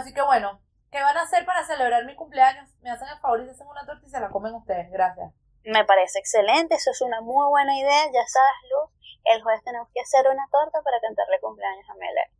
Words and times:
Así 0.00 0.14
que 0.14 0.22
bueno, 0.22 0.60
¿qué 0.90 1.02
van 1.02 1.16
a 1.16 1.22
hacer 1.22 1.44
para 1.44 1.64
celebrar 1.64 2.06
mi 2.06 2.16
cumpleaños? 2.16 2.70
Me 2.80 2.90
hacen 2.90 3.08
el 3.08 3.18
favor 3.18 3.40
y 3.40 3.44
se 3.44 3.50
hacen 3.50 3.66
una 3.66 3.84
torta 3.84 4.04
y 4.06 4.08
se 4.08 4.18
la 4.18 4.30
comen 4.30 4.54
ustedes. 4.54 4.90
Gracias. 4.90 5.30
Me 5.62 5.84
parece 5.84 6.18
excelente, 6.18 6.76
eso 6.76 6.90
es 6.90 7.02
una 7.02 7.20
muy 7.20 7.46
buena 7.48 7.76
idea. 7.76 8.06
Ya 8.06 8.26
sabes, 8.26 8.58
Luz, 8.72 8.90
el 9.24 9.42
jueves 9.42 9.62
tenemos 9.62 9.88
que 9.92 10.00
hacer 10.00 10.26
una 10.26 10.48
torta 10.50 10.80
para 10.82 10.98
cantarle 11.00 11.38
cumpleaños 11.40 11.88
a 11.90 11.94
Melanie 11.94 12.32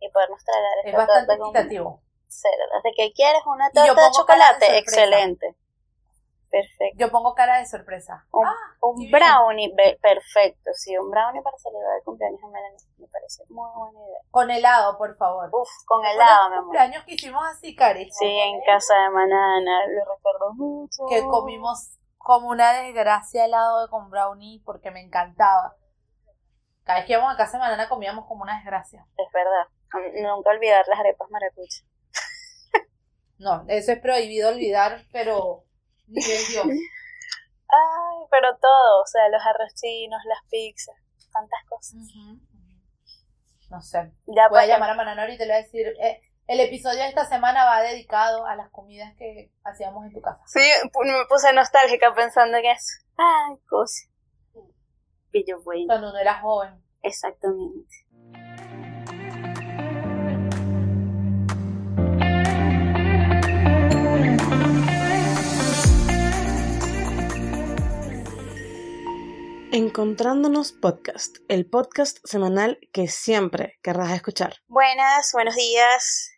y 0.00 0.10
podernos 0.10 0.44
tragar 0.44 0.78
esta 0.84 0.90
Es 0.90 0.96
bastante 0.96 1.26
torta 1.26 1.38
con 1.38 1.48
equitativo. 1.48 2.02
Desde 2.28 2.94
que 2.94 3.12
quieres 3.14 3.42
una 3.46 3.70
torta 3.70 4.04
de 4.04 4.10
chocolate, 4.12 4.78
excelente. 4.78 5.56
Perfecto. 6.50 6.96
Yo 6.98 7.10
pongo 7.10 7.34
cara 7.34 7.58
de 7.58 7.66
sorpresa. 7.66 8.24
Un, 8.32 8.46
Ah, 8.46 8.54
un 8.80 9.10
brownie, 9.10 9.74
perfecto. 10.00 10.70
Sí, 10.72 10.96
un 10.96 11.10
brownie 11.10 11.42
para 11.42 11.58
celebrar 11.58 11.98
el 11.98 12.04
cumpleaños 12.04 12.42
a 12.42 12.46
Melanie. 12.48 12.78
Me 12.96 13.06
parece 13.08 13.44
muy 13.50 13.68
buena 13.76 13.98
idea. 14.06 14.20
Con 14.30 14.50
helado, 14.50 14.96
por 14.96 15.14
favor. 15.16 15.50
Uf, 15.52 15.68
con 15.86 16.02
¿Te 16.02 16.10
helado, 16.12 16.48
mi 16.48 16.54
amor. 16.54 16.64
cumpleaños 16.64 17.04
que 17.04 17.14
hicimos 17.14 17.42
así, 17.50 17.76
Cari? 17.76 18.10
Sí, 18.10 18.24
en 18.26 18.60
casa 18.64 18.94
de 18.94 19.10
Manana, 19.10 19.86
lo 19.88 20.14
recuerdo 20.14 20.54
mucho. 20.54 21.04
Que 21.08 21.22
comimos 21.26 21.98
como 22.16 22.48
una 22.48 22.72
desgracia 22.72 23.44
helado 23.44 23.88
con 23.90 24.08
brownie 24.10 24.62
porque 24.64 24.90
me 24.90 25.00
encantaba. 25.02 25.76
Cada 26.84 27.00
vez 27.00 27.06
que 27.06 27.12
íbamos 27.12 27.34
a 27.34 27.36
casa 27.36 27.52
de 27.52 27.58
Manana 27.58 27.88
comíamos 27.90 28.24
como 28.26 28.42
una 28.42 28.56
desgracia. 28.56 29.06
Es 29.18 29.26
verdad. 29.34 29.66
Nunca 30.22 30.50
olvidar 30.50 30.86
las 30.88 30.98
arepas 30.98 31.28
maracuchas. 31.30 31.84
No, 33.38 33.64
eso 33.68 33.92
es 33.92 34.00
prohibido 34.00 34.48
olvidar, 34.48 35.04
pero 35.12 35.64
ni. 36.08 36.20
Ay, 37.70 38.18
pero 38.30 38.56
todo, 38.60 39.02
o 39.02 39.06
sea, 39.06 39.28
los 39.28 39.42
arrochinos, 39.44 40.20
las 40.26 40.38
pizzas, 40.50 40.96
tantas 41.32 41.60
cosas. 41.68 42.00
No 43.70 43.80
sé. 43.82 43.98
Ya 44.26 44.48
Voy 44.48 44.58
a 44.58 44.62
para- 44.62 44.66
llamar 44.66 44.90
a 44.90 44.94
Manana 44.94 45.22
ahorita 45.22 45.44
y 45.44 45.46
le 45.46 45.52
voy 45.52 45.60
a 45.60 45.64
decir, 45.64 45.86
eh, 46.02 46.22
el 46.46 46.60
episodio 46.60 47.00
de 47.00 47.08
esta 47.08 47.26
semana 47.26 47.66
va 47.66 47.82
dedicado 47.82 48.46
a 48.46 48.56
las 48.56 48.70
comidas 48.70 49.14
que 49.18 49.52
hacíamos 49.64 50.06
en 50.06 50.12
tu 50.14 50.22
casa. 50.22 50.40
Sí, 50.46 50.60
me 50.82 51.26
puse 51.28 51.52
nostálgica 51.52 52.14
pensando 52.14 52.56
en 52.56 52.64
eso. 52.64 53.04
Ay, 53.18 53.56
cosa. 53.68 54.08
Pillo 55.30 55.60
bueno. 55.62 55.84
Cuando 55.88 56.08
uno 56.08 56.18
era 56.18 56.40
joven. 56.40 56.82
Exactamente. 57.02 57.94
Encontrándonos 69.80 70.72
Podcast, 70.72 71.36
el 71.46 71.70
podcast 71.70 72.18
semanal 72.24 72.80
que 72.92 73.06
siempre 73.06 73.78
querrás 73.80 74.10
escuchar. 74.10 74.54
Buenas, 74.66 75.30
buenos 75.32 75.54
días, 75.54 76.32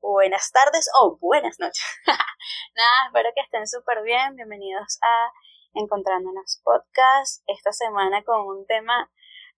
buenas 0.00 0.50
tardes 0.50 0.88
o 0.98 1.18
buenas 1.18 1.60
noches. 1.60 1.84
Nada, 2.06 2.96
espero 3.08 3.28
que 3.34 3.42
estén 3.42 3.66
súper 3.66 4.02
bien. 4.02 4.34
Bienvenidos 4.36 4.98
a 5.02 5.30
Encontrándonos 5.74 6.62
Podcast. 6.64 7.42
Esta 7.46 7.70
semana 7.70 8.22
con 8.24 8.46
un 8.46 8.64
tema, 8.64 9.12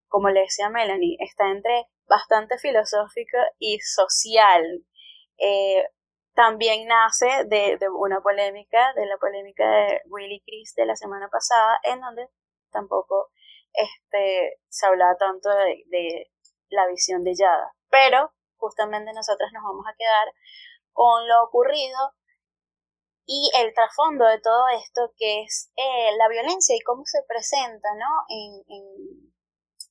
como 0.08 0.30
le 0.30 0.41
decía 0.41 0.69
Melanie, 0.69 1.17
está 1.20 1.48
entre 1.48 1.86
bastante 2.08 2.58
filosófico 2.58 3.39
y 3.61 3.78
social. 3.78 4.84
Eh, 5.39 5.84
también 6.34 6.89
nace 6.89 7.45
de, 7.45 7.77
de 7.78 7.89
una 7.89 8.20
polémica, 8.20 8.95
de 8.95 9.06
la 9.06 9.17
polémica 9.19 9.64
de 9.64 10.02
Willy 10.06 10.42
Chris 10.45 10.75
de 10.75 10.86
la 10.86 10.97
semana 10.97 11.28
pasada, 11.28 11.78
en 11.84 12.00
donde 12.00 12.28
tampoco 12.70 13.30
este, 13.72 14.61
se 14.69 14.86
hablaba 14.86 15.16
tanto 15.16 15.48
de, 15.50 16.30
la 16.70 16.86
visión 16.86 17.24
de 17.24 17.34
Yada. 17.34 17.74
Pero 17.91 18.33
justamente 18.56 19.12
nosotros 19.12 19.50
nos 19.52 19.62
vamos 19.62 19.86
a 19.86 19.97
quedar 19.97 20.28
con 20.92 21.28
lo 21.28 21.44
ocurrido 21.44 22.12
y 23.24 23.50
el 23.58 23.72
trasfondo 23.74 24.27
de 24.27 24.41
todo 24.41 24.69
esto 24.69 25.12
que 25.16 25.42
es 25.42 25.70
eh, 25.77 26.16
la 26.16 26.28
violencia 26.28 26.74
y 26.74 26.80
cómo 26.80 27.02
se 27.05 27.22
presenta 27.27 27.89
¿no? 27.94 28.24
en, 28.29 28.64
en, 28.68 29.33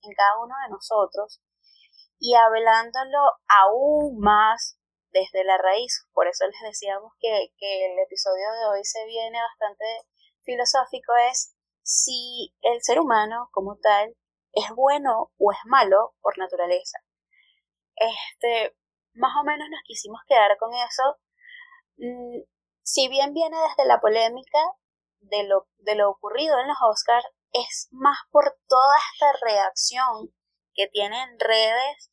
en 0.04 0.14
cada 0.16 0.44
uno 0.44 0.54
de 0.66 0.72
nosotros 0.72 1.42
y 2.20 2.36
hablándolo 2.36 3.20
aún 3.48 4.20
más 4.20 4.78
desde 5.12 5.44
la 5.44 5.58
raíz. 5.58 6.08
Por 6.14 6.28
eso 6.28 6.46
les 6.48 6.62
decíamos 6.62 7.14
que, 7.20 7.54
que 7.58 7.86
el 7.86 8.00
episodio 8.00 8.52
de 8.52 8.66
hoy 8.66 8.84
se 8.84 9.06
viene 9.06 9.40
bastante 9.40 9.86
filosófico, 10.44 11.14
es 11.30 11.57
si 11.88 12.54
el 12.64 12.82
ser 12.84 13.00
humano 13.00 13.48
como 13.54 13.78
tal 13.78 14.14
es 14.52 14.70
bueno 14.76 15.32
o 15.38 15.52
es 15.54 15.58
malo 15.66 16.16
por 16.20 16.38
naturaleza. 16.38 17.00
Este, 17.96 18.76
más 19.14 19.32
o 19.40 19.46
menos 19.46 19.70
nos 19.70 19.80
quisimos 19.86 20.20
quedar 20.28 20.58
con 20.58 20.74
eso. 20.74 21.16
Mm, 21.96 22.44
si 22.84 23.08
bien 23.08 23.34
viene 23.34 23.58
desde 23.58 23.88
la 23.88 24.02
polémica 24.02 24.60
de 25.20 25.44
lo, 25.46 25.68
de 25.78 25.96
lo 25.96 26.10
ocurrido 26.10 26.60
en 26.60 26.68
los 26.68 26.78
Oscars, 26.82 27.26
es 27.54 27.88
más 27.92 28.18
por 28.32 28.58
toda 28.68 28.98
esta 29.14 29.46
reacción 29.46 30.34
que 30.74 30.88
tienen 30.88 31.40
redes 31.40 32.12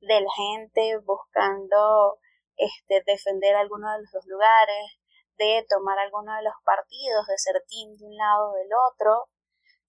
de 0.00 0.22
la 0.22 0.30
gente 0.34 0.96
buscando 1.04 2.18
este, 2.56 3.02
defender 3.06 3.56
alguno 3.56 3.92
de 3.92 4.00
los 4.00 4.10
dos 4.10 4.24
lugares, 4.26 4.95
de 5.38 5.66
tomar 5.68 5.98
alguno 5.98 6.34
de 6.34 6.42
los 6.42 6.54
partidos, 6.64 7.26
de 7.26 7.38
ser 7.38 7.62
team 7.68 7.96
de 7.96 8.06
un 8.06 8.16
lado 8.16 8.50
o 8.50 8.54
del 8.54 8.70
otro, 8.92 9.28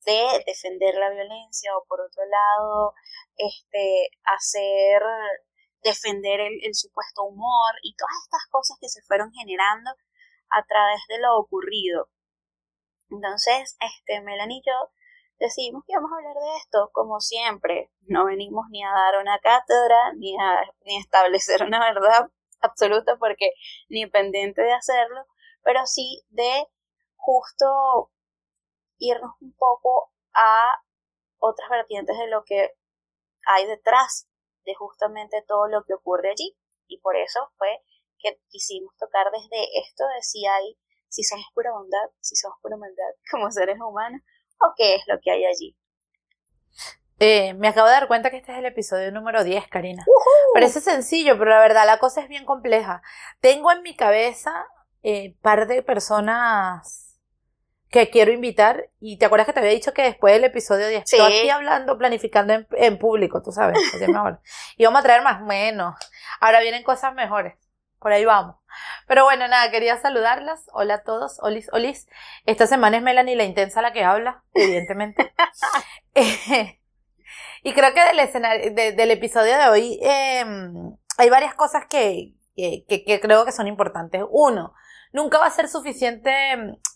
de 0.05 0.43
defender 0.45 0.95
la 0.95 1.09
violencia 1.09 1.75
o 1.77 1.85
por 1.87 2.01
otro 2.01 2.23
lado, 2.25 2.93
este, 3.35 4.09
hacer, 4.23 5.01
defender 5.83 6.39
el, 6.39 6.73
supuesto 6.73 7.23
humor 7.23 7.75
y 7.83 7.95
todas 7.95 8.15
estas 8.23 8.47
cosas 8.49 8.77
que 8.79 8.89
se 8.89 9.01
fueron 9.03 9.31
generando 9.33 9.91
a 10.49 10.63
través 10.63 11.01
de 11.09 11.19
lo 11.19 11.37
ocurrido. 11.37 12.09
Entonces, 13.09 13.77
este, 13.79 14.21
Melanie 14.21 14.59
y 14.59 14.63
yo 14.65 14.91
decidimos 15.39 15.83
que 15.85 15.93
íbamos 15.93 16.11
a 16.11 16.17
hablar 16.17 16.35
de 16.35 16.57
esto, 16.57 16.89
como 16.93 17.19
siempre. 17.19 17.91
No 18.01 18.25
venimos 18.25 18.65
ni 18.69 18.83
a 18.83 18.91
dar 18.91 19.21
una 19.21 19.39
cátedra, 19.39 20.13
ni 20.15 20.35
a, 20.39 20.61
ni 20.85 20.97
a 20.97 20.99
establecer 20.99 21.63
una 21.63 21.79
verdad 21.79 22.29
absoluta, 22.61 23.17
porque 23.17 23.51
ni 23.89 24.07
pendiente 24.07 24.61
de 24.61 24.73
hacerlo, 24.73 25.25
pero 25.67 25.85
sí 25.85 26.23
de 26.29 26.65
justo 27.17 28.09
irnos 28.99 29.33
un 29.41 29.53
poco 29.57 30.13
a 30.33 30.71
otras 31.39 31.69
vertientes 31.69 32.17
de 32.17 32.27
lo 32.27 32.45
que 32.45 32.71
hay 33.45 33.67
detrás 33.67 34.29
de 34.63 34.73
justamente 34.75 35.43
todo 35.45 35.67
lo 35.67 35.83
que 35.83 35.93
ocurre 35.93 36.29
allí. 36.29 36.57
Y 36.87 37.01
por 37.01 37.17
eso 37.17 37.51
fue 37.57 37.83
que 38.19 38.39
quisimos 38.47 38.95
tocar 38.95 39.29
desde 39.29 39.77
esto 39.79 40.05
de 40.07 40.21
si 40.21 40.45
hay, 40.45 40.79
si 41.09 41.23
somos 41.23 41.45
pura 41.53 41.73
bondad, 41.73 42.11
si 42.21 42.37
somos 42.37 42.57
pura 42.61 42.77
maldad 42.77 43.11
como 43.29 43.51
seres 43.51 43.77
humanos, 43.77 44.21
o 44.61 44.73
qué 44.77 44.95
es 44.95 45.03
lo 45.07 45.19
que 45.21 45.31
hay 45.31 45.45
allí. 45.45 45.77
Eh, 47.19 47.55
me 47.55 47.67
acabo 47.67 47.87
de 47.87 47.93
dar 47.93 48.07
cuenta 48.07 48.29
que 48.29 48.37
este 48.37 48.53
es 48.53 48.59
el 48.59 48.67
episodio 48.67 49.11
número 49.11 49.43
10, 49.43 49.67
Karina. 49.67 50.05
Parece 50.53 50.79
sencillo, 50.79 51.37
pero 51.37 51.49
la 51.49 51.59
verdad 51.59 51.85
la 51.85 51.99
cosa 51.99 52.21
es 52.21 52.29
bien 52.29 52.45
compleja. 52.45 53.01
Tengo 53.41 53.69
en 53.73 53.81
mi 53.81 53.97
cabeza 53.97 54.65
eh, 55.09 55.35
par 55.41 55.67
de 55.67 55.81
personas 55.83 57.19
que 57.89 58.09
quiero 58.09 58.31
invitar 58.33 58.89
y 58.99 59.17
te 59.17 59.25
acuerdas 59.25 59.47
que 59.47 59.53
te 59.53 59.59
había 59.59 59.71
dicho 59.71 59.93
que 59.93 60.01
después 60.03 60.33
del 60.33 60.43
episodio 60.43 60.87
10 60.89 61.03
Sí. 61.05 61.15
estoy 61.15 61.37
aquí 61.39 61.49
hablando, 61.49 61.97
planificando 61.97 62.53
en, 62.53 62.67
en 62.71 62.97
público, 62.97 63.41
tú 63.41 63.51
sabes, 63.53 63.77
mejor. 64.05 64.41
Y 64.75 64.83
vamos 64.83 64.99
a 64.99 65.03
traer 65.03 65.21
más 65.23 65.41
menos. 65.41 65.95
Ahora 66.41 66.59
vienen 66.59 66.83
cosas 66.83 67.13
mejores. 67.13 67.55
Por 67.99 68.11
ahí 68.11 68.25
vamos. 68.25 68.57
Pero 69.07 69.23
bueno, 69.23 69.47
nada, 69.47 69.71
quería 69.71 69.97
saludarlas. 69.97 70.65
Hola 70.73 70.95
a 70.95 71.03
todos. 71.03 71.37
Olis, 71.41 71.67
olis. 71.71 72.07
Esta 72.45 72.67
semana 72.67 72.97
es 72.97 73.03
Melanie 73.03 73.35
la 73.37 73.45
intensa 73.45 73.81
la 73.81 73.93
que 73.93 74.03
habla, 74.03 74.43
evidentemente. 74.53 75.33
Eh, 76.13 76.79
y 77.63 77.73
creo 77.73 77.93
que 77.93 78.03
del 78.03 78.19
escenario, 78.19 78.71
de- 78.73 78.91
del 78.91 79.11
episodio 79.11 79.57
de 79.57 79.67
hoy 79.69 79.99
eh, 80.03 80.45
hay 81.17 81.29
varias 81.29 81.55
cosas 81.55 81.85
que, 81.89 82.33
que- 82.55 82.83
que 83.05 83.19
creo 83.21 83.45
que 83.45 83.51
son 83.51 83.67
importantes. 83.67 84.21
Uno, 84.29 84.73
nunca 85.11 85.37
va 85.39 85.47
a 85.47 85.51
ser 85.51 85.67
suficiente 85.67 86.31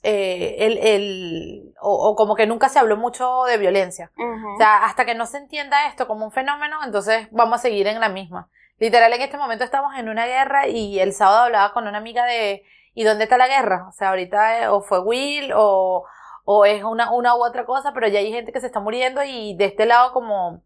eh, 0.04 0.56
el, 0.60 0.78
el 0.78 1.74
o, 1.81 2.10
o 2.10 2.16
como 2.16 2.36
que 2.36 2.48
nunca 2.48 2.69
se 2.69 2.80
habló 2.80 2.98
mucho 2.98 3.44
de 3.46 3.58
violencia. 3.58 4.12
O 4.18 4.58
sea, 4.58 4.86
hasta 4.86 5.06
que 5.06 5.16
no 5.16 5.25
se 5.25 5.38
entienda 5.38 5.88
esto 5.88 6.08
como 6.08 6.25
un 6.25 6.31
fenómeno, 6.31 6.78
entonces 6.86 7.28
vamos 7.31 7.60
a 7.60 7.62
seguir 7.62 7.88
en 7.88 8.00
la 8.00 8.10
misma. 8.10 8.50
Literal, 8.78 9.13
en 9.13 9.22
este 9.22 9.38
momento 9.38 9.63
estamos 9.63 9.96
en 9.98 10.10
una 10.10 10.25
guerra 10.25 10.68
y 10.68 11.00
el 11.00 11.13
sábado 11.13 11.44
hablaba 11.44 11.74
con 11.74 11.88
una 11.88 12.00
amiga 12.00 12.25
de 12.25 12.63
¿y 12.94 13.04
dónde 13.04 13.25
está 13.25 13.38
la 13.38 13.48
guerra? 13.48 13.88
O 13.88 13.92
sea, 13.92 14.10
ahorita 14.10 14.63
eh, 14.63 14.68
o 14.68 14.81
fue 14.81 15.00
Will 15.00 15.52
o, 15.56 16.06
o 16.46 16.66
es 16.66 16.84
una, 16.84 17.12
una 17.12 17.36
u 17.36 17.44
otra 17.44 17.66
cosa, 17.66 17.94
pero 17.94 18.08
ya 18.08 18.19
hay 18.19 18.31
gente 18.31 18.52
que 18.52 18.60
se 18.60 18.68
está 18.68 18.80
muriendo 18.80 19.24
y 19.24 19.56
de 19.56 19.66
este 19.66 19.86
lado 19.86 20.13
como 20.13 20.63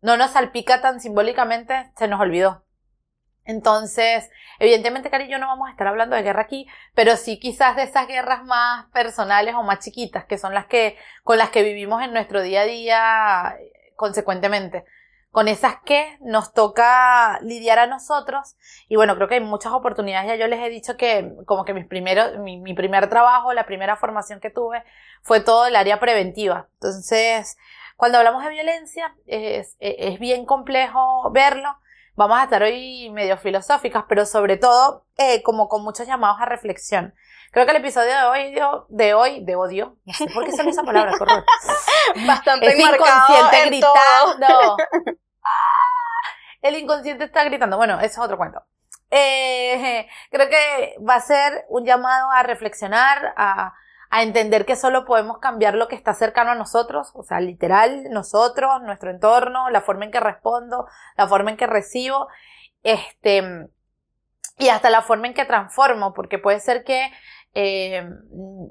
no 0.00 0.16
nos 0.16 0.32
salpica 0.32 0.80
tan 0.80 1.00
simbólicamente, 1.00 1.92
se 1.96 2.08
nos 2.08 2.20
olvidó. 2.20 2.64
Entonces, 3.44 4.30
evidentemente, 4.58 5.10
Cari 5.10 5.28
yo 5.28 5.38
no 5.38 5.48
vamos 5.48 5.68
a 5.68 5.72
estar 5.72 5.86
hablando 5.86 6.14
de 6.14 6.22
guerra 6.22 6.42
aquí, 6.42 6.66
pero 6.94 7.16
sí 7.16 7.38
quizás 7.38 7.76
de 7.76 7.82
esas 7.82 8.06
guerras 8.06 8.44
más 8.44 8.86
personales 8.90 9.54
o 9.54 9.62
más 9.62 9.80
chiquitas, 9.80 10.24
que 10.26 10.38
son 10.38 10.54
las 10.54 10.66
que, 10.66 10.96
con 11.24 11.38
las 11.38 11.50
que 11.50 11.62
vivimos 11.62 12.02
en 12.02 12.12
nuestro 12.12 12.42
día 12.42 12.62
a 12.62 12.64
día 12.64 13.56
eh, 13.58 13.92
consecuentemente. 13.96 14.84
con 15.32 15.48
esas 15.48 15.76
que 15.84 16.18
nos 16.20 16.52
toca 16.52 17.38
lidiar 17.40 17.78
a 17.78 17.86
nosotros. 17.86 18.56
Y 18.88 18.96
bueno, 18.96 19.16
creo 19.16 19.28
que 19.28 19.36
hay 19.36 19.40
muchas 19.40 19.72
oportunidades. 19.72 20.28
Ya 20.28 20.36
yo 20.36 20.46
les 20.46 20.60
he 20.60 20.68
dicho 20.68 20.98
que 20.98 21.32
como 21.46 21.64
que 21.64 21.72
mis 21.72 21.86
primeros, 21.86 22.38
mi, 22.38 22.74
primer 22.74 23.08
trabajo, 23.08 23.54
la 23.54 23.64
primera 23.64 23.96
formación 23.96 24.40
que 24.40 24.50
tuve 24.50 24.84
fue 25.22 25.40
todo 25.40 25.66
el 25.66 25.76
área 25.76 25.98
preventiva. 26.00 26.68
Entonces, 26.74 27.56
cuando 27.96 28.18
hablamos 28.18 28.44
de 28.44 28.50
violencia, 28.50 29.14
es, 29.26 29.76
es 29.80 30.18
bien 30.20 30.44
complejo 30.44 31.30
verlo. 31.30 31.78
Vamos 32.14 32.38
a 32.38 32.44
estar 32.44 32.62
hoy 32.62 33.08
medio 33.10 33.38
filosóficas, 33.38 34.04
pero 34.06 34.26
sobre 34.26 34.58
todo 34.58 35.06
eh, 35.16 35.42
como 35.42 35.68
con 35.68 35.82
muchos 35.82 36.06
llamados 36.06 36.40
a 36.40 36.44
reflexión. 36.44 37.14
Creo 37.52 37.64
que 37.64 37.70
el 37.72 37.78
episodio 37.78 38.14
de 38.14 38.22
hoy, 38.24 38.54
de 38.88 39.14
hoy, 39.14 39.44
de 39.44 39.56
odio, 39.56 39.96
no 40.04 40.12
sé 40.12 40.26
por 40.26 40.44
qué 40.44 40.52
son 40.52 40.68
esas 40.68 40.84
palabras, 40.84 41.20
horror. 41.20 41.44
Bastante 42.26 42.66
Es 42.66 42.78
inconsciente 42.78 43.66
gritando. 43.66 44.76
Ah, 45.44 46.30
El 46.60 46.76
inconsciente 46.76 47.24
está 47.24 47.42
gritando. 47.42 47.76
Bueno, 47.76 47.98
eso 47.98 48.06
es 48.06 48.18
otro 48.18 48.36
cuento. 48.36 48.62
Eh, 49.10 50.08
creo 50.30 50.48
que 50.48 50.94
va 51.06 51.16
a 51.16 51.20
ser 51.20 51.66
un 51.68 51.84
llamado 51.84 52.30
a 52.30 52.44
reflexionar, 52.44 53.34
a, 53.36 53.74
a 54.12 54.22
entender 54.22 54.66
que 54.66 54.76
solo 54.76 55.06
podemos 55.06 55.38
cambiar 55.38 55.74
lo 55.74 55.88
que 55.88 55.96
está 55.96 56.12
cercano 56.12 56.50
a 56.50 56.54
nosotros, 56.54 57.10
o 57.14 57.22
sea, 57.22 57.40
literal, 57.40 58.10
nosotros, 58.10 58.82
nuestro 58.82 59.10
entorno, 59.10 59.70
la 59.70 59.80
forma 59.80 60.04
en 60.04 60.10
que 60.10 60.20
respondo, 60.20 60.86
la 61.16 61.26
forma 61.26 61.50
en 61.50 61.56
que 61.56 61.66
recibo, 61.66 62.28
este, 62.82 63.42
y 64.58 64.68
hasta 64.68 64.90
la 64.90 65.00
forma 65.00 65.28
en 65.28 65.34
que 65.34 65.46
transformo, 65.46 66.12
porque 66.12 66.38
puede 66.38 66.60
ser 66.60 66.84
que 66.84 67.10
eh, 67.54 68.06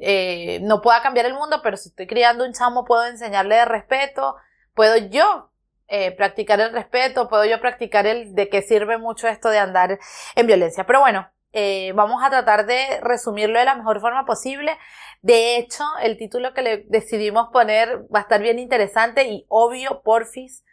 eh, 0.01 0.59
no 0.61 0.79
pueda 0.83 1.01
cambiar 1.01 1.25
el 1.25 1.33
mundo, 1.33 1.61
pero 1.63 1.75
si 1.75 1.89
estoy 1.89 2.05
criando 2.05 2.45
un 2.45 2.53
chamo 2.53 2.85
puedo 2.85 3.03
enseñarle 3.07 3.55
de 3.55 3.65
respeto, 3.65 4.35
puedo 4.75 4.95
yo 4.97 5.49
eh, 5.87 6.11
practicar 6.11 6.59
el 6.61 6.71
respeto, 6.71 7.27
puedo 7.27 7.45
yo 7.45 7.59
practicar 7.59 8.05
el 8.05 8.35
de 8.35 8.47
qué 8.47 8.61
sirve 8.61 8.99
mucho 8.99 9.27
esto 9.27 9.49
de 9.49 9.57
andar 9.57 9.97
en 10.35 10.45
violencia. 10.45 10.85
Pero 10.85 10.99
bueno, 10.99 11.27
eh, 11.53 11.91
vamos 11.95 12.23
a 12.23 12.29
tratar 12.29 12.65
de 12.65 13.01
resumirlo 13.01 13.59
de 13.59 13.65
la 13.65 13.75
mejor 13.75 13.99
forma 13.99 14.25
posible. 14.25 14.77
De 15.21 15.57
hecho, 15.57 15.83
el 16.01 16.17
título 16.17 16.53
que 16.53 16.61
le 16.63 16.77
decidimos 16.87 17.49
poner 17.51 18.05
va 18.13 18.19
a 18.19 18.21
estar 18.23 18.41
bien 18.41 18.59
interesante 18.59 19.23
y 19.27 19.45
obvio, 19.49 20.01
porfis, 20.03 20.63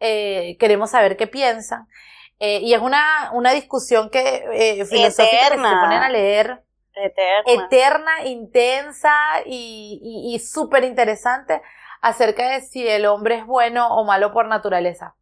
eh, 0.00 0.56
queremos 0.58 0.90
saber 0.90 1.16
qué 1.16 1.26
piensan. 1.26 1.88
Eh, 2.38 2.60
y 2.62 2.74
es 2.74 2.80
una, 2.80 3.30
una 3.32 3.52
discusión 3.52 4.10
que 4.10 4.44
eh, 4.52 4.84
filosófica 4.86 5.50
que 5.50 5.58
se 5.66 5.76
ponen 5.76 6.02
a 6.02 6.08
leer 6.10 6.62
Eterna. 6.94 7.44
eterna, 7.44 8.24
intensa 8.24 9.12
y, 9.44 10.00
y, 10.02 10.34
y 10.34 10.38
súper 10.38 10.84
interesante 10.84 11.60
acerca 12.00 12.48
de 12.50 12.60
si 12.62 12.86
el 12.86 13.06
hombre 13.06 13.36
es 13.36 13.46
bueno 13.46 13.88
o 13.88 14.04
malo 14.04 14.32
por 14.32 14.46
naturaleza. 14.46 15.16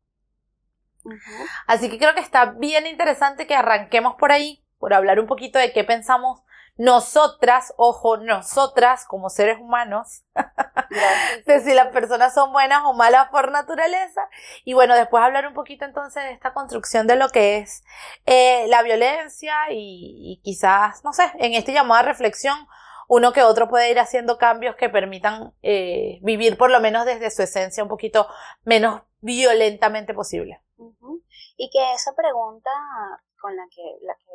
Así 1.67 1.91
que 1.91 1.99
creo 1.99 2.15
que 2.15 2.21
está 2.21 2.47
bien 2.47 2.87
interesante 2.87 3.47
que 3.47 3.55
arranquemos 3.55 4.15
por 4.17 4.33
ahí, 4.33 4.65
por 4.79 4.95
hablar 4.95 5.21
un 5.21 5.27
poquito 5.27 5.59
de 5.59 5.73
qué 5.73 5.85
pensamos 5.85 6.43
nosotras, 6.77 7.73
ojo, 7.77 8.17
nosotras 8.17 9.05
como 9.07 9.31
seres 9.31 9.59
humanos, 9.61 10.25
de 11.47 11.61
si 11.61 11.73
las 11.73 11.89
personas 11.89 12.35
son 12.35 12.53
buenas 12.53 12.83
o 12.85 12.95
malas 12.95 13.29
por 13.29 13.53
naturaleza. 13.53 14.29
Y 14.65 14.75
bueno, 14.75 14.95
después 14.97 15.23
hablar 15.23 15.47
un 15.47 15.55
poquito 15.55 15.85
entonces 15.85 16.25
de 16.25 16.33
esta 16.33 16.53
construcción 16.53 17.07
de 17.07 17.17
lo 17.17 17.29
que 17.29 17.59
es 17.59 17.85
eh, 18.27 18.67
la 18.69 18.83
violencia 18.83 19.55
y, 19.71 20.41
quizás, 20.43 21.05
no 21.05 21.13
sé, 21.13 21.31
en 21.39 21.55
este 21.55 21.73
llamado 21.73 22.01
a 22.01 22.05
reflexión, 22.05 22.57
uno 23.07 23.33
que 23.33 23.43
otro 23.43 23.69
puede 23.69 23.91
ir 23.91 24.01
haciendo 24.01 24.39
cambios 24.39 24.77
que 24.77 24.89
permitan 24.89 25.55
eh, 25.63 26.19
vivir 26.23 26.57
por 26.57 26.71
lo 26.71 26.81
menos 26.81 27.05
desde 27.05 27.31
su 27.31 27.43
esencia 27.43 27.83
un 27.83 27.89
poquito 27.89 28.27
menos 28.65 29.03
violentamente 29.21 30.13
posible. 30.15 30.61
Y 31.57 31.71
que 31.71 31.93
esa 31.95 32.15
pregunta 32.15 32.71
con 33.41 33.55
la 33.55 33.65
que 33.71 33.83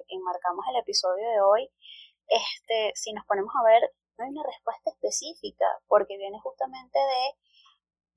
enmarcamos 0.10 0.64
el 0.70 0.80
episodio 0.82 1.28
de 1.28 1.42
hoy, 1.42 1.70
este, 2.30 2.92
si 2.96 3.14
nos 3.14 3.26
ponemos 3.26 3.52
a 3.60 3.66
ver, 3.66 3.92
no 4.18 4.26
hay 4.26 4.32
una 4.32 4.44
respuesta 4.44 4.92
específica, 4.92 5.66
porque 5.88 6.18
viene 6.18 6.40
justamente 6.42 7.00
de, 7.00 7.34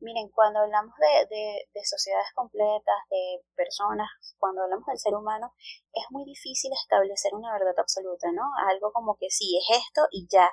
miren, 0.01 0.29
cuando 0.31 0.61
hablamos 0.61 0.95
de, 0.99 1.27
de, 1.35 1.69
de 1.73 1.85
sociedades 1.85 2.33
completas, 2.35 2.99
de 3.11 3.43
personas, 3.55 4.09
cuando 4.39 4.63
hablamos 4.63 4.87
del 4.87 4.99
ser 4.99 5.15
humano, 5.15 5.55
es 5.93 6.05
muy 6.11 6.25
difícil 6.25 6.73
establecer 6.73 7.35
una 7.35 7.53
verdad 7.53 7.79
absoluta, 7.79 8.31
¿no? 8.33 8.43
Algo 8.69 8.93
como 8.93 9.17
que 9.17 9.31
sí, 9.31 9.59
es 9.59 9.79
esto 9.79 10.07
y 10.11 10.27
ya. 10.31 10.51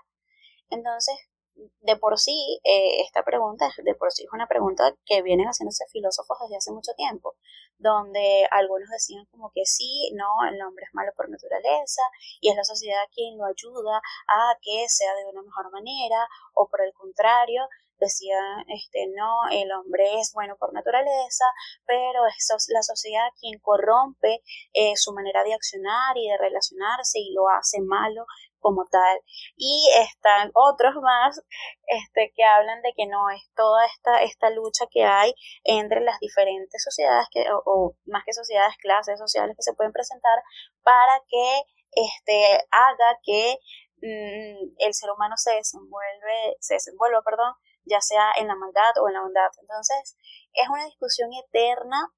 Entonces, 0.70 1.16
de 1.82 1.96
por 1.98 2.18
sí, 2.20 2.60
eh, 2.64 3.02
esta 3.02 3.24
pregunta, 3.24 3.70
de 3.84 3.96
por 3.96 4.12
sí 4.12 4.24
es 4.24 4.34
una 4.34 4.48
pregunta 4.48 4.96
que 5.06 5.22
vienen 5.22 5.48
haciéndose 5.48 5.86
filósofos 5.92 6.38
desde 6.42 6.58
hace 6.58 6.72
mucho 6.72 6.94
tiempo, 6.94 7.36
donde 7.78 8.48
algunos 8.52 8.90
decían 8.90 9.26
como 9.32 9.52
que 9.54 9.66
sí, 9.66 10.12
no, 10.14 10.28
el 10.48 10.62
hombre 10.62 10.86
es 10.86 10.94
malo 10.94 11.12
por 11.16 11.30
naturaleza 11.30 12.02
y 12.42 12.50
es 12.50 12.56
la 12.56 12.64
sociedad 12.64 13.04
quien 13.14 13.38
lo 13.38 13.46
ayuda 13.46 14.02
a 14.28 14.58
que 14.62 14.88
sea 14.90 15.14
de 15.16 15.26
una 15.26 15.42
mejor 15.42 15.72
manera, 15.72 16.28
o 16.54 16.68
por 16.68 16.82
el 16.82 16.94
contrario, 16.94 17.68
decían, 18.00 18.66
este, 18.68 19.08
no, 19.16 19.50
el 19.52 19.72
hombre 19.72 20.20
es 20.20 20.32
bueno 20.34 20.56
por 20.58 20.74
naturaleza, 20.74 21.46
pero 21.86 22.26
es 22.28 22.48
la 22.70 22.82
sociedad 22.82 23.28
quien 23.40 23.60
corrompe 23.60 24.42
eh, 24.74 24.96
su 24.96 25.14
manera 25.14 25.44
de 25.44 25.54
accionar 25.54 26.18
y 26.18 26.30
de 26.30 26.38
relacionarse 26.38 27.20
y 27.20 27.34
lo 27.34 27.50
hace 27.50 27.82
malo 27.82 28.26
como 28.60 28.86
tal. 28.92 29.20
Y 29.56 29.90
están 30.00 30.52
otros 30.54 30.96
más 31.02 31.42
este, 31.88 32.32
que 32.36 32.44
hablan 32.44 32.82
de 32.82 32.94
que 32.96 33.08
no 33.08 33.30
es 33.30 33.42
toda 33.56 33.86
esta, 33.86 34.24
esta 34.24 34.50
lucha 34.50 34.86
que 34.92 35.04
hay 35.04 35.34
entre 35.64 36.02
las 36.02 36.20
diferentes 36.20 36.84
sociedades, 36.84 37.28
que, 37.32 37.46
o, 37.66 37.96
más 38.06 38.24
que 38.26 38.34
sociedades, 38.34 38.76
clases 38.78 39.20
sociales 39.20 39.56
que 39.56 39.64
se 39.64 39.74
pueden 39.74 39.94
presentar 39.94 40.42
para 40.84 41.22
que 41.28 41.62
este, 41.92 42.66
haga 42.72 43.18
que 43.24 43.58
mm, 44.02 44.76
el 44.78 44.94
ser 44.94 45.12
humano 45.12 45.36
se 45.38 45.56
desenvuelve, 45.56 46.56
se 46.60 46.76
desenvuelva, 46.76 47.22
perdón, 47.24 47.54
ya 47.86 48.02
sea 48.02 48.32
en 48.38 48.48
la 48.48 48.56
maldad 48.56 48.94
o 49.02 49.08
en 49.08 49.16
la 49.16 49.22
bondad. 49.22 49.50
Entonces, 49.62 50.16
es 50.54 50.70
una 50.70 50.86
discusión 50.86 51.30
eterna 51.34 52.12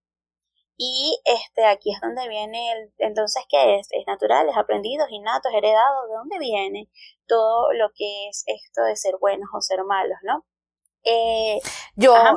y 0.77 1.19
este 1.25 1.65
aquí 1.65 1.91
es 1.93 2.01
donde 2.01 2.27
viene 2.29 2.71
el 2.73 2.93
entonces 2.97 3.43
qué 3.49 3.79
es 3.79 3.87
es 3.91 4.05
natural 4.07 4.49
es 4.49 4.57
aprendido 4.57 5.05
es 5.05 5.11
innato 5.11 5.49
es 5.49 5.55
heredado 5.55 6.07
de 6.07 6.15
dónde 6.15 6.39
viene 6.39 6.89
todo 7.27 7.71
lo 7.73 7.89
que 7.95 8.29
es 8.29 8.43
esto 8.47 8.83
de 8.83 8.95
ser 8.95 9.15
buenos 9.19 9.49
o 9.53 9.61
ser 9.61 9.83
malos 9.85 10.17
no 10.23 10.45
eh, 11.03 11.59
Yo, 11.95 12.15
Ajá. 12.15 12.35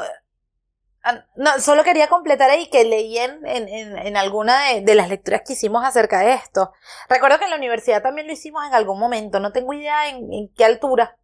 no, 1.36 1.58
solo 1.60 1.84
quería 1.84 2.08
completar 2.08 2.50
ahí 2.50 2.68
que 2.68 2.84
leí 2.84 3.18
en, 3.18 3.46
en, 3.46 3.68
en, 3.68 3.98
en 3.98 4.16
alguna 4.16 4.68
de, 4.68 4.80
de 4.80 4.94
las 4.94 5.08
lecturas 5.08 5.42
que 5.46 5.52
hicimos 5.52 5.84
acerca 5.84 6.20
de 6.20 6.32
esto. 6.32 6.72
Recuerdo 7.08 7.38
que 7.38 7.44
en 7.44 7.50
la 7.50 7.56
universidad 7.56 8.02
también 8.02 8.26
lo 8.26 8.32
hicimos 8.32 8.64
en 8.66 8.74
algún 8.74 8.98
momento, 8.98 9.38
no 9.40 9.52
tengo 9.52 9.72
idea 9.74 10.08
en, 10.08 10.32
en 10.32 10.48
qué 10.54 10.64
altura, 10.64 11.18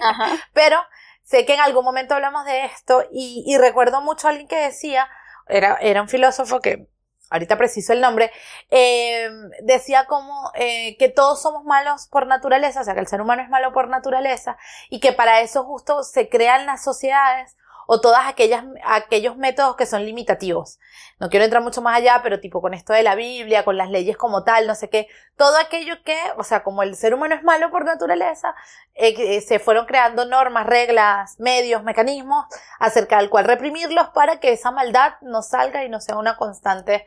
ajá 0.00 0.38
pero 0.52 0.78
sé 1.22 1.44
que 1.46 1.54
en 1.54 1.60
algún 1.60 1.84
momento 1.84 2.14
hablamos 2.14 2.44
de 2.44 2.64
esto 2.66 3.04
y, 3.12 3.44
y 3.46 3.58
recuerdo 3.58 4.00
mucho 4.02 4.26
a 4.28 4.30
alguien 4.30 4.48
que 4.48 4.56
decía, 4.56 5.08
era, 5.48 5.76
era 5.80 6.02
un 6.02 6.08
filósofo 6.08 6.60
que 6.60 6.88
ahorita 7.30 7.56
preciso 7.58 7.92
el 7.92 8.00
nombre, 8.00 8.30
eh, 8.70 9.28
decía 9.62 10.06
como 10.06 10.50
eh, 10.54 10.96
que 10.98 11.08
todos 11.08 11.42
somos 11.42 11.64
malos 11.64 12.08
por 12.08 12.26
naturaleza, 12.26 12.80
o 12.80 12.84
sea, 12.84 12.94
que 12.94 13.00
el 13.00 13.06
ser 13.06 13.20
humano 13.20 13.42
es 13.42 13.50
malo 13.50 13.72
por 13.72 13.88
naturaleza 13.88 14.56
y 14.88 15.00
que 15.00 15.12
para 15.12 15.40
eso 15.40 15.64
justo 15.64 16.02
se 16.02 16.28
crean 16.28 16.66
las 16.66 16.82
sociedades 16.82 17.56
o 17.90 18.02
todas 18.02 18.26
aquellas, 18.26 18.66
aquellos 18.84 19.38
métodos 19.38 19.74
que 19.76 19.86
son 19.86 20.04
limitativos. 20.04 20.78
No 21.18 21.30
quiero 21.30 21.46
entrar 21.46 21.62
mucho 21.62 21.80
más 21.80 21.96
allá, 21.96 22.20
pero 22.22 22.38
tipo 22.38 22.60
con 22.60 22.74
esto 22.74 22.92
de 22.92 23.02
la 23.02 23.14
Biblia, 23.14 23.64
con 23.64 23.78
las 23.78 23.88
leyes 23.88 24.14
como 24.18 24.44
tal, 24.44 24.66
no 24.66 24.74
sé 24.74 24.90
qué, 24.90 25.08
todo 25.38 25.56
aquello 25.56 25.94
que, 26.04 26.18
o 26.36 26.44
sea, 26.44 26.62
como 26.62 26.82
el 26.82 26.96
ser 26.96 27.14
humano 27.14 27.34
es 27.34 27.42
malo 27.44 27.70
por 27.70 27.86
naturaleza, 27.86 28.54
eh, 28.94 29.14
eh, 29.16 29.40
se 29.40 29.58
fueron 29.58 29.86
creando 29.86 30.26
normas, 30.26 30.66
reglas, 30.66 31.40
medios, 31.40 31.82
mecanismos 31.82 32.44
acerca 32.78 33.16
del 33.16 33.30
cual 33.30 33.46
reprimirlos 33.46 34.10
para 34.10 34.38
que 34.38 34.52
esa 34.52 34.70
maldad 34.70 35.14
no 35.22 35.40
salga 35.40 35.82
y 35.82 35.88
no 35.88 35.98
sea 36.00 36.18
una 36.18 36.36
constante 36.36 37.06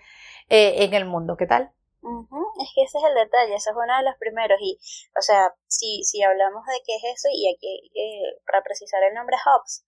eh, 0.50 0.84
en 0.84 0.96
el 0.96 1.06
mundo. 1.06 1.38
¿Qué 1.38 1.46
tal? 1.46 1.72
Es 2.02 2.70
que 2.74 2.82
ese 2.82 2.98
es 2.98 3.04
el 3.04 3.14
detalle, 3.14 3.54
ese 3.54 3.70
es 3.70 3.76
uno 3.76 3.96
de 3.98 4.04
los 4.04 4.18
primeros 4.18 4.58
y, 4.60 4.80
o 5.16 5.22
sea, 5.22 5.54
si, 5.68 6.04
si 6.04 6.24
hablamos 6.24 6.66
de 6.66 6.82
qué 6.84 6.96
es 6.96 7.04
eso 7.16 7.28
y 7.32 7.54
aquí 7.54 7.92
eh, 7.94 8.42
para 8.48 8.64
precisar 8.64 9.04
el 9.04 9.14
nombre 9.14 9.38
Hobbes, 9.46 9.86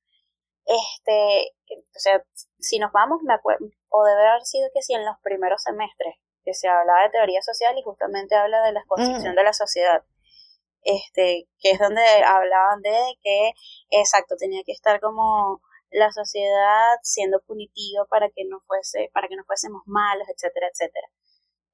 este, 0.65 1.53
o 1.69 1.99
sea, 1.99 2.23
si 2.59 2.79
nos 2.79 2.91
vamos, 2.91 3.21
me 3.23 3.33
acuerdo, 3.33 3.65
o 3.89 4.03
debe 4.05 4.27
haber 4.27 4.43
sido 4.43 4.69
que 4.73 4.81
si 4.81 4.93
en 4.93 5.05
los 5.05 5.15
primeros 5.21 5.61
semestres 5.61 6.15
que 6.43 6.53
se 6.53 6.67
hablaba 6.67 7.03
de 7.03 7.09
teoría 7.09 7.41
social 7.41 7.77
y 7.77 7.83
justamente 7.83 8.35
habla 8.35 8.61
de 8.63 8.73
la 8.73 8.83
construcción 8.87 9.35
de 9.35 9.43
la 9.43 9.53
sociedad, 9.53 10.03
este, 10.83 11.47
que 11.59 11.71
es 11.71 11.79
donde 11.79 12.03
hablaban 12.25 12.81
de 12.81 13.17
que, 13.21 13.51
exacto, 13.89 14.35
tenía 14.37 14.63
que 14.65 14.73
estar 14.73 14.99
como 14.99 15.61
la 15.89 16.11
sociedad 16.11 16.97
siendo 17.03 17.39
punitiva 17.41 18.05
para 18.09 18.29
que 18.29 18.43
no 18.45 18.59
fuese, 18.67 19.09
para 19.13 19.27
que 19.27 19.35
no 19.35 19.43
fuésemos 19.45 19.83
malos, 19.85 20.27
etcétera, 20.27 20.67
etcétera. 20.71 21.07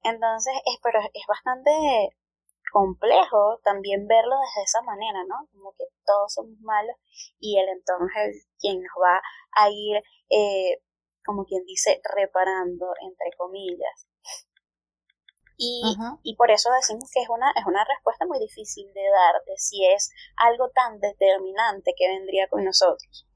Entonces, 0.02 0.54
es, 0.66 0.78
pero 0.82 1.00
es 1.00 1.24
bastante 1.26 2.16
complejo 2.70 3.60
también 3.64 4.06
verlo 4.06 4.36
desde 4.40 4.64
esa 4.64 4.82
manera, 4.82 5.24
¿no? 5.28 5.48
Como 5.52 5.72
que 5.72 5.84
todos 6.04 6.32
somos 6.34 6.58
malos 6.60 6.96
y 7.38 7.58
el 7.58 7.68
entorno 7.68 8.06
es 8.06 8.36
el 8.36 8.42
quien 8.58 8.82
nos 8.82 8.92
va 9.02 9.20
a 9.56 9.70
ir 9.70 10.02
eh, 10.30 10.82
como 11.24 11.44
quien 11.44 11.64
dice, 11.64 12.00
reparando, 12.16 12.86
entre 13.02 13.36
comillas. 13.36 14.06
Y, 15.56 15.82
y, 16.22 16.36
por 16.36 16.50
eso 16.50 16.70
decimos 16.72 17.10
que 17.12 17.20
es 17.20 17.28
una, 17.28 17.52
es 17.54 17.66
una 17.66 17.84
respuesta 17.84 18.24
muy 18.24 18.38
difícil 18.38 18.90
de 18.94 19.02
dar 19.02 19.34
de 19.44 19.58
si 19.58 19.84
es 19.84 20.10
algo 20.36 20.70
tan 20.70 20.98
determinante 21.00 21.92
que 21.94 22.08
vendría 22.08 22.48
con 22.48 22.64
nosotros. 22.64 23.26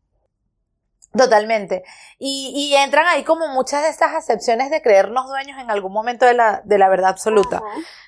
Totalmente. 1.16 1.85
Y, 2.18 2.52
y 2.54 2.75
entran 2.75 3.06
ahí 3.06 3.23
como 3.23 3.47
muchas 3.49 3.83
de 3.83 3.88
estas 3.88 4.14
acepciones 4.14 4.71
de 4.71 4.83
creernos 4.83 5.28
dueños 5.28 5.59
en 5.61 5.71
algún 5.71 5.92
momento 5.92 6.26
de 6.26 6.35
la, 6.35 6.61
de 6.64 6.78
la 6.78 6.88
verdad 6.88 7.11
absoluta. 7.11 7.62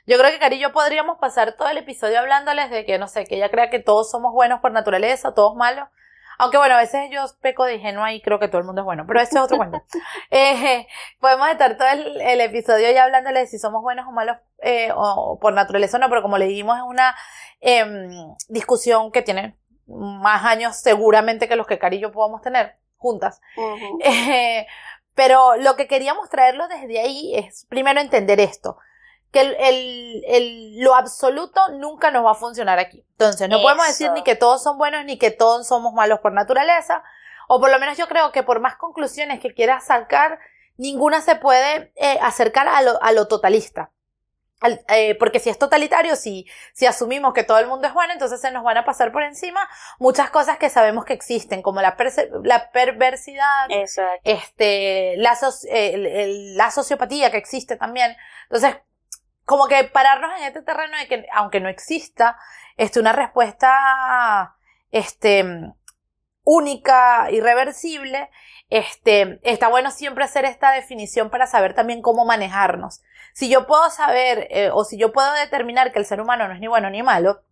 Yo 0.06 0.18
creo 0.18 0.30
que 0.30 0.38
Cari 0.38 0.56
y 0.56 0.60
yo 0.60 0.72
podríamos 0.72 1.18
pasar 1.18 1.52
todo 1.52 1.68
el 1.68 1.78
episodio 1.78 2.18
hablándoles 2.18 2.70
de 2.70 2.84
que, 2.84 2.98
no 2.98 3.06
sé, 3.06 3.25
que 3.25 3.36
ella 3.36 3.48
crea 3.48 3.70
que 3.70 3.78
todos 3.78 4.10
somos 4.10 4.32
buenos 4.32 4.60
por 4.60 4.72
naturaleza, 4.72 5.34
todos 5.34 5.54
malos. 5.54 5.88
Aunque 6.38 6.58
bueno, 6.58 6.75
a 6.75 6.78
veces 6.78 7.08
yo 7.10 7.25
peco 7.40 7.64
de 7.64 7.76
ingenua 7.76 8.12
y 8.12 8.20
creo 8.20 8.38
que 8.38 8.48
todo 8.48 8.58
el 8.58 8.66
mundo 8.66 8.82
es 8.82 8.84
bueno, 8.84 9.04
pero 9.06 9.20
ese 9.20 9.36
es 9.36 9.40
otro 9.40 9.56
cuento. 9.56 9.82
Eh, 10.30 10.86
podemos 11.20 11.48
estar 11.48 11.76
todo 11.76 11.88
el, 11.88 12.20
el, 12.20 12.40
episodio 12.40 12.90
ya 12.90 13.04
hablándoles 13.04 13.44
de 13.44 13.46
si 13.46 13.58
somos 13.58 13.80
buenos 13.80 14.06
o 14.06 14.12
malos 14.12 14.36
eh, 14.60 14.90
o, 14.94 15.38
por 15.40 15.54
naturaleza 15.54 15.96
o 15.96 16.00
no, 16.00 16.08
pero 16.08 16.22
como 16.22 16.36
le 16.36 16.46
dijimos 16.46 16.76
es 16.76 16.82
una 16.82 17.14
eh, 17.60 17.84
discusión 18.48 19.12
que 19.12 19.22
tiene 19.22 19.56
más 19.86 20.44
años 20.44 20.76
seguramente 20.76 21.48
que 21.48 21.56
los 21.56 21.66
que 21.66 21.78
Cari 21.78 21.96
y 21.96 22.00
yo 22.00 22.12
podamos 22.12 22.42
tener 22.42 22.76
juntas. 22.98 23.40
Eh, 24.04 24.66
pero 25.14 25.56
lo 25.56 25.76
que 25.76 25.86
queríamos 25.86 26.28
traerlo 26.28 26.68
desde 26.68 27.00
ahí 27.00 27.34
es 27.34 27.66
primero 27.68 28.00
entender 28.00 28.38
esto, 28.40 28.76
que 29.32 29.40
el, 29.40 29.56
el, 29.58 30.24
el, 30.26 30.80
lo 30.80 30.94
absoluto 30.94 31.60
nunca 31.72 32.10
nos 32.10 32.24
va 32.24 32.32
a 32.32 32.34
funcionar 32.34 32.78
aquí. 32.78 33.04
Entonces, 33.12 33.48
no 33.48 33.62
podemos 33.62 33.86
decir 33.86 34.10
ni 34.12 34.22
que 34.22 34.36
todos 34.36 34.62
son 34.62 34.78
buenos 34.78 35.04
ni 35.04 35.18
que 35.18 35.30
todos 35.30 35.66
somos 35.66 35.94
malos 35.94 36.20
por 36.20 36.32
naturaleza, 36.32 37.02
o 37.48 37.60
por 37.60 37.70
lo 37.70 37.78
menos 37.78 37.96
yo 37.96 38.08
creo 38.08 38.32
que 38.32 38.42
por 38.42 38.60
más 38.60 38.76
conclusiones 38.76 39.40
que 39.40 39.54
quieras 39.54 39.86
sacar, 39.86 40.38
ninguna 40.76 41.20
se 41.20 41.36
puede 41.36 41.92
eh, 41.96 42.18
acercar 42.20 42.68
a 42.68 42.82
lo, 42.82 43.02
a 43.02 43.12
lo 43.12 43.26
totalista. 43.28 43.90
Eh, 44.88 45.14
porque 45.18 45.38
si 45.38 45.50
es 45.50 45.58
totalitario, 45.58 46.16
si, 46.16 46.46
si 46.72 46.86
asumimos 46.86 47.34
que 47.34 47.44
todo 47.44 47.58
el 47.58 47.66
mundo 47.66 47.86
es 47.86 47.92
bueno, 47.94 48.14
entonces 48.14 48.40
se 48.40 48.50
nos 48.50 48.64
van 48.64 48.78
a 48.78 48.86
pasar 48.86 49.12
por 49.12 49.22
encima 49.22 49.68
muchas 49.98 50.30
cosas 50.30 50.56
que 50.56 50.70
sabemos 50.70 51.04
que 51.04 51.12
existen, 51.12 51.60
como 51.60 51.82
la, 51.82 51.94
la 52.42 52.70
perversidad, 52.70 53.66
este, 54.25 55.16
la, 55.18 55.36
la 56.56 56.70
sociopatía 56.70 57.30
que 57.30 57.36
existe 57.36 57.76
también. 57.76 58.16
Entonces, 58.44 58.76
como 59.44 59.68
que 59.68 59.84
pararnos 59.84 60.30
en 60.38 60.44
este 60.44 60.62
terreno 60.62 60.96
de 60.96 61.06
que, 61.06 61.26
aunque 61.34 61.60
no 61.60 61.68
exista, 61.68 62.38
este, 62.78 62.98
una 62.98 63.12
respuesta, 63.12 64.56
este, 64.90 65.44
única, 66.46 67.28
irreversible, 67.32 68.30
este, 68.70 69.40
está 69.42 69.68
bueno 69.68 69.90
siempre 69.90 70.24
hacer 70.24 70.44
esta 70.44 70.70
definición 70.70 71.28
para 71.28 71.46
saber 71.46 71.74
también 71.74 72.02
cómo 72.02 72.24
manejarnos. 72.24 73.02
Si 73.34 73.48
yo 73.50 73.66
puedo 73.66 73.90
saber 73.90 74.46
eh, 74.50 74.70
o 74.72 74.84
si 74.84 74.96
yo 74.96 75.12
puedo 75.12 75.30
determinar 75.34 75.92
que 75.92 75.98
el 75.98 76.06
ser 76.06 76.20
humano 76.20 76.46
no 76.46 76.54
es 76.54 76.60
ni 76.60 76.68
bueno 76.68 76.88
ni 76.88 77.02
malo, 77.02 77.42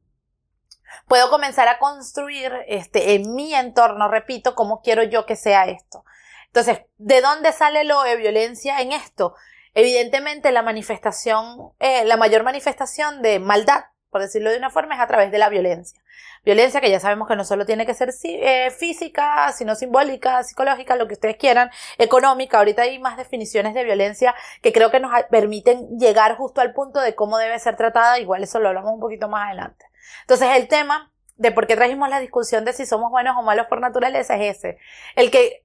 puedo 1.09 1.29
comenzar 1.29 1.67
a 1.67 1.79
construir 1.79 2.53
este, 2.69 3.15
en 3.15 3.35
mi 3.35 3.53
entorno, 3.53 4.09
repito, 4.09 4.55
cómo 4.55 4.81
quiero 4.81 5.03
yo 5.03 5.27
que 5.27 5.35
sea 5.35 5.67
esto. 5.67 6.05
Entonces, 6.47 6.83
¿de 6.97 7.21
dónde 7.21 7.51
sale 7.51 7.83
lo 7.83 8.01
de 8.05 8.17
violencia 8.17 8.81
en 8.81 8.93
esto? 8.93 9.35
Evidentemente, 9.75 10.53
la 10.53 10.63
manifestación, 10.63 11.73
eh, 11.81 12.05
la 12.05 12.17
mayor 12.17 12.45
manifestación 12.45 13.23
de 13.23 13.41
maldad, 13.41 13.87
por 14.11 14.21
decirlo 14.21 14.53
de 14.53 14.59
una 14.59 14.71
forma, 14.71 14.95
es 14.95 15.01
a 15.01 15.09
través 15.09 15.33
de 15.33 15.39
la 15.39 15.49
violencia. 15.49 16.01
Violencia 16.45 16.81
que 16.81 16.91
ya 16.91 17.01
sabemos 17.01 17.27
que 17.27 17.37
no 17.37 17.45
solo 17.45 17.65
tiene 17.65 17.87
que 17.87 17.95
ser 17.95 18.11
eh, 18.25 18.71
física, 18.71 19.51
sino 19.53 19.75
simbólica, 19.75 20.43
psicológica, 20.43 20.95
lo 20.97 21.09
que 21.09 21.15
ustedes 21.15 21.37
quieran, 21.37 21.71
económica. 21.97 22.59
Ahorita 22.59 22.83
hay 22.83 22.99
más 22.99 23.17
definiciones 23.17 23.73
de 23.75 23.85
violencia 23.85 24.35
que 24.61 24.73
creo 24.73 24.91
que 24.91 25.01
nos 25.01 25.11
permiten 25.31 25.99
llegar 25.99 26.37
justo 26.37 26.61
al 26.61 26.75
punto 26.75 27.01
de 27.01 27.15
cómo 27.15 27.39
debe 27.39 27.59
ser 27.59 27.77
tratada. 27.77 28.19
Igual 28.19 28.43
eso 28.43 28.61
lo 28.61 28.69
hablamos 28.69 28.93
un 28.93 29.01
poquito 29.01 29.29
más 29.29 29.47
adelante. 29.47 29.87
Entonces 30.23 30.49
el 30.55 30.69
tema 30.69 31.11
de 31.37 31.51
por 31.51 31.67
qué 31.67 31.77
trajimos 31.77 32.09
la 32.09 32.21
discusión 32.21 32.65
de 32.65 32.73
si 32.73 32.87
somos 32.87 33.11
buenos 33.11 33.37
o 33.39 33.43
malos 33.43 33.67
por 33.67 33.81
naturaleza 33.81 34.37
es 34.37 34.59
ese. 34.59 34.79
El 35.17 35.31
que 35.31 35.65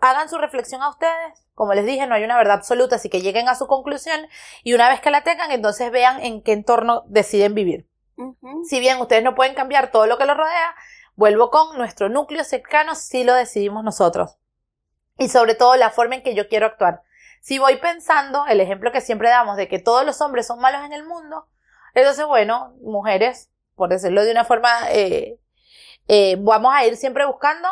hagan 0.00 0.28
su 0.28 0.38
reflexión 0.38 0.82
a 0.82 0.90
ustedes. 0.90 1.44
Como 1.54 1.74
les 1.74 1.84
dije, 1.84 2.06
no 2.06 2.14
hay 2.14 2.24
una 2.24 2.38
verdad 2.38 2.54
absoluta, 2.54 2.96
así 2.96 3.10
que 3.10 3.20
lleguen 3.20 3.48
a 3.48 3.54
su 3.54 3.66
conclusión 3.66 4.20
y 4.62 4.72
una 4.72 4.88
vez 4.88 5.00
que 5.00 5.10
la 5.10 5.24
tengan, 5.24 5.50
entonces 5.50 5.90
vean 5.90 6.20
en 6.22 6.42
qué 6.42 6.52
entorno 6.52 7.04
deciden 7.08 7.54
vivir. 7.54 7.89
Si 8.68 8.80
bien 8.80 9.00
ustedes 9.00 9.22
no 9.22 9.34
pueden 9.34 9.54
cambiar 9.54 9.90
todo 9.90 10.06
lo 10.06 10.18
que 10.18 10.26
los 10.26 10.36
rodea, 10.36 10.74
vuelvo 11.14 11.50
con 11.50 11.76
nuestro 11.76 12.08
núcleo 12.08 12.44
cercano 12.44 12.94
si 12.94 13.24
lo 13.24 13.34
decidimos 13.34 13.84
nosotros. 13.84 14.38
Y 15.18 15.28
sobre 15.28 15.54
todo 15.54 15.76
la 15.76 15.90
forma 15.90 16.16
en 16.16 16.22
que 16.22 16.34
yo 16.34 16.48
quiero 16.48 16.66
actuar. 16.66 17.02
Si 17.40 17.58
voy 17.58 17.76
pensando, 17.76 18.46
el 18.46 18.60
ejemplo 18.60 18.92
que 18.92 19.00
siempre 19.00 19.28
damos 19.28 19.56
de 19.56 19.68
que 19.68 19.78
todos 19.78 20.04
los 20.04 20.20
hombres 20.20 20.46
son 20.46 20.60
malos 20.60 20.84
en 20.84 20.92
el 20.92 21.06
mundo, 21.06 21.46
entonces 21.94 22.26
bueno, 22.26 22.74
mujeres, 22.82 23.50
por 23.74 23.88
decirlo 23.88 24.24
de 24.24 24.30
una 24.30 24.44
forma, 24.44 24.90
eh, 24.90 25.38
eh, 26.08 26.36
vamos 26.38 26.72
a 26.74 26.84
ir 26.84 26.96
siempre 26.96 27.24
buscando 27.24 27.68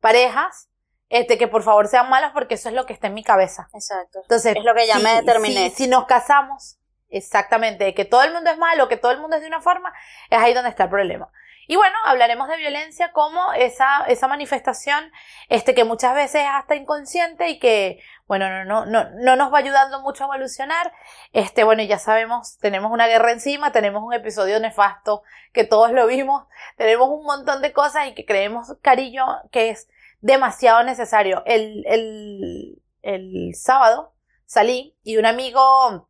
parejas 0.00 0.68
este, 1.08 1.38
que 1.38 1.48
por 1.48 1.62
favor 1.62 1.88
sean 1.88 2.10
malas 2.10 2.32
porque 2.32 2.54
eso 2.54 2.68
es 2.68 2.74
lo 2.74 2.86
que 2.86 2.92
está 2.92 3.06
en 3.06 3.14
mi 3.14 3.24
cabeza. 3.24 3.68
Exacto. 3.72 4.20
Entonces, 4.22 4.56
es 4.56 4.64
lo 4.64 4.74
que 4.74 4.86
ya 4.86 4.98
me 4.98 5.14
determiné. 5.14 5.70
si, 5.70 5.86
nos 5.86 6.06
casamos, 6.06 6.77
Exactamente, 7.10 7.94
que 7.94 8.04
todo 8.04 8.22
el 8.22 8.32
mundo 8.32 8.50
es 8.50 8.58
malo, 8.58 8.88
que 8.88 8.96
todo 8.96 9.12
el 9.12 9.20
mundo 9.20 9.36
es 9.36 9.42
de 9.42 9.48
una 9.48 9.60
forma, 9.60 9.92
es 10.30 10.38
ahí 10.38 10.52
donde 10.52 10.70
está 10.70 10.84
el 10.84 10.90
problema. 10.90 11.30
Y 11.70 11.76
bueno, 11.76 11.96
hablaremos 12.06 12.48
de 12.48 12.56
violencia 12.56 13.12
como 13.12 13.52
esa, 13.52 14.04
esa 14.08 14.26
manifestación, 14.26 15.12
este, 15.50 15.74
que 15.74 15.84
muchas 15.84 16.14
veces 16.14 16.42
es 16.42 16.48
hasta 16.50 16.74
inconsciente 16.76 17.50
y 17.50 17.58
que, 17.58 18.00
bueno, 18.26 18.48
no, 18.48 18.64
no, 18.64 18.86
no, 18.86 19.10
no 19.10 19.36
nos 19.36 19.52
va 19.52 19.58
ayudando 19.58 20.00
mucho 20.00 20.24
a 20.24 20.28
evolucionar. 20.28 20.90
Este, 21.34 21.64
bueno, 21.64 21.82
ya 21.82 21.98
sabemos, 21.98 22.56
tenemos 22.58 22.90
una 22.90 23.06
guerra 23.06 23.32
encima, 23.32 23.70
tenemos 23.70 24.02
un 24.02 24.14
episodio 24.14 24.58
nefasto 24.60 25.22
que 25.52 25.64
todos 25.64 25.92
lo 25.92 26.06
vimos, 26.06 26.46
tenemos 26.78 27.10
un 27.10 27.24
montón 27.24 27.60
de 27.60 27.74
cosas 27.74 28.06
y 28.08 28.14
que 28.14 28.24
creemos, 28.24 28.74
cariño, 28.80 29.26
que 29.52 29.68
es 29.68 29.88
demasiado 30.22 30.82
necesario. 30.84 31.42
El, 31.44 31.84
el, 31.86 32.82
el 33.02 33.54
sábado 33.54 34.14
salí 34.46 34.96
y 35.02 35.18
un 35.18 35.26
amigo 35.26 36.07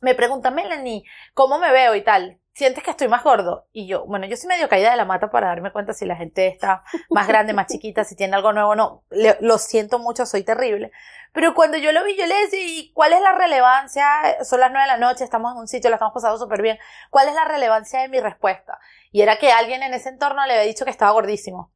me 0.00 0.14
pregunta, 0.14 0.50
Melanie, 0.50 1.04
¿cómo 1.34 1.58
me 1.58 1.70
veo 1.70 1.94
y 1.94 2.02
tal? 2.02 2.40
¿Sientes 2.52 2.82
que 2.82 2.90
estoy 2.90 3.08
más 3.08 3.22
gordo? 3.22 3.68
Y 3.72 3.86
yo, 3.86 4.04
bueno, 4.06 4.26
yo 4.26 4.36
soy 4.36 4.48
medio 4.48 4.68
caída 4.68 4.90
de 4.90 4.96
la 4.96 5.04
mata 5.04 5.30
para 5.30 5.48
darme 5.48 5.72
cuenta 5.72 5.92
si 5.92 6.04
la 6.04 6.16
gente 6.16 6.46
está 6.48 6.82
más 7.08 7.28
grande, 7.28 7.52
más 7.52 7.68
chiquita, 7.68 8.04
si 8.04 8.16
tiene 8.16 8.34
algo 8.34 8.52
nuevo 8.52 8.70
o 8.70 8.74
no. 8.74 9.04
lo 9.10 9.58
siento 9.58 9.98
mucho, 9.98 10.26
soy 10.26 10.42
terrible. 10.42 10.90
Pero 11.32 11.54
cuando 11.54 11.78
yo 11.78 11.92
lo 11.92 12.02
vi, 12.04 12.16
yo 12.16 12.26
le 12.26 12.34
decía, 12.34 12.60
¿y 12.60 12.92
cuál 12.92 13.12
es 13.12 13.20
la 13.20 13.32
relevancia? 13.32 14.04
Son 14.42 14.58
las 14.58 14.70
nueve 14.72 14.86
de 14.90 14.98
la 14.98 14.98
noche, 14.98 15.22
estamos 15.22 15.52
en 15.52 15.58
un 15.58 15.68
sitio, 15.68 15.88
la 15.88 15.96
estamos 15.96 16.14
pasando 16.14 16.38
súper 16.38 16.60
bien. 16.60 16.78
¿Cuál 17.10 17.28
es 17.28 17.34
la 17.34 17.44
relevancia 17.44 18.00
de 18.00 18.08
mi 18.08 18.20
respuesta? 18.20 18.78
Y 19.12 19.22
era 19.22 19.36
que 19.36 19.52
alguien 19.52 19.82
en 19.82 19.94
ese 19.94 20.08
entorno 20.08 20.44
le 20.46 20.54
había 20.54 20.66
dicho 20.66 20.84
que 20.84 20.90
estaba 20.90 21.12
gordísimo. 21.12 21.72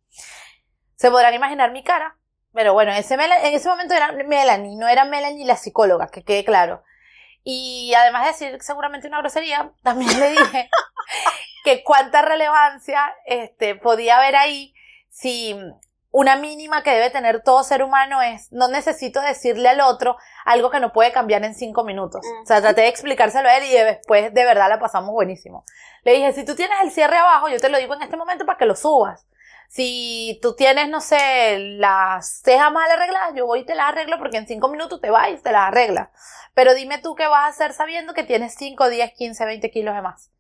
Se 0.97 1.11
podrán 1.11 1.35
imaginar 1.35 1.71
mi 1.73 1.85
cara. 1.85 2.19
Pero 2.53 2.73
bueno, 2.73 2.93
en 2.93 2.99
ese, 2.99 3.15
en 3.15 3.55
ese 3.55 3.69
momento 3.69 3.95
era 3.95 4.13
Melanie, 4.13 4.77
no 4.77 4.87
era 4.87 5.05
Melanie 5.05 5.45
la 5.45 5.57
psicóloga, 5.57 6.07
que 6.07 6.23
quede 6.23 6.45
claro. 6.45 6.85
Y 7.45 7.93
además 7.95 8.23
de 8.23 8.47
decir 8.47 8.63
seguramente 8.63 9.07
una 9.07 9.19
grosería, 9.19 9.71
también 9.83 10.19
le 10.19 10.31
dije 10.31 10.71
que 11.65 11.85
cuánta 11.85 12.23
relevancia 12.23 13.15
este, 13.27 13.75
podía 13.75 14.17
haber 14.17 14.35
ahí 14.35 14.75
si 15.11 15.55
una 16.11 16.37
mínima 16.37 16.83
que 16.83 16.93
debe 16.93 17.11
tener 17.11 17.43
todo 17.43 17.65
ser 17.65 17.83
humano 17.83 18.23
es 18.23 18.51
no 18.53 18.69
necesito 18.69 19.21
decirle 19.21 19.69
al 19.69 19.81
otro 19.81 20.17
algo 20.45 20.71
que 20.71 20.79
no 20.79 20.93
puede 20.93 21.13
cambiar 21.13 21.45
en 21.45 21.55
cinco 21.55 21.85
minutos. 21.85 22.25
O 22.43 22.47
sea, 22.47 22.61
traté 22.61 22.83
de 22.83 22.89
explicárselo 22.89 23.49
a 23.49 23.57
él 23.57 23.65
y 23.65 23.73
después 23.73 24.33
de 24.33 24.45
verdad 24.45 24.69
la 24.69 24.79
pasamos 24.79 25.11
buenísimo. 25.11 25.65
Le 26.05 26.13
dije, 26.13 26.33
si 26.33 26.45
tú 26.45 26.55
tienes 26.55 26.77
el 26.83 26.93
cierre 26.93 27.19
abajo, 27.19 27.49
yo 27.49 27.59
te 27.59 27.69
lo 27.69 27.79
digo 27.79 27.95
en 27.95 28.03
este 28.03 28.17
momento 28.17 28.47
para 28.47 28.57
que 28.57 28.65
lo 28.65 28.77
subas. 28.77 29.27
Si 29.69 30.39
tú 30.43 30.55
tienes, 30.55 30.89
no 30.89 31.01
sé, 31.01 31.59
las 31.59 32.41
cejas 32.43 32.71
mal 32.73 32.91
arregladas, 32.91 33.35
yo 33.35 33.47
voy 33.47 33.61
y 33.61 33.65
te 33.65 33.75
las 33.75 33.89
arreglo 33.89 34.19
porque 34.19 34.37
en 34.37 34.47
cinco 34.47 34.69
minutos 34.69 35.01
te 35.01 35.11
vas 35.11 35.31
y 35.31 35.37
te 35.37 35.53
las 35.53 35.69
arreglas. 35.69 36.09
Pero 36.55 36.75
dime 36.75 36.99
tú 36.99 37.15
qué 37.15 37.27
vas 37.27 37.45
a 37.45 37.49
hacer 37.49 37.73
sabiendo 37.73 38.15
que 38.15 38.23
tienes 38.23 38.55
5, 38.55 38.89
10, 38.89 39.13
15, 39.13 39.45
20 39.45 39.71
kilos 39.71 39.95
de 39.95 40.03
más 40.03 40.31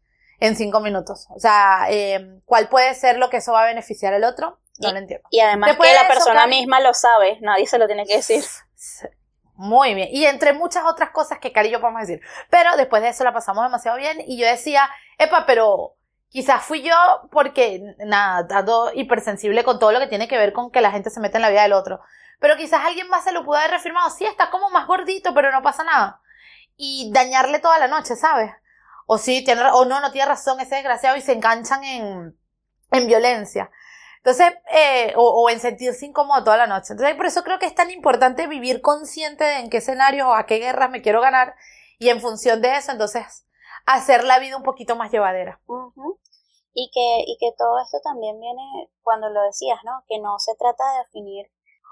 en 0.40 0.56
5 0.56 0.80
minutos. 0.80 1.26
O 1.30 1.40
sea, 1.40 1.86
eh, 1.88 2.40
¿cuál 2.44 2.68
puede 2.68 2.94
ser 2.94 3.18
lo 3.18 3.30
que 3.30 3.38
eso 3.38 3.52
va 3.52 3.64
a 3.64 3.66
beneficiar 3.66 4.14
al 4.14 4.24
otro? 4.24 4.58
No 4.78 4.92
lo 4.92 4.98
entiendo. 4.98 5.26
Y 5.30 5.40
además 5.40 5.76
que 5.76 5.92
la 5.92 6.08
persona 6.08 6.46
misma 6.46 6.80
lo 6.80 6.94
sabe, 6.94 7.38
nadie 7.40 7.66
se 7.66 7.78
lo 7.78 7.86
tiene 7.86 8.06
que 8.06 8.16
decir. 8.16 8.44
Muy 9.54 9.94
bien. 9.94 10.08
Y 10.10 10.26
entre 10.26 10.52
muchas 10.52 10.84
otras 10.84 11.10
cosas 11.10 11.38
que 11.38 11.52
Cari 11.52 11.68
y 11.68 11.72
yo 11.72 11.80
podemos 11.80 12.02
decir. 12.02 12.20
Pero 12.50 12.76
después 12.76 13.02
de 13.02 13.10
eso 13.10 13.22
la 13.22 13.32
pasamos 13.32 13.64
demasiado 13.64 13.96
bien 13.96 14.20
y 14.26 14.36
yo 14.36 14.46
decía, 14.46 14.90
epa, 15.18 15.46
pero 15.46 15.96
quizás 16.34 16.64
fui 16.64 16.82
yo 16.82 16.96
porque, 17.30 17.94
nada, 17.98 18.42
dado 18.42 18.90
hipersensible 18.92 19.62
con 19.62 19.78
todo 19.78 19.92
lo 19.92 20.00
que 20.00 20.08
tiene 20.08 20.26
que 20.26 20.36
ver 20.36 20.52
con 20.52 20.72
que 20.72 20.80
la 20.80 20.90
gente 20.90 21.08
se 21.08 21.20
mete 21.20 21.36
en 21.36 21.42
la 21.42 21.50
vida 21.50 21.62
del 21.62 21.72
otro. 21.72 22.00
Pero 22.40 22.56
quizás 22.56 22.84
alguien 22.84 23.08
más 23.08 23.22
se 23.22 23.30
lo 23.30 23.44
pudo 23.44 23.58
haber 23.58 23.70
reafirmado. 23.70 24.10
Sí, 24.10 24.24
está 24.26 24.50
como 24.50 24.68
más 24.68 24.88
gordito, 24.88 25.32
pero 25.32 25.52
no 25.52 25.62
pasa 25.62 25.84
nada. 25.84 26.20
Y 26.76 27.12
dañarle 27.14 27.60
toda 27.60 27.78
la 27.78 27.86
noche, 27.86 28.16
¿sabes? 28.16 28.50
O 29.06 29.16
sí, 29.16 29.44
tiene, 29.44 29.62
o 29.62 29.84
no, 29.84 30.00
no 30.00 30.10
tiene 30.10 30.26
razón 30.26 30.58
ese 30.58 30.74
desgraciado 30.74 31.16
y 31.16 31.20
se 31.20 31.34
enganchan 31.34 31.84
en, 31.84 32.36
en 32.90 33.06
violencia. 33.06 33.70
Entonces, 34.16 34.54
eh, 34.72 35.12
o, 35.16 35.48
en 35.50 35.60
sentirse 35.60 36.04
incómodo 36.04 36.42
toda 36.42 36.56
la 36.56 36.66
noche. 36.66 36.94
Entonces, 36.94 37.14
por 37.14 37.26
eso 37.26 37.44
creo 37.44 37.60
que 37.60 37.66
es 37.66 37.76
tan 37.76 37.92
importante 37.92 38.48
vivir 38.48 38.80
consciente 38.80 39.44
de 39.44 39.58
en 39.58 39.70
qué 39.70 39.76
escenario 39.76 40.30
o 40.30 40.34
a 40.34 40.46
qué 40.46 40.56
guerras 40.56 40.90
me 40.90 41.00
quiero 41.00 41.20
ganar 41.20 41.54
y 42.00 42.08
en 42.08 42.20
función 42.20 42.60
de 42.60 42.76
eso, 42.76 42.90
entonces, 42.90 43.46
hacer 43.86 44.24
la 44.24 44.40
vida 44.40 44.56
un 44.56 44.64
poquito 44.64 44.96
más 44.96 45.12
llevadera. 45.12 45.60
Y 46.74 46.90
que, 46.92 47.24
y 47.30 47.36
que 47.38 47.54
todo 47.56 47.78
esto 47.78 47.98
también 48.02 48.40
viene 48.40 48.90
cuando 49.02 49.30
lo 49.30 49.42
decías, 49.42 49.78
¿no? 49.84 50.02
Que 50.08 50.18
no 50.18 50.38
se 50.38 50.54
trata 50.56 50.82
de 50.92 50.98
definir, 51.04 51.46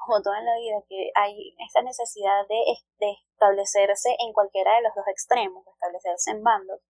como 0.05 0.21
todo 0.23 0.35
en 0.35 0.45
la 0.45 0.57
vida, 0.59 0.83
que 0.89 1.13
hay 1.15 1.55
esta 1.65 1.83
necesidad 1.83 2.47
de, 2.49 2.61
de 2.99 3.13
establecerse 3.33 4.17
en 4.19 4.33
cualquiera 4.33 4.75
de 4.75 4.83
los 4.83 4.95
dos 4.95 5.07
extremos, 5.07 5.65
de 5.65 5.71
establecerse 5.71 6.31
en 6.33 6.43
bandos. 6.43 6.81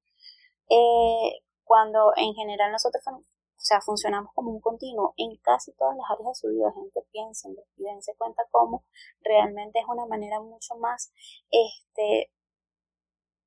Eh, 0.71 1.45
cuando 1.65 2.13
en 2.17 2.35
general 2.35 2.73
nosotros 2.73 3.05
o 3.63 3.65
sea, 3.65 3.81
funcionamos 3.81 4.33
como 4.35 4.51
un 4.51 4.61
continuo 4.61 5.15
en 5.17 5.37
casi 5.37 5.73
todas 5.75 5.97
las 5.97 6.11
áreas 6.11 6.31
de 6.31 6.35
su 6.35 6.49
vida. 6.49 6.73
Gente, 6.75 7.01
piensen 7.13 7.55
y 7.77 7.85
dense 7.85 8.13
cuenta 8.19 8.43
cómo 8.51 8.85
realmente 9.21 9.79
es 9.79 9.85
una 9.87 10.05
manera 10.07 10.41
mucho 10.41 10.75
más, 10.77 11.13
este, 11.49 12.33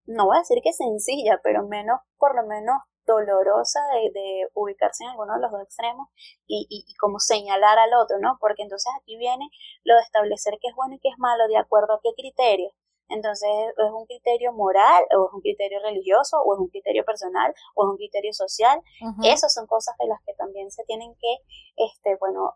no 0.05 0.25
voy 0.25 0.37
a 0.37 0.39
decir 0.39 0.59
que 0.63 0.71
sencilla, 0.71 1.41
pero 1.43 1.67
menos, 1.67 1.99
por 2.17 2.33
lo 2.33 2.47
menos 2.47 2.77
dolorosa 3.05 3.79
de, 3.93 4.12
de 4.12 4.47
ubicarse 4.53 5.03
en 5.03 5.12
alguno 5.12 5.35
de 5.35 5.41
los 5.41 5.51
dos 5.51 5.62
extremos 5.63 6.07
y, 6.47 6.67
y, 6.69 6.85
y, 6.88 6.95
como 6.95 7.19
señalar 7.19 7.77
al 7.77 7.93
otro, 7.93 8.17
¿no? 8.19 8.38
Porque 8.39 8.63
entonces 8.63 8.91
aquí 9.00 9.17
viene 9.17 9.50
lo 9.83 9.95
de 9.95 10.01
establecer 10.01 10.57
qué 10.62 10.69
es 10.69 10.75
bueno 10.75 10.95
y 10.95 11.00
qué 11.00 11.09
es 11.09 11.17
malo 11.17 11.47
de 11.47 11.57
acuerdo 11.57 11.93
a 11.93 12.00
qué 12.03 12.13
criterios. 12.15 12.74
Entonces, 13.07 13.50
¿es 13.77 13.91
un 13.91 14.05
criterio 14.07 14.51
moral, 14.51 15.03
o 15.15 15.27
es 15.27 15.33
un 15.33 15.41
criterio 15.41 15.79
religioso, 15.79 16.41
o 16.41 16.55
es 16.55 16.59
un 16.59 16.69
criterio 16.69 17.05
personal, 17.05 17.53
o 17.75 17.85
es 17.85 17.89
un 17.91 17.97
criterio 17.97 18.33
social? 18.33 18.81
Esas 19.24 19.53
son 19.53 19.67
cosas 19.67 19.95
de 20.00 20.07
las 20.07 20.19
que 20.25 20.33
también 20.33 20.71
se 20.71 20.83
tienen 20.85 21.13
que, 21.13 21.38
este, 21.75 22.17
bueno, 22.19 22.55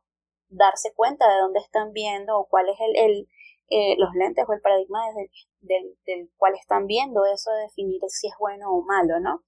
darse 0.50 0.92
cuenta 0.96 1.32
de 1.32 1.40
dónde 1.40 1.60
están 1.60 1.94
viendo 1.94 2.40
o 2.40 2.48
cuál 2.48 2.68
es 2.70 2.78
el, 2.80 2.96
el 2.96 3.28
eh, 3.72 3.96
los 4.00 4.10
lentes 4.16 4.46
o 4.48 4.54
el 4.54 4.62
paradigma 4.62 5.00
desde, 5.10 5.30
del, 5.62 5.96
del 6.08 6.32
cual 6.38 6.56
están 6.56 6.88
viendo 6.88 7.24
eso 7.26 7.52
de 7.52 7.62
definir 7.64 8.02
si 8.08 8.28
es 8.28 8.34
bueno 8.40 8.72
o 8.72 8.82
malo, 8.82 9.20
¿no? 9.20 9.44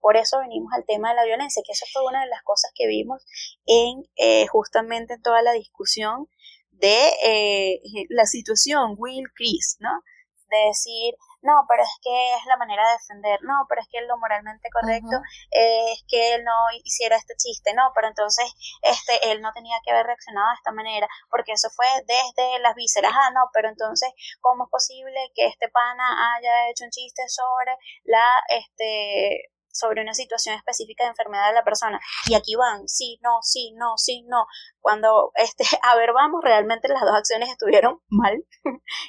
Por 0.00 0.16
eso 0.16 0.38
venimos 0.40 0.72
al 0.74 0.84
tema 0.86 1.10
de 1.10 1.16
la 1.16 1.24
violencia, 1.24 1.62
que 1.64 1.72
eso 1.72 1.86
fue 1.92 2.04
una 2.06 2.22
de 2.22 2.28
las 2.28 2.42
cosas 2.42 2.70
que 2.74 2.86
vimos 2.86 3.24
en 3.66 4.02
eh, 4.16 4.46
justamente 4.46 5.14
en 5.14 5.22
toda 5.22 5.42
la 5.42 5.52
discusión 5.52 6.28
de 6.70 7.10
eh, 7.24 7.80
la 8.08 8.24
situación 8.24 8.94
Will 8.96 9.26
Chris, 9.34 9.76
¿no? 9.80 10.02
de 10.50 10.66
decir, 10.66 11.14
no, 11.42 11.64
pero 11.68 11.82
es 11.82 11.96
que 12.02 12.34
es 12.34 12.44
la 12.46 12.56
manera 12.58 12.84
de 12.84 12.98
defender, 12.98 13.38
no, 13.42 13.64
pero 13.68 13.80
es 13.80 13.88
que 13.88 14.02
lo 14.02 14.18
moralmente 14.18 14.68
correcto 14.68 15.16
es 15.50 16.04
que 16.08 16.34
él 16.34 16.44
no 16.44 16.52
hiciera 16.84 17.16
este 17.16 17.34
chiste, 17.36 17.72
no, 17.72 17.92
pero 17.94 18.08
entonces 18.08 18.44
este 18.82 19.32
él 19.32 19.40
no 19.40 19.52
tenía 19.52 19.78
que 19.84 19.92
haber 19.92 20.06
reaccionado 20.06 20.48
de 20.48 20.56
esta 20.56 20.72
manera, 20.72 21.08
porque 21.30 21.52
eso 21.52 21.70
fue 21.70 21.86
desde 22.04 22.58
las 22.58 22.74
vísceras, 22.74 23.12
ah, 23.14 23.30
no, 23.32 23.48
pero 23.54 23.68
entonces, 23.68 24.10
¿cómo 24.40 24.64
es 24.64 24.70
posible 24.70 25.32
que 25.34 25.46
este 25.46 25.68
pana 25.68 26.36
haya 26.36 26.68
hecho 26.68 26.84
un 26.84 26.90
chiste 26.90 27.22
sobre 27.28 27.76
la, 28.04 28.42
este, 28.48 29.50
sobre 29.72 30.02
una 30.02 30.14
situación 30.14 30.56
específica 30.56 31.04
de 31.04 31.10
enfermedad 31.10 31.48
de 31.48 31.54
la 31.54 31.64
persona. 31.64 32.00
Y 32.26 32.34
aquí 32.34 32.54
van, 32.56 32.88
sí, 32.88 33.18
no, 33.22 33.38
sí, 33.42 33.72
no, 33.76 33.96
sí, 33.96 34.24
no. 34.28 34.46
Cuando, 34.80 35.32
este, 35.36 35.64
a 35.82 35.96
ver, 35.96 36.12
vamos, 36.12 36.40
realmente 36.42 36.88
las 36.88 37.02
dos 37.02 37.14
acciones 37.14 37.48
estuvieron 37.48 38.00
mal. 38.08 38.44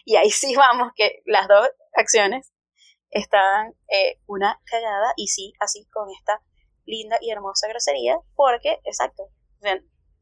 y 0.05 0.15
ahí 0.15 0.29
sí 0.29 0.55
vamos, 0.55 0.91
que 0.95 1.21
las 1.25 1.47
dos 1.47 1.69
acciones 1.93 2.51
estaban 3.09 3.73
eh, 3.89 4.19
una 4.25 4.59
cagada 4.65 5.13
y 5.17 5.27
sí, 5.27 5.53
así 5.59 5.85
con 5.91 6.09
esta 6.17 6.41
linda 6.85 7.17
y 7.21 7.31
hermosa 7.31 7.67
grosería, 7.67 8.17
porque, 8.35 8.79
exacto, 8.85 9.29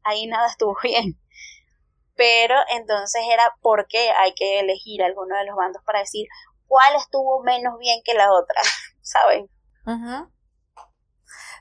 ahí 0.02 0.26
nada 0.26 0.48
estuvo 0.48 0.76
bien. 0.82 1.18
Pero 2.16 2.56
entonces 2.74 3.22
era 3.30 3.56
por 3.62 3.86
qué 3.88 4.10
hay 4.10 4.34
que 4.34 4.60
elegir 4.60 5.02
alguno 5.02 5.36
de 5.36 5.46
los 5.46 5.56
bandos 5.56 5.82
para 5.84 6.00
decir 6.00 6.26
cuál 6.66 6.94
estuvo 6.96 7.42
menos 7.42 7.78
bien 7.78 8.00
que 8.04 8.14
la 8.14 8.30
otra, 8.32 8.60
¿saben? 9.02 9.48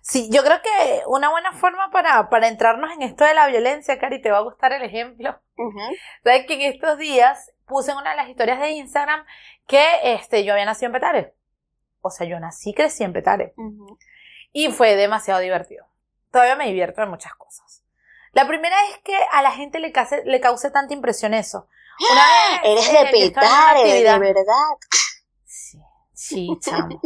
Sí, 0.01 0.29
yo 0.31 0.43
creo 0.43 0.61
que 0.61 1.03
una 1.07 1.29
buena 1.29 1.51
forma 1.53 1.91
para, 1.91 2.29
para 2.29 2.47
entrarnos 2.47 2.91
en 2.91 3.01
esto 3.01 3.25
de 3.25 3.33
la 3.33 3.47
violencia, 3.47 3.99
Cari, 3.99 4.21
te 4.21 4.31
va 4.31 4.39
a 4.39 4.43
gustar 4.43 4.73
el 4.73 4.81
ejemplo. 4.81 5.39
Sabes 6.23 6.45
que 6.47 6.53
en 6.55 6.61
estos 6.73 6.97
días 6.97 7.51
puse 7.65 7.91
en 7.91 7.97
una 7.97 8.11
de 8.11 8.15
las 8.15 8.29
historias 8.29 8.59
de 8.59 8.71
Instagram 8.71 9.25
que 9.67 9.85
este, 10.03 10.43
yo 10.43 10.53
había 10.53 10.65
nacido 10.65 10.87
en 10.87 10.93
Petare. 10.93 11.35
O 12.01 12.09
sea, 12.09 12.25
yo 12.25 12.39
nací, 12.39 12.73
crecí 12.73 13.03
en 13.03 13.13
Petare. 13.13 13.53
Y 14.51 14.71
fue 14.71 14.95
demasiado 14.95 15.39
divertido. 15.41 15.85
Todavía 16.31 16.55
me 16.55 16.65
divierto 16.65 17.03
en 17.03 17.09
muchas 17.09 17.35
cosas. 17.35 17.83
La 18.31 18.47
primera 18.47 18.75
es 18.89 18.97
que 18.99 19.15
a 19.31 19.41
la 19.41 19.51
gente 19.51 19.79
le, 19.79 19.91
cause, 19.91 20.23
le 20.25 20.39
cause 20.39 20.71
tanta 20.71 20.93
impresión 20.93 21.33
eso. 21.33 21.67
Una 22.11 22.21
vez, 22.21 22.87
Eres 22.87 22.91
de 22.91 22.99
eh, 22.99 23.29
Petare, 23.29 24.03
de 24.03 24.19
verdad. 24.19 24.43
Sí, 25.45 25.79
sí, 26.13 26.49
chamo. 26.61 26.99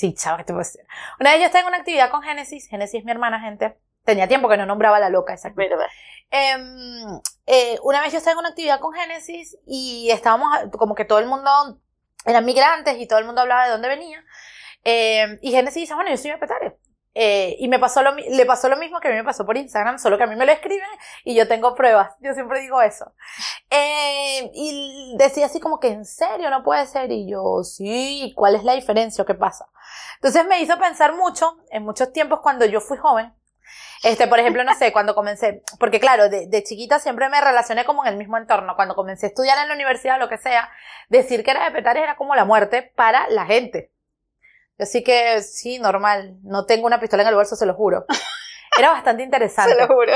Sí, 0.00 0.14
chao, 0.14 0.38
¿qué 0.38 0.44
te 0.44 0.54
puedo 0.54 0.64
decir? 0.64 0.80
Una 1.20 1.32
vez 1.32 1.40
yo 1.40 1.46
estaba 1.46 1.60
en 1.60 1.68
una 1.68 1.76
actividad 1.76 2.10
con 2.10 2.22
Génesis. 2.22 2.66
Génesis 2.68 3.00
es 3.00 3.04
mi 3.04 3.10
hermana, 3.10 3.38
gente. 3.38 3.76
Tenía 4.02 4.26
tiempo 4.26 4.48
que 4.48 4.56
no 4.56 4.64
nombraba 4.64 4.96
a 4.96 5.00
la 5.00 5.10
loca 5.10 5.34
esa. 5.34 5.50
Verdad. 5.50 5.88
Em, 6.30 7.20
eh, 7.44 7.78
una 7.82 8.00
vez 8.00 8.10
yo 8.10 8.16
estaba 8.16 8.32
en 8.32 8.38
una 8.38 8.48
actividad 8.48 8.80
con 8.80 8.94
Génesis 8.94 9.58
y 9.66 10.08
estábamos, 10.10 10.48
como 10.78 10.94
que 10.94 11.04
todo 11.04 11.18
el 11.18 11.26
mundo 11.26 11.50
eran 12.24 12.46
migrantes 12.46 12.96
y 12.98 13.06
todo 13.06 13.18
el 13.18 13.26
mundo 13.26 13.42
hablaba 13.42 13.66
de 13.66 13.72
dónde 13.72 13.88
venía. 13.88 14.24
Em, 14.84 15.38
y 15.42 15.50
Génesis 15.50 15.82
dice, 15.82 15.94
bueno, 15.94 16.08
yo 16.08 16.16
soy 16.16 16.30
de 16.30 16.38
Petare. 16.38 16.78
Eh, 17.12 17.56
y 17.58 17.66
me 17.66 17.80
pasó 17.80 18.02
lo, 18.02 18.14
le 18.14 18.46
pasó 18.46 18.68
lo 18.68 18.76
mismo 18.76 19.00
que 19.00 19.08
a 19.08 19.10
mí 19.10 19.16
me 19.16 19.24
pasó 19.24 19.44
por 19.44 19.56
Instagram, 19.56 19.98
solo 19.98 20.16
que 20.16 20.24
a 20.24 20.26
mí 20.28 20.36
me 20.36 20.46
lo 20.46 20.52
escriben 20.52 20.88
y 21.24 21.34
yo 21.34 21.48
tengo 21.48 21.74
pruebas. 21.74 22.12
Yo 22.20 22.32
siempre 22.34 22.60
digo 22.60 22.80
eso. 22.82 23.12
Eh, 23.68 24.50
y 24.54 25.16
decía 25.18 25.46
así 25.46 25.58
como 25.58 25.80
que 25.80 25.88
en 25.88 26.04
serio 26.04 26.50
no 26.50 26.62
puede 26.62 26.86
ser. 26.86 27.10
Y 27.10 27.28
yo, 27.28 27.64
sí, 27.64 28.32
¿cuál 28.36 28.54
es 28.54 28.64
la 28.64 28.74
diferencia? 28.74 29.24
¿Qué 29.24 29.34
pasa? 29.34 29.68
Entonces 30.16 30.46
me 30.46 30.60
hizo 30.60 30.78
pensar 30.78 31.14
mucho 31.16 31.58
en 31.70 31.82
muchos 31.82 32.12
tiempos 32.12 32.40
cuando 32.40 32.64
yo 32.64 32.80
fui 32.80 32.96
joven. 32.96 33.34
Este, 34.02 34.26
por 34.26 34.38
ejemplo, 34.38 34.64
no 34.64 34.74
sé, 34.74 34.92
cuando 34.92 35.14
comencé, 35.14 35.62
porque 35.78 36.00
claro, 36.00 36.28
de, 36.30 36.46
de, 36.46 36.62
chiquita 36.62 36.98
siempre 36.98 37.28
me 37.28 37.40
relacioné 37.40 37.84
como 37.84 38.02
en 38.04 38.12
el 38.12 38.16
mismo 38.16 38.38
entorno. 38.38 38.74
Cuando 38.74 38.94
comencé 38.94 39.26
a 39.26 39.28
estudiar 39.28 39.58
en 39.58 39.68
la 39.68 39.74
universidad, 39.74 40.18
lo 40.18 40.28
que 40.28 40.38
sea, 40.38 40.70
decir 41.08 41.44
que 41.44 41.50
era 41.50 41.64
de 41.64 41.70
Petare 41.70 42.02
era 42.02 42.16
como 42.16 42.34
la 42.34 42.46
muerte 42.46 42.82
para 42.96 43.28
la 43.28 43.44
gente. 43.44 43.92
Así 44.80 45.02
que 45.02 45.42
sí, 45.42 45.78
normal. 45.78 46.38
No 46.42 46.66
tengo 46.66 46.86
una 46.86 47.00
pistola 47.00 47.22
en 47.22 47.28
el 47.28 47.34
bolso, 47.34 47.56
se 47.56 47.66
lo 47.66 47.74
juro. 47.74 48.06
Era 48.78 48.90
bastante 48.90 49.22
interesante. 49.22 49.74
se 49.74 49.80
lo 49.80 49.86
juro. 49.86 50.12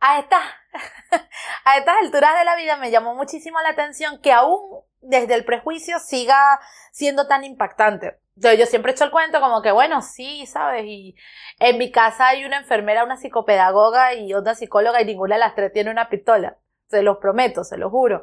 A 0.00 0.18
estas, 0.18 0.42
a 1.64 1.78
estas 1.78 1.96
alturas 2.02 2.38
de 2.38 2.44
la 2.44 2.56
vida 2.56 2.76
me 2.76 2.90
llamó 2.90 3.14
muchísimo 3.14 3.60
la 3.60 3.70
atención 3.70 4.20
que 4.20 4.32
aún 4.32 4.82
desde 5.00 5.34
el 5.34 5.44
prejuicio 5.44 5.98
siga 5.98 6.60
siendo 6.92 7.26
tan 7.26 7.44
impactante. 7.44 8.18
Yo, 8.34 8.52
yo 8.52 8.66
siempre 8.66 8.92
he 8.92 8.94
hecho 8.94 9.04
el 9.04 9.10
cuento 9.10 9.40
como 9.40 9.62
que, 9.62 9.72
bueno, 9.72 10.02
sí, 10.02 10.44
¿sabes? 10.46 10.84
Y 10.84 11.16
en 11.58 11.78
mi 11.78 11.90
casa 11.90 12.28
hay 12.28 12.44
una 12.44 12.58
enfermera, 12.58 13.04
una 13.04 13.16
psicopedagoga 13.16 14.14
y 14.14 14.34
otra 14.34 14.54
psicóloga 14.54 15.00
y 15.00 15.06
ninguna 15.06 15.36
de 15.36 15.40
las 15.40 15.54
tres 15.54 15.72
tiene 15.72 15.90
una 15.90 16.10
pistola. 16.10 16.58
Se 16.88 17.02
los 17.02 17.16
prometo, 17.16 17.64
se 17.64 17.78
lo 17.78 17.88
juro. 17.88 18.22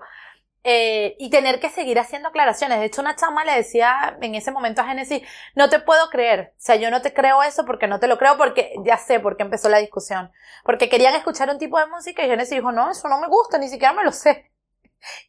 Eh, 0.65 1.17
y 1.19 1.29
tener 1.29 1.59
que 1.59 1.69
seguir 1.69 1.99
haciendo 1.99 2.29
aclaraciones. 2.29 2.79
De 2.79 2.85
hecho, 2.85 3.01
una 3.01 3.17
chama 3.17 3.43
le 3.43 3.51
decía 3.53 4.17
en 4.21 4.33
ese 4.35 4.51
momento 4.51 4.81
a 4.81 4.85
Génesis, 4.85 5.21
no 5.55 5.69
te 5.69 5.79
puedo 5.79 6.09
creer. 6.09 6.53
O 6.53 6.61
sea, 6.61 6.77
yo 6.77 6.89
no 6.89 7.01
te 7.01 7.13
creo 7.13 7.43
eso 7.43 7.65
porque 7.65 7.87
no 7.87 7.99
te 7.99 8.07
lo 8.07 8.17
creo 8.17 8.37
porque 8.37 8.73
ya 8.85 8.97
sé 8.97 9.19
por 9.19 9.35
qué 9.35 9.43
empezó 9.43 9.67
la 9.67 9.79
discusión. 9.79 10.31
Porque 10.63 10.87
querían 10.89 11.15
escuchar 11.15 11.49
un 11.49 11.57
tipo 11.59 11.77
de 11.79 11.87
música 11.87 12.23
y 12.23 12.29
Génesis 12.29 12.55
dijo, 12.55 12.71
no, 12.71 12.91
eso 12.91 13.09
no 13.09 13.19
me 13.19 13.27
gusta, 13.27 13.57
ni 13.57 13.67
siquiera 13.67 13.93
me 13.93 14.03
lo 14.05 14.11
sé. 14.11 14.49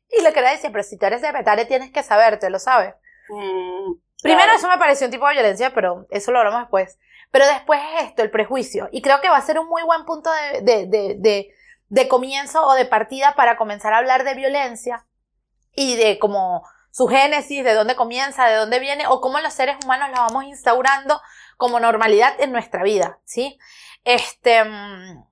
Y 0.08 0.22
le 0.22 0.32
quería 0.32 0.50
decir, 0.50 0.70
pero 0.70 0.84
si 0.84 0.96
tú 0.96 1.06
eres 1.06 1.20
de 1.22 1.32
Petare 1.32 1.64
tienes 1.66 1.90
que 1.90 2.02
saberte, 2.04 2.48
lo 2.48 2.60
sabes. 2.60 2.94
Mm, 3.28 3.94
Primero 4.22 4.52
eso 4.52 4.68
me 4.68 4.78
pareció 4.78 5.06
un 5.06 5.12
tipo 5.12 5.26
de 5.26 5.34
violencia, 5.34 5.74
pero 5.74 6.06
eso 6.10 6.30
lo 6.32 6.38
hablamos 6.38 6.60
después. 6.62 6.98
Pero 7.32 7.46
después 7.46 7.80
es 7.96 8.04
esto, 8.04 8.22
el 8.22 8.30
prejuicio. 8.30 8.88
Y 8.92 9.02
creo 9.02 9.20
que 9.20 9.28
va 9.28 9.36
a 9.36 9.42
ser 9.42 9.58
un 9.58 9.68
muy 9.68 9.82
buen 9.82 10.04
punto 10.04 10.30
de, 10.30 10.60
de, 10.62 10.86
de, 10.86 11.16
de, 11.18 11.54
de 11.88 12.08
comienzo 12.08 12.64
o 12.64 12.74
de 12.74 12.86
partida 12.86 13.34
para 13.34 13.56
comenzar 13.56 13.92
a 13.92 13.98
hablar 13.98 14.24
de 14.24 14.34
violencia 14.34 15.04
y 15.74 15.96
de 15.96 16.18
como 16.18 16.66
su 16.90 17.08
génesis, 17.08 17.64
de 17.64 17.74
dónde 17.74 17.96
comienza, 17.96 18.46
de 18.46 18.56
dónde 18.56 18.78
viene, 18.78 19.06
o 19.08 19.20
cómo 19.20 19.40
los 19.40 19.52
seres 19.52 19.76
humanos 19.84 20.10
la 20.10 20.20
vamos 20.20 20.44
instaurando 20.44 21.20
como 21.56 21.80
normalidad 21.80 22.40
en 22.40 22.52
nuestra 22.52 22.84
vida, 22.84 23.18
¿sí? 23.24 23.58
Este, 24.04 24.62
mm, 24.64 25.24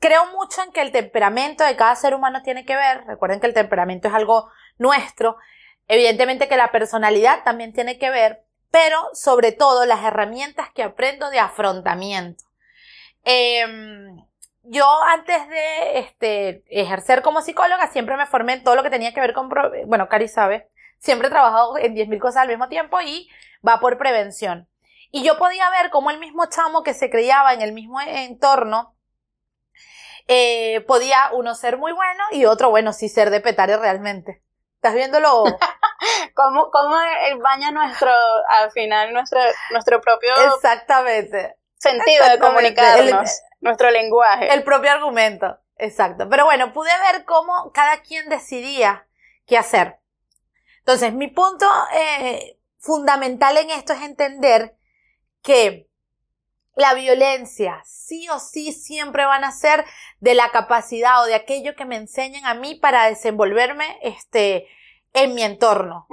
creo 0.00 0.26
mucho 0.32 0.62
en 0.62 0.72
que 0.72 0.82
el 0.82 0.90
temperamento 0.90 1.62
de 1.62 1.76
cada 1.76 1.94
ser 1.94 2.14
humano 2.14 2.42
tiene 2.42 2.64
que 2.64 2.74
ver, 2.74 3.04
recuerden 3.06 3.38
que 3.38 3.46
el 3.46 3.54
temperamento 3.54 4.08
es 4.08 4.14
algo 4.14 4.50
nuestro, 4.76 5.36
evidentemente 5.86 6.48
que 6.48 6.56
la 6.56 6.72
personalidad 6.72 7.44
también 7.44 7.72
tiene 7.72 7.98
que 7.98 8.10
ver, 8.10 8.44
pero 8.72 9.08
sobre 9.12 9.52
todo 9.52 9.86
las 9.86 10.02
herramientas 10.02 10.68
que 10.74 10.82
aprendo 10.82 11.30
de 11.30 11.38
afrontamiento. 11.38 12.42
Eh, 13.24 13.64
yo 14.64 14.86
antes 15.04 15.48
de 15.48 15.98
este, 15.98 16.64
ejercer 16.68 17.22
como 17.22 17.42
psicóloga 17.42 17.88
siempre 17.88 18.16
me 18.16 18.26
formé 18.26 18.54
en 18.54 18.64
todo 18.64 18.76
lo 18.76 18.82
que 18.82 18.90
tenía 18.90 19.12
que 19.12 19.20
ver 19.20 19.32
con, 19.34 19.48
bueno, 19.86 20.08
Cari 20.08 20.28
sabe, 20.28 20.70
siempre 20.98 21.28
he 21.28 21.30
trabajado 21.30 21.78
en 21.78 21.94
10.000 21.94 22.20
cosas 22.20 22.42
al 22.42 22.48
mismo 22.48 22.68
tiempo 22.68 23.00
y 23.00 23.28
va 23.66 23.80
por 23.80 23.98
prevención. 23.98 24.68
Y 25.10 25.24
yo 25.24 25.36
podía 25.36 25.68
ver 25.70 25.90
cómo 25.90 26.10
el 26.10 26.18
mismo 26.18 26.46
chamo 26.46 26.82
que 26.82 26.94
se 26.94 27.10
criaba 27.10 27.52
en 27.52 27.60
el 27.60 27.72
mismo 27.72 28.00
entorno 28.00 28.96
eh, 30.28 30.80
podía 30.86 31.30
uno 31.32 31.54
ser 31.54 31.76
muy 31.76 31.92
bueno 31.92 32.22
y 32.30 32.44
otro, 32.44 32.70
bueno, 32.70 32.92
sí 32.92 33.08
ser 33.08 33.30
de 33.30 33.40
petario 33.40 33.78
realmente. 33.78 34.42
¿Estás 34.76 34.94
viéndolo? 34.94 35.44
¿Cómo, 36.34 36.70
cómo 36.70 36.96
el 37.28 37.38
baña 37.38 37.70
nuestro, 37.70 38.10
al 38.60 38.70
final, 38.72 39.12
nuestro, 39.12 39.40
nuestro 39.70 40.00
propio 40.00 40.32
Exactamente. 40.54 41.56
sentido 41.78 42.28
de 42.28 42.38
comunicarnos, 42.38 43.30
El- 43.30 43.51
nuestro 43.62 43.90
lenguaje? 43.90 44.52
El 44.52 44.62
propio 44.62 44.90
argumento. 44.90 45.58
Exacto. 45.76 46.28
Pero 46.28 46.44
bueno, 46.44 46.74
pude 46.74 46.90
ver 47.10 47.24
cómo 47.24 47.72
cada 47.72 48.02
quien 48.02 48.28
decidía 48.28 49.08
qué 49.46 49.56
hacer. 49.56 49.98
Entonces, 50.80 51.14
mi 51.14 51.28
punto 51.28 51.66
eh, 51.94 52.58
fundamental 52.78 53.56
en 53.56 53.70
esto 53.70 53.94
es 53.94 54.02
entender 54.02 54.76
que 55.42 55.88
la 56.74 56.92
violencia 56.94 57.80
sí 57.84 58.28
o 58.28 58.38
sí 58.38 58.72
siempre 58.72 59.24
van 59.24 59.44
a 59.44 59.52
ser 59.52 59.84
de 60.20 60.34
la 60.34 60.50
capacidad 60.50 61.22
o 61.22 61.26
de 61.26 61.34
aquello 61.34 61.74
que 61.74 61.84
me 61.84 61.96
enseñan 61.96 62.44
a 62.46 62.54
mí 62.54 62.74
para 62.74 63.08
desenvolverme 63.08 63.98
este, 64.02 64.68
en 65.12 65.34
mi 65.34 65.42
entorno 65.42 66.06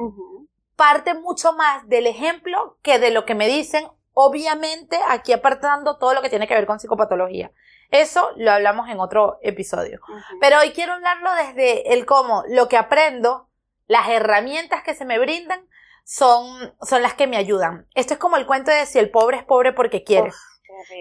parte 0.79 1.13
mucho 1.13 1.51
más 1.51 1.89
del 1.89 2.07
ejemplo 2.07 2.77
que 2.81 2.99
de 2.99 3.11
lo 3.11 3.25
que 3.25 3.35
me 3.35 3.49
dicen, 3.49 3.89
obviamente 4.13 4.99
aquí 5.09 5.33
apartando 5.33 5.97
todo 5.97 6.13
lo 6.13 6.21
que 6.21 6.29
tiene 6.29 6.47
que 6.47 6.55
ver 6.55 6.65
con 6.65 6.79
psicopatología. 6.79 7.51
Eso 7.91 8.31
lo 8.35 8.51
hablamos 8.51 8.89
en 8.89 8.99
otro 8.99 9.39
episodio. 9.41 9.99
Pero 10.39 10.59
hoy 10.59 10.71
quiero 10.71 10.93
hablarlo 10.93 11.33
desde 11.33 11.93
el 11.93 12.05
cómo, 12.05 12.43
lo 12.49 12.67
que 12.67 12.77
aprendo, 12.77 13.49
las 13.87 14.09
herramientas 14.09 14.83
que 14.83 14.93
se 14.93 15.05
me 15.05 15.17
brindan 15.17 15.67
son, 16.03 16.75
son 16.81 17.01
las 17.01 17.15
que 17.15 17.27
me 17.27 17.37
ayudan. 17.37 17.87
Esto 17.95 18.13
es 18.13 18.19
como 18.19 18.37
el 18.37 18.45
cuento 18.45 18.71
de 18.71 18.85
si 18.85 18.99
el 18.99 19.09
pobre 19.09 19.37
es 19.37 19.43
pobre 19.43 19.73
porque 19.73 20.03
quiere. 20.03 20.29
Uf. 20.29 20.35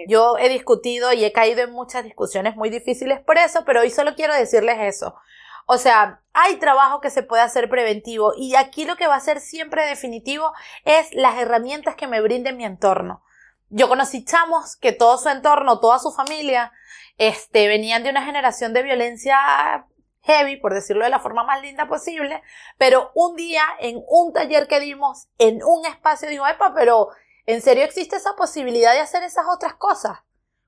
Yo 0.07 0.37
he 0.37 0.49
discutido 0.49 1.13
y 1.13 1.23
he 1.23 1.31
caído 1.31 1.61
en 1.61 1.71
muchas 1.71 2.03
discusiones 2.03 2.55
muy 2.55 2.69
difíciles 2.69 3.19
por 3.21 3.37
eso, 3.37 3.63
pero 3.65 3.81
hoy 3.81 3.89
solo 3.89 4.15
quiero 4.15 4.33
decirles 4.33 4.77
eso. 4.79 5.15
O 5.71 5.77
sea, 5.77 6.19
hay 6.33 6.55
trabajo 6.55 6.99
que 6.99 7.11
se 7.11 7.21
puede 7.21 7.43
hacer 7.43 7.69
preventivo 7.69 8.33
y 8.35 8.55
aquí 8.55 8.85
lo 8.85 8.95
que 8.95 9.05
va 9.05 9.13
a 9.13 9.19
ser 9.19 9.39
siempre 9.39 9.85
definitivo 9.85 10.51
es 10.83 11.13
las 11.13 11.37
herramientas 11.37 11.95
que 11.95 12.07
me 12.07 12.21
brinde 12.21 12.53
mi 12.53 12.65
entorno. 12.65 13.23
Yo 13.69 13.87
conocí 13.87 14.25
chamos 14.25 14.77
que 14.77 14.93
todo 14.93 15.19
su 15.19 15.29
entorno, 15.29 15.79
toda 15.79 15.99
su 15.99 16.11
familia, 16.11 16.71
este, 17.19 17.67
venían 17.67 18.01
de 18.01 18.09
una 18.09 18.25
generación 18.25 18.73
de 18.73 18.81
violencia 18.81 19.85
heavy, 20.23 20.57
por 20.57 20.73
decirlo 20.73 21.03
de 21.03 21.11
la 21.11 21.19
forma 21.19 21.43
más 21.43 21.61
linda 21.61 21.87
posible, 21.87 22.41
pero 22.79 23.11
un 23.13 23.35
día 23.35 23.61
en 23.79 24.01
un 24.07 24.33
taller 24.33 24.67
que 24.67 24.79
dimos, 24.79 25.27
en 25.37 25.61
un 25.63 25.85
espacio, 25.85 26.29
digo, 26.29 26.47
epa, 26.47 26.73
pero 26.73 27.09
¿en 27.45 27.61
serio 27.61 27.83
existe 27.83 28.15
esa 28.15 28.35
posibilidad 28.35 28.93
de 28.93 29.01
hacer 29.01 29.21
esas 29.21 29.45
otras 29.47 29.75
cosas? 29.75 30.17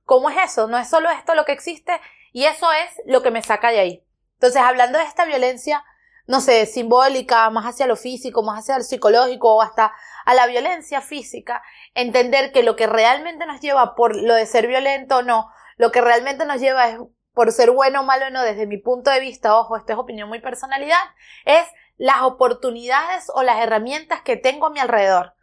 ¿Cómo 0.04 0.30
es 0.30 0.36
eso? 0.44 0.68
No 0.68 0.78
es 0.78 0.88
solo 0.88 1.10
esto 1.10 1.34
lo 1.34 1.44
que 1.44 1.50
existe 1.50 2.00
y 2.32 2.44
eso 2.44 2.70
es 2.70 3.02
lo 3.04 3.20
que 3.24 3.32
me 3.32 3.42
saca 3.42 3.72
de 3.72 3.80
ahí. 3.80 4.06
Entonces, 4.42 4.60
hablando 4.60 4.98
de 4.98 5.04
esta 5.04 5.24
violencia, 5.24 5.84
no 6.26 6.40
sé, 6.40 6.66
simbólica, 6.66 7.48
más 7.50 7.64
hacia 7.64 7.86
lo 7.86 7.94
físico, 7.94 8.42
más 8.42 8.58
hacia 8.58 8.76
lo 8.76 8.82
psicológico 8.82 9.54
o 9.54 9.62
hasta 9.62 9.92
a 10.24 10.34
la 10.34 10.48
violencia 10.48 11.00
física, 11.00 11.62
entender 11.94 12.50
que 12.50 12.64
lo 12.64 12.74
que 12.74 12.88
realmente 12.88 13.46
nos 13.46 13.60
lleva 13.60 13.94
por 13.94 14.16
lo 14.16 14.34
de 14.34 14.46
ser 14.46 14.66
violento 14.66 15.18
o 15.18 15.22
no, 15.22 15.48
lo 15.76 15.92
que 15.92 16.00
realmente 16.00 16.44
nos 16.44 16.60
lleva 16.60 16.88
es 16.88 16.98
por 17.32 17.52
ser 17.52 17.70
bueno 17.70 18.00
o 18.00 18.02
malo 18.02 18.26
o 18.26 18.30
no, 18.30 18.42
desde 18.42 18.66
mi 18.66 18.78
punto 18.78 19.12
de 19.12 19.20
vista, 19.20 19.56
ojo, 19.56 19.76
esto 19.76 19.92
es 19.92 19.98
opinión 20.00 20.28
muy 20.28 20.40
personalidad, 20.40 21.04
es 21.44 21.64
las 21.96 22.22
oportunidades 22.22 23.30
o 23.32 23.44
las 23.44 23.60
herramientas 23.60 24.22
que 24.22 24.36
tengo 24.36 24.66
a 24.66 24.70
mi 24.70 24.80
alrededor. 24.80 25.36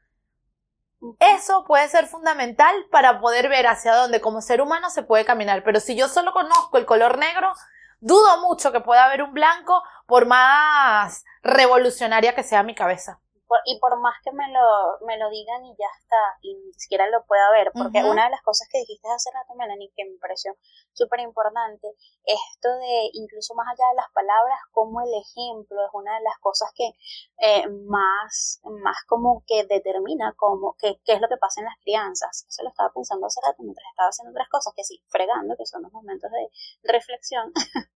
Eso 1.21 1.63
puede 1.63 1.87
ser 1.87 2.07
fundamental 2.07 2.75
para 2.91 3.21
poder 3.21 3.47
ver 3.47 3.65
hacia 3.67 3.95
dónde 3.95 4.19
como 4.19 4.41
ser 4.41 4.59
humano 4.61 4.89
se 4.89 5.03
puede 5.03 5.23
caminar. 5.23 5.63
Pero 5.63 5.79
si 5.79 5.95
yo 5.95 6.09
solo 6.09 6.33
conozco 6.33 6.77
el 6.77 6.85
color 6.85 7.17
negro, 7.17 7.53
dudo 7.99 8.41
mucho 8.41 8.71
que 8.71 8.81
pueda 8.81 9.05
haber 9.05 9.21
un 9.21 9.33
blanco 9.33 9.83
por 10.05 10.25
más 10.25 11.25
revolucionaria 11.43 12.35
que 12.35 12.43
sea 12.43 12.63
mi 12.63 12.75
cabeza. 12.75 13.19
Por- 13.49 13.59
y 13.65 13.79
por 13.79 13.99
más 13.99 14.13
que 14.23 14.31
me 14.31 14.47
lo, 14.53 14.61
me 15.07 15.17
lo 15.17 15.27
digan 15.31 15.65
y 15.65 15.75
ya 15.75 15.89
está, 15.99 16.21
y 16.41 16.53
ni 16.53 16.71
siquiera 16.75 17.09
lo 17.09 17.25
pueda 17.25 17.49
ver, 17.51 17.71
porque 17.73 17.99
una 18.11 18.25
de 18.25 18.29
las 18.29 18.43
cosas 18.43 18.67
que 18.71 18.77
dijiste 18.77 19.09
hace 19.09 19.31
rato, 19.33 19.55
Melanie, 19.55 19.91
que 19.95 20.05
me 20.05 20.17
pareció 20.19 20.55
súper 20.93 21.19
importante, 21.21 21.87
esto 22.25 22.69
de 22.77 23.09
incluso 23.13 23.55
más 23.55 23.65
allá 23.67 23.89
de 23.89 23.95
las 23.95 24.11
palabras, 24.13 24.59
como 24.71 25.01
el 25.01 25.09
ejemplo 25.17 25.83
es 25.83 25.89
una 25.93 26.13
de 26.17 26.23
las 26.23 26.37
cosas 26.39 26.69
que 26.75 26.93
eh, 27.41 27.67
más, 27.87 28.61
más 28.63 28.97
como 29.07 29.43
que 29.47 29.65
determina 29.65 30.35
cómo, 30.37 30.75
qué, 30.79 31.01
qué 31.03 31.13
es 31.13 31.21
lo 31.21 31.27
que 31.27 31.37
pasa 31.37 31.61
en 31.61 31.65
las 31.65 31.77
crianzas. 31.81 32.45
Eso 32.47 32.61
lo 32.63 32.69
estaba 32.69 32.91
pensando 32.93 33.25
hace 33.25 33.41
rato 33.43 33.63
mientras 33.63 33.85
estaba 33.89 34.09
haciendo 34.09 34.31
otras 34.31 34.49
cosas, 34.49 34.73
que 34.75 34.83
sí, 34.83 35.01
fregando, 35.07 35.55
que 35.57 35.65
son 35.65 35.81
los 35.81 35.91
momentos 35.91 36.29
de 36.29 36.49
reflexión. 36.83 37.51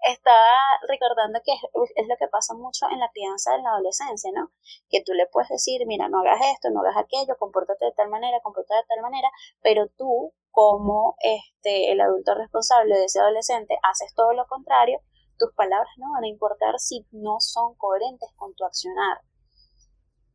estaba 0.00 0.78
recordando 0.88 1.40
que 1.44 1.52
es, 1.52 1.60
es 1.96 2.08
lo 2.08 2.16
que 2.18 2.28
pasa 2.28 2.54
mucho 2.54 2.86
en 2.90 3.00
la 3.00 3.10
crianza 3.12 3.54
en 3.54 3.62
la 3.62 3.70
adolescencia, 3.70 4.30
¿no? 4.34 4.50
que 4.88 5.02
tú 5.02 5.12
le 5.12 5.26
puedes 5.26 5.48
decir, 5.48 5.86
mira, 5.86 6.08
no 6.08 6.20
hagas 6.20 6.40
esto, 6.52 6.70
no 6.70 6.80
hagas 6.80 6.96
aquello, 6.96 7.36
compórtate 7.38 7.86
de 7.86 7.92
tal 7.92 8.08
manera, 8.08 8.40
compórtate 8.42 8.80
de 8.82 8.88
tal 8.88 9.02
manera, 9.02 9.28
pero 9.62 9.88
tú, 9.96 10.32
como 10.50 11.16
este, 11.20 11.92
el 11.92 12.00
adulto 12.00 12.34
responsable 12.34 12.96
de 12.96 13.04
ese 13.04 13.20
adolescente, 13.20 13.78
haces 13.82 14.14
todo 14.14 14.32
lo 14.32 14.46
contrario, 14.46 15.00
tus 15.38 15.52
palabras 15.54 15.90
no 15.98 16.12
van 16.12 16.24
a 16.24 16.28
importar 16.28 16.78
si 16.78 17.06
no 17.10 17.40
son 17.40 17.74
coherentes 17.76 18.30
con 18.36 18.54
tu 18.54 18.64
accionar. 18.64 19.20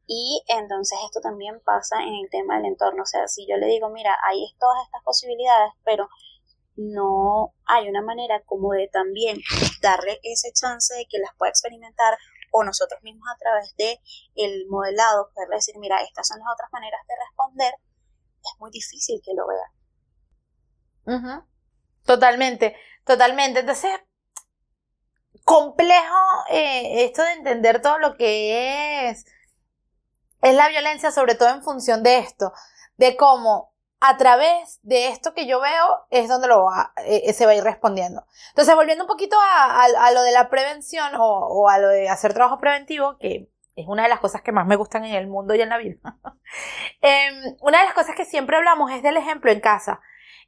Y 0.07 0.43
entonces 0.47 0.99
esto 1.05 1.21
también 1.21 1.61
pasa 1.63 2.01
en 2.01 2.13
el 2.15 2.29
tema 2.29 2.57
del 2.57 2.65
entorno, 2.65 3.03
o 3.03 3.05
sea, 3.05 3.27
si 3.27 3.47
yo 3.47 3.55
le 3.55 3.67
digo, 3.67 3.89
mira, 3.89 4.15
hay 4.27 4.45
todas 4.59 4.83
estas 4.85 5.01
posibilidades, 5.03 5.71
pero 5.85 6.09
no 6.75 7.53
hay 7.65 7.89
una 7.89 8.01
manera 8.01 8.41
como 8.45 8.73
de 8.73 8.87
también 8.87 9.37
darle 9.81 10.19
ese 10.23 10.51
chance 10.53 10.93
de 10.93 11.05
que 11.09 11.19
las 11.19 11.35
pueda 11.37 11.49
experimentar 11.49 12.17
o 12.51 12.63
nosotros 12.63 13.01
mismos 13.03 13.27
a 13.33 13.37
través 13.37 13.75
de 13.77 13.99
el 14.35 14.67
modelado 14.69 15.29
poderle 15.33 15.55
decir, 15.55 15.75
mira, 15.77 16.01
estas 16.01 16.27
son 16.27 16.39
las 16.39 16.47
otras 16.53 16.71
maneras 16.71 17.01
de 17.07 17.13
responder, 17.27 17.73
es 18.43 18.59
muy 18.59 18.71
difícil 18.71 19.21
que 19.23 19.33
lo 19.33 19.47
vea. 19.47 21.17
Ujú. 21.17 21.43
Totalmente, 22.05 22.75
totalmente. 23.05 23.61
Entonces, 23.61 23.91
complejo 25.43 26.45
eh, 26.49 27.05
esto 27.05 27.23
de 27.23 27.33
entender 27.33 27.81
todo 27.81 27.97
lo 27.99 28.15
que 28.15 29.09
es, 29.09 29.25
es 30.41 30.55
la 30.55 30.67
violencia, 30.69 31.11
sobre 31.11 31.35
todo 31.35 31.49
en 31.49 31.63
función 31.63 32.03
de 32.03 32.19
esto, 32.19 32.51
de 32.97 33.15
cómo 33.15 33.70
a 34.01 34.17
través 34.17 34.79
de 34.83 35.07
esto 35.09 35.33
que 35.33 35.45
yo 35.47 35.61
veo 35.61 36.05
es 36.09 36.27
donde 36.27 36.47
lo 36.49 36.65
va, 36.65 36.93
eh, 37.05 37.31
se 37.33 37.45
va 37.45 37.51
a 37.53 37.55
ir 37.55 37.63
respondiendo. 37.63 38.25
Entonces, 38.49 38.75
volviendo 38.75 39.03
un 39.05 39.07
poquito 39.07 39.37
a, 39.39 39.83
a- 39.83 40.07
a 40.07 40.11
lo 40.11 40.23
de 40.23 40.31
la 40.31 40.49
prevención 40.49 41.15
o, 41.15 41.21
o 41.47 41.69
a 41.69 41.77
lo 41.79 41.87
de 41.89 42.09
hacer 42.09 42.33
trabajo 42.33 42.57
preventivo, 42.59 43.17
que 43.19 43.49
es 43.75 43.87
una 43.87 44.03
de 44.03 44.09
las 44.09 44.19
cosas 44.19 44.41
que 44.41 44.51
más 44.51 44.67
me 44.67 44.75
gustan 44.75 45.05
en 45.05 45.15
el 45.15 45.27
mundo 45.27 45.55
y 45.55 45.61
en 45.61 45.69
la 45.69 45.77
vida. 45.77 45.97
Em, 47.01 47.55
una 47.61 47.79
de 47.79 47.85
las 47.85 47.93
cosas 47.93 48.15
que 48.15 48.25
siempre 48.25 48.57
hablamos 48.57 48.91
es 48.91 49.03
del 49.03 49.17
ejemplo 49.17 49.51
en 49.51 49.59
casa. 49.61 50.01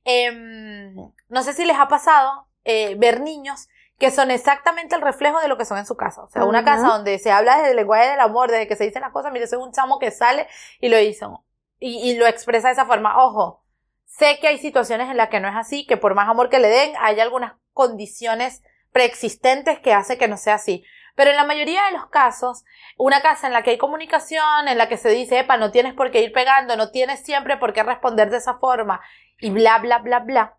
Em, 0.04 0.96
no 1.30 1.44
sé 1.44 1.54
si 1.54 1.66
les 1.66 1.78
ha 1.78 1.88
pasado 1.88 2.48
eh, 2.66 2.96
ver 2.98 3.22
niños 3.22 3.70
que 4.00 4.12
son 4.12 4.32
exactamente 4.32 4.96
el 4.96 5.02
reflejo 5.02 5.40
de 5.40 5.48
lo 5.48 5.58
que 5.58 5.66
son 5.66 5.78
en 5.78 5.86
su 5.86 5.96
casa. 5.96 6.24
O 6.24 6.30
sea, 6.30 6.44
una 6.46 6.60
Ujú. 6.60 6.66
casa 6.66 6.88
donde 6.90 7.20
se 7.20 7.32
habla 7.32 7.58
desde 7.58 7.72
el 7.72 7.78
lenguaje 7.78 8.10
del 8.10 8.20
amor, 8.20 8.52
desde 8.52 8.68
que 8.68 8.76
se 8.76 8.84
dicen 8.86 9.02
las 9.02 9.12
cosas, 9.12 9.32
mire, 9.32 9.48
soy 9.48 9.60
un 9.60 9.72
chamo 9.72 10.00
que 10.00 10.12
sale 10.12 10.48
y 10.80 10.90
lo 10.90 11.00
hizo. 11.00 11.46
Y, 11.86 12.10
y 12.10 12.16
lo 12.16 12.26
expresa 12.28 12.70
de 12.70 12.74
esa 12.74 12.86
forma. 12.86 13.22
Ojo, 13.22 13.66
sé 14.06 14.40
que 14.40 14.48
hay 14.48 14.58
situaciones 14.58 15.10
en 15.10 15.18
las 15.18 15.28
que 15.28 15.42
no 15.42 15.50
es 15.50 15.56
así, 15.56 15.86
que 15.86 15.98
por 15.98 16.16
más 16.16 16.30
amor 16.30 16.50
que 16.50 16.60
le 16.60 16.70
den, 16.70 16.94
hay 17.00 17.20
algunas 17.20 17.56
condiciones 17.74 18.64
preexistentes 18.94 19.80
que 19.80 19.94
hace 19.94 20.18
que 20.18 20.30
no 20.30 20.38
sea 20.38 20.56
así. 20.56 20.86
Pero 21.16 21.32
en 21.32 21.36
la 21.36 21.44
mayoría 21.44 21.84
de 21.86 21.92
los 21.92 22.08
casos, 22.08 22.64
una 22.98 23.22
casa 23.22 23.48
en 23.48 23.54
la 23.54 23.64
que 23.64 23.72
hay 23.72 23.78
comunicación, 23.78 24.68
en 24.68 24.78
la 24.78 24.88
que 24.88 24.96
se 24.96 25.10
dice, 25.10 25.40
epa, 25.40 25.58
no 25.58 25.72
tienes 25.72 25.94
por 25.94 26.10
qué 26.10 26.22
ir 26.22 26.32
pegando, 26.32 26.78
no 26.78 26.90
tienes 26.92 27.20
siempre 27.20 27.58
por 27.58 27.74
qué 27.74 27.84
responder 27.84 28.30
de 28.30 28.38
esa 28.38 28.60
forma, 28.60 29.02
y 29.40 29.50
bla, 29.50 29.80
bla, 29.80 30.00
bla, 30.00 30.20
bla. 30.20 30.58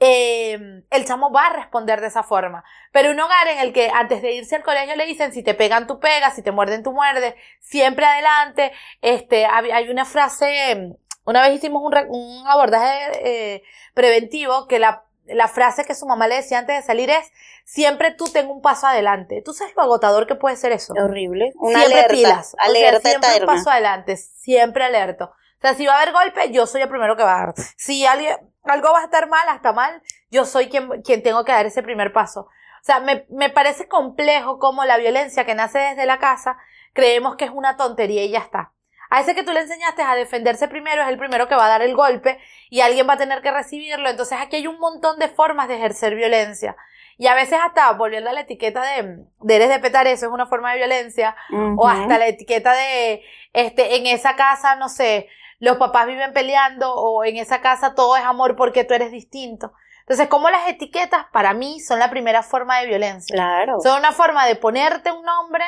Eh, 0.00 0.82
el 0.90 1.04
chamo 1.04 1.32
va 1.32 1.46
a 1.46 1.52
responder 1.52 2.00
de 2.00 2.08
esa 2.08 2.22
forma. 2.22 2.64
Pero 2.92 3.10
un 3.10 3.20
hogar 3.20 3.48
en 3.48 3.58
el 3.58 3.72
que 3.72 3.90
antes 3.90 4.22
de 4.22 4.32
irse 4.32 4.56
al 4.56 4.62
colegio 4.62 4.96
le 4.96 5.06
dicen, 5.06 5.32
si 5.32 5.42
te 5.42 5.54
pegan, 5.54 5.86
tú 5.86 6.00
pegas, 6.00 6.34
si 6.34 6.42
te 6.42 6.52
muerden, 6.52 6.82
tú 6.82 6.92
muerdes, 6.92 7.34
siempre 7.60 8.06
adelante. 8.06 8.72
Este, 9.02 9.46
hay 9.46 9.88
una 9.90 10.04
frase, 10.04 10.72
eh, 10.72 10.96
una 11.24 11.42
vez 11.42 11.54
hicimos 11.54 11.82
un, 11.82 12.46
abordaje 12.46 13.10
eh, 13.22 13.62
preventivo 13.94 14.66
que 14.66 14.78
la, 14.78 15.04
la 15.26 15.48
frase 15.48 15.84
que 15.84 15.94
su 15.94 16.06
mamá 16.06 16.28
le 16.28 16.36
decía 16.36 16.58
antes 16.58 16.76
de 16.76 16.82
salir 16.82 17.10
es, 17.10 17.30
siempre 17.64 18.12
tú 18.12 18.28
ten 18.32 18.48
un 18.48 18.62
paso 18.62 18.86
adelante. 18.86 19.42
¿Tú 19.44 19.52
sabes 19.52 19.74
lo 19.76 19.82
agotador 19.82 20.26
que 20.26 20.34
puede 20.34 20.56
ser 20.56 20.72
eso? 20.72 20.94
Horrible. 20.94 21.52
Una 21.56 21.80
siempre 21.80 21.98
alerta, 21.98 22.14
pilas. 22.14 22.54
O 22.54 22.56
sea, 22.56 22.64
alerta 22.64 23.08
siempre 23.08 23.30
eterna. 23.30 23.52
un 23.52 23.58
paso 23.58 23.70
adelante, 23.70 24.16
siempre 24.16 24.84
alerto. 24.84 25.24
O 25.26 25.60
sea, 25.60 25.74
si 25.74 25.86
va 25.86 25.94
a 25.94 26.02
haber 26.02 26.14
golpe, 26.14 26.52
yo 26.52 26.66
soy 26.66 26.82
el 26.82 26.88
primero 26.88 27.16
que 27.16 27.24
va 27.24 27.34
a 27.34 27.46
dar. 27.46 27.54
Si 27.76 28.06
alguien, 28.06 28.36
algo 28.72 28.92
va 28.92 29.00
a 29.00 29.04
estar 29.04 29.28
mal, 29.28 29.48
hasta 29.48 29.72
mal, 29.72 30.02
yo 30.30 30.44
soy 30.44 30.68
quien, 30.68 31.02
quien 31.02 31.22
tengo 31.22 31.44
que 31.44 31.52
dar 31.52 31.66
ese 31.66 31.82
primer 31.82 32.12
paso. 32.12 32.42
O 32.42 32.84
sea, 32.84 33.00
me, 33.00 33.26
me 33.30 33.50
parece 33.50 33.88
complejo 33.88 34.58
cómo 34.58 34.84
la 34.84 34.96
violencia 34.96 35.44
que 35.44 35.54
nace 35.54 35.78
desde 35.78 36.06
la 36.06 36.18
casa 36.18 36.58
creemos 36.92 37.36
que 37.36 37.44
es 37.44 37.50
una 37.52 37.76
tontería 37.76 38.24
y 38.24 38.30
ya 38.30 38.38
está. 38.38 38.72
A 39.10 39.20
ese 39.20 39.34
que 39.34 39.42
tú 39.42 39.52
le 39.52 39.60
enseñaste 39.60 40.02
a 40.02 40.14
defenderse 40.14 40.68
primero 40.68 41.02
es 41.02 41.08
el 41.08 41.18
primero 41.18 41.48
que 41.48 41.54
va 41.54 41.66
a 41.66 41.70
dar 41.70 41.82
el 41.82 41.94
golpe 41.94 42.38
y 42.68 42.80
alguien 42.80 43.08
va 43.08 43.14
a 43.14 43.18
tener 43.18 43.40
que 43.40 43.50
recibirlo. 43.50 44.08
Entonces 44.08 44.38
aquí 44.40 44.56
hay 44.56 44.66
un 44.66 44.78
montón 44.78 45.18
de 45.18 45.28
formas 45.28 45.68
de 45.68 45.76
ejercer 45.76 46.14
violencia. 46.14 46.76
Y 47.16 47.26
a 47.26 47.34
veces 47.34 47.58
hasta 47.64 47.90
volviendo 47.92 48.30
a 48.30 48.32
la 48.32 48.42
etiqueta 48.42 48.82
de, 48.82 49.24
de 49.40 49.56
eres 49.56 49.70
de 49.70 49.80
petar 49.80 50.06
eso 50.06 50.26
es 50.26 50.32
una 50.32 50.46
forma 50.46 50.72
de 50.72 50.78
violencia. 50.78 51.34
O 51.76 51.88
hasta 51.88 52.18
la 52.18 52.26
etiqueta 52.26 52.72
de, 52.74 53.22
este, 53.54 53.96
en 53.96 54.06
esa 54.06 54.36
casa, 54.36 54.76
no 54.76 54.88
sé, 54.88 55.28
los 55.58 55.76
papás 55.76 56.06
viven 56.06 56.32
peleando 56.32 56.94
o 56.94 57.24
en 57.24 57.36
esa 57.36 57.60
casa 57.60 57.94
todo 57.94 58.16
es 58.16 58.24
amor 58.24 58.56
porque 58.56 58.84
tú 58.84 58.94
eres 58.94 59.10
distinto. 59.10 59.72
Entonces, 60.00 60.28
como 60.28 60.48
las 60.48 60.68
etiquetas 60.68 61.26
para 61.32 61.52
mí 61.52 61.80
son 61.80 61.98
la 61.98 62.08
primera 62.08 62.42
forma 62.42 62.78
de 62.80 62.86
violencia. 62.86 63.34
Claro. 63.34 63.78
Son 63.80 63.98
una 63.98 64.12
forma 64.12 64.46
de 64.46 64.56
ponerte 64.56 65.12
un 65.12 65.22
nombre 65.22 65.64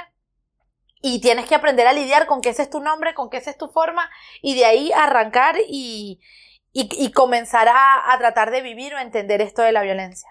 y 1.02 1.20
tienes 1.20 1.46
que 1.46 1.54
aprender 1.54 1.86
a 1.86 1.92
lidiar 1.92 2.26
con 2.26 2.40
que 2.40 2.50
ese 2.50 2.62
es 2.62 2.70
tu 2.70 2.80
nombre, 2.80 3.14
con 3.14 3.30
que 3.30 3.38
esa 3.38 3.50
es 3.50 3.58
tu 3.58 3.68
forma 3.68 4.08
y 4.42 4.54
de 4.54 4.64
ahí 4.64 4.92
arrancar 4.92 5.56
y, 5.68 6.20
y, 6.72 6.88
y 6.92 7.10
comenzar 7.12 7.68
a, 7.68 8.16
tratar 8.18 8.50
de 8.50 8.60
vivir 8.60 8.94
o 8.94 8.98
entender 8.98 9.40
esto 9.40 9.62
de 9.62 9.72
la 9.72 9.82
violencia. 9.82 10.28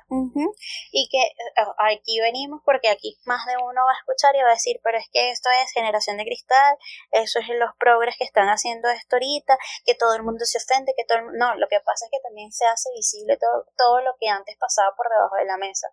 Y 0.92 1.10
que 1.10 1.22
eh, 1.22 1.68
aquí 1.78 2.20
venimos 2.22 2.62
porque 2.64 2.90
aquí 2.90 3.18
más 3.26 3.46
de 3.46 3.58
uno 3.58 3.82
va 3.86 3.92
a 3.92 4.00
escuchar 4.00 4.36
y 4.36 4.42
va 4.42 4.50
a 4.50 4.54
decir, 4.54 4.80
pero 4.84 4.98
es 4.98 5.10
que 5.12 5.32
esto 5.32 5.50
es 5.50 5.72
generación 5.74 6.18
de 6.18 6.24
cristal, 6.24 6.78
eso 7.12 7.40
es 7.40 7.50
los 7.50 7.72
progres 7.78 8.16
que 8.18 8.24
están 8.24 8.48
haciendo 8.48 8.90
esto 8.90 9.18
ahorita, 9.18 9.58
que 9.86 9.96
todo 9.96 10.16
el 10.16 10.24
mundo 10.24 10.46
se 10.46 10.60
ofende, 10.60 10.94
que 10.96 11.06
todo 11.06 11.18
el 11.20 11.38
No, 11.38 11.56
lo 11.56 11.68
que 11.68 11.80
pasa 11.82 12.06
es 12.06 12.12
que 12.12 12.22
también 12.24 12.52
se 12.52 12.66
hace 12.66 12.90
visible 12.96 13.38
todo, 13.38 13.66
todo 13.78 14.02
lo 14.02 14.16
que 14.20 14.30
antes 14.30 14.56
pasaba 14.58 14.96
por 14.96 15.10
debajo 15.10 15.36
de 15.36 15.46
la 15.46 15.58
mesa. 15.58 15.88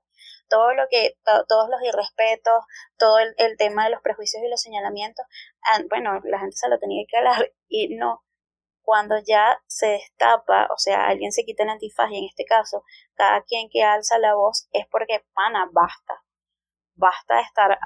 Todo 0.49 0.75
lo 0.75 0.87
que, 0.89 1.19
todos 1.25 1.69
los 1.69 1.83
irrespetos, 1.83 2.65
todo 2.99 3.19
el, 3.19 3.35
el 3.39 3.57
tema 3.57 3.85
de 3.85 3.91
los 3.91 4.01
prejuicios 4.01 4.43
y 4.45 4.49
los 4.49 4.61
señalamientos, 4.61 5.27
bueno, 5.91 6.21
la 6.25 6.39
gente 6.39 6.57
se 6.57 6.69
lo 6.69 6.79
tenía 6.79 7.05
que 7.09 7.17
hablar 7.17 7.53
y 7.69 7.97
no, 7.97 8.26
cuando 8.87 9.17
ya 9.27 9.61
se 9.67 9.89
destapa, 9.89 10.69
o 10.73 10.79
sea, 10.79 11.09
alguien 11.09 11.33
se 11.33 11.45
quita 11.45 11.65
el 11.65 11.71
antifaz 11.71 12.09
y 12.13 12.19
en 12.19 12.25
este 12.25 12.45
caso, 12.45 12.85
cada 13.15 13.43
quien 13.43 13.69
que 13.69 13.83
alza 13.83 14.17
la 14.21 14.37
voz 14.37 14.69
es 14.71 14.87
porque, 14.87 15.27
pana, 15.35 15.69
basta. 15.73 16.23
Basta 16.95 17.35
de 17.35 17.43
estar 17.43 17.79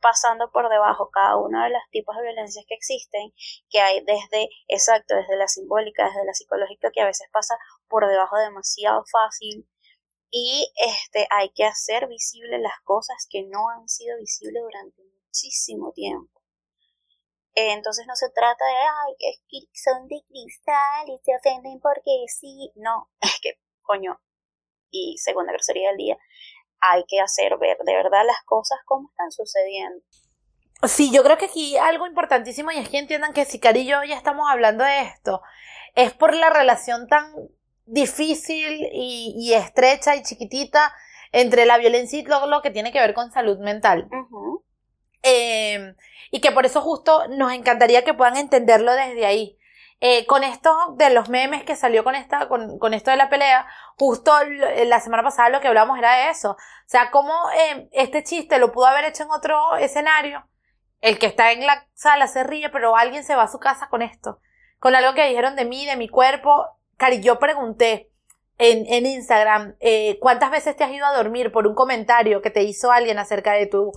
pasando 0.00 0.52
por 0.52 0.68
debajo 0.68 1.10
cada 1.10 1.36
uno 1.36 1.64
de 1.64 1.70
los 1.70 1.82
tipos 1.90 2.14
de 2.16 2.22
violencias 2.22 2.64
que 2.68 2.76
existen, 2.76 3.32
que 3.68 3.80
hay 3.80 4.04
desde, 4.04 4.48
exacto, 4.68 5.16
desde 5.16 5.36
la 5.36 5.48
simbólica, 5.48 6.04
desde 6.04 6.24
la 6.24 6.32
psicológica, 6.32 6.92
que 6.92 7.00
a 7.00 7.06
veces 7.06 7.28
pasa 7.32 7.56
por 7.88 8.06
debajo 8.06 8.38
demasiado 8.38 9.02
fácil. 9.10 9.68
Y 10.30 10.70
este, 10.76 11.26
hay 11.30 11.50
que 11.50 11.64
hacer 11.64 12.06
visibles 12.06 12.60
las 12.60 12.80
cosas 12.84 13.26
que 13.28 13.42
no 13.42 13.68
han 13.68 13.88
sido 13.88 14.16
visibles 14.18 14.62
durante 14.62 15.02
muchísimo 15.26 15.90
tiempo. 15.92 16.40
Eh, 17.54 17.72
entonces 17.72 18.06
no 18.06 18.16
se 18.16 18.30
trata 18.30 18.64
de, 18.64 18.72
ay, 18.72 19.14
es 19.18 19.40
que 19.48 19.58
son 19.72 20.08
de 20.08 20.22
cristal 20.28 21.08
y 21.08 21.18
se 21.24 21.36
ofenden 21.36 21.80
porque 21.80 22.24
sí. 22.28 22.72
No, 22.74 23.10
es 23.20 23.38
que, 23.42 23.60
coño, 23.82 24.20
y 24.90 25.16
segunda 25.18 25.52
grosería 25.52 25.88
del 25.88 25.98
día, 25.98 26.18
hay 26.80 27.04
que 27.06 27.20
hacer 27.20 27.56
ver 27.58 27.78
de 27.84 27.94
verdad 27.94 28.24
las 28.26 28.42
cosas 28.44 28.78
como 28.84 29.08
están 29.10 29.30
sucediendo. 29.30 30.04
Sí, 30.82 31.10
yo 31.12 31.22
creo 31.22 31.38
que 31.38 31.46
aquí 31.46 31.76
algo 31.76 32.06
importantísimo 32.06 32.70
y 32.70 32.78
es 32.78 32.88
que 32.88 32.98
entiendan 32.98 33.32
que 33.32 33.44
si 33.44 33.58
Cari 33.58 33.80
y 33.80 33.86
yo 33.86 34.02
ya 34.04 34.16
estamos 34.16 34.50
hablando 34.50 34.84
de 34.84 35.02
esto, 35.02 35.40
es 35.94 36.12
por 36.12 36.34
la 36.34 36.50
relación 36.50 37.06
tan 37.08 37.32
difícil 37.86 38.88
y, 38.92 39.52
estrecha 39.54 40.16
y 40.16 40.22
chiquitita 40.22 40.92
entre 41.32 41.66
la 41.66 41.78
violencia 41.78 42.18
y 42.18 42.24
todo 42.24 42.48
lo 42.48 42.62
que 42.62 42.70
tiene 42.70 42.92
que 42.92 43.00
ver 43.00 43.14
con 43.14 43.30
salud 43.30 43.58
mental. 43.58 44.08
Eh, 45.24 45.94
y 46.30 46.40
que 46.40 46.52
por 46.52 46.66
eso 46.66 46.80
justo 46.80 47.26
nos 47.28 47.52
encantaría 47.52 48.04
que 48.04 48.14
puedan 48.14 48.36
entenderlo 48.36 48.92
desde 48.94 49.26
ahí. 49.26 49.58
Eh, 50.00 50.26
con 50.26 50.44
esto 50.44 50.70
de 50.98 51.10
los 51.10 51.30
memes 51.30 51.64
que 51.64 51.76
salió 51.76 52.04
con 52.04 52.14
esta, 52.14 52.48
con, 52.48 52.78
con, 52.78 52.92
esto 52.92 53.10
de 53.10 53.16
la 53.16 53.30
pelea, 53.30 53.66
justo 53.96 54.32
la 54.84 55.00
semana 55.00 55.22
pasada 55.22 55.48
lo 55.48 55.60
que 55.60 55.68
hablamos 55.68 55.98
era 55.98 56.14
de 56.16 56.30
eso. 56.30 56.50
O 56.50 56.88
sea, 56.88 57.10
cómo 57.10 57.32
eh, 57.56 57.88
este 57.92 58.22
chiste 58.22 58.58
lo 58.58 58.70
pudo 58.70 58.86
haber 58.86 59.04
hecho 59.06 59.22
en 59.22 59.30
otro 59.30 59.76
escenario. 59.76 60.46
El 61.00 61.18
que 61.18 61.26
está 61.26 61.52
en 61.52 61.66
la 61.66 61.86
sala 61.94 62.26
se 62.26 62.44
ríe, 62.44 62.68
pero 62.68 62.96
alguien 62.96 63.24
se 63.24 63.34
va 63.34 63.44
a 63.44 63.48
su 63.48 63.58
casa 63.58 63.88
con 63.88 64.02
esto. 64.02 64.40
Con 64.78 64.94
algo 64.94 65.14
que 65.14 65.26
dijeron 65.26 65.56
de 65.56 65.64
mí, 65.64 65.86
de 65.86 65.96
mi 65.96 66.08
cuerpo. 66.08 66.66
Cari, 66.98 67.20
yo 67.20 67.38
pregunté 67.38 68.10
en, 68.58 68.84
en 68.92 69.06
Instagram, 69.06 69.76
eh, 69.80 70.18
¿cuántas 70.20 70.50
veces 70.50 70.76
te 70.76 70.84
has 70.84 70.90
ido 70.90 71.06
a 71.06 71.16
dormir 71.16 71.50
por 71.50 71.66
un 71.66 71.74
comentario 71.74 72.42
que 72.42 72.50
te 72.50 72.62
hizo 72.62 72.92
alguien 72.92 73.18
acerca 73.18 73.52
de 73.52 73.66
tu 73.66 73.92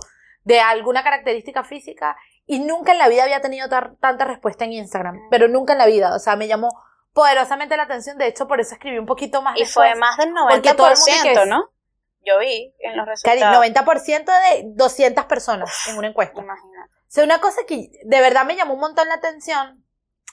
de 0.48 0.60
alguna 0.60 1.04
característica 1.04 1.62
física 1.62 2.16
y 2.46 2.60
nunca 2.60 2.92
en 2.92 2.98
la 2.98 3.08
vida 3.08 3.24
había 3.24 3.42
tenido 3.42 3.68
tanta 3.68 4.24
respuesta 4.24 4.64
en 4.64 4.72
Instagram, 4.72 5.16
mm. 5.16 5.28
pero 5.30 5.46
nunca 5.46 5.74
en 5.74 5.78
la 5.78 5.84
vida, 5.84 6.14
o 6.14 6.18
sea, 6.18 6.36
me 6.36 6.48
llamó 6.48 6.70
poderosamente 7.12 7.76
la 7.76 7.82
atención, 7.82 8.16
de 8.16 8.28
hecho 8.28 8.48
por 8.48 8.58
eso 8.58 8.74
escribí 8.74 8.98
un 8.98 9.04
poquito 9.04 9.42
más. 9.42 9.60
Y 9.60 9.66
fue 9.66 9.94
más 9.96 10.16
del 10.16 10.32
90%, 10.32 11.46
¿no? 11.46 11.68
Yo 12.24 12.38
vi 12.38 12.74
en 12.78 12.96
los 12.96 13.06
resultados. 13.06 13.58
90% 13.58 14.24
de 14.24 14.62
200 14.74 15.26
personas 15.26 15.86
en 15.88 15.98
una 15.98 16.08
encuesta. 16.08 16.40
Imagínate. 16.40 16.92
O 16.94 17.10
sea, 17.10 17.24
una 17.24 17.40
cosa 17.40 17.60
que 17.66 17.90
de 18.02 18.20
verdad 18.20 18.46
me 18.46 18.56
llamó 18.56 18.72
un 18.72 18.80
montón 18.80 19.06
la 19.08 19.14
atención, 19.14 19.84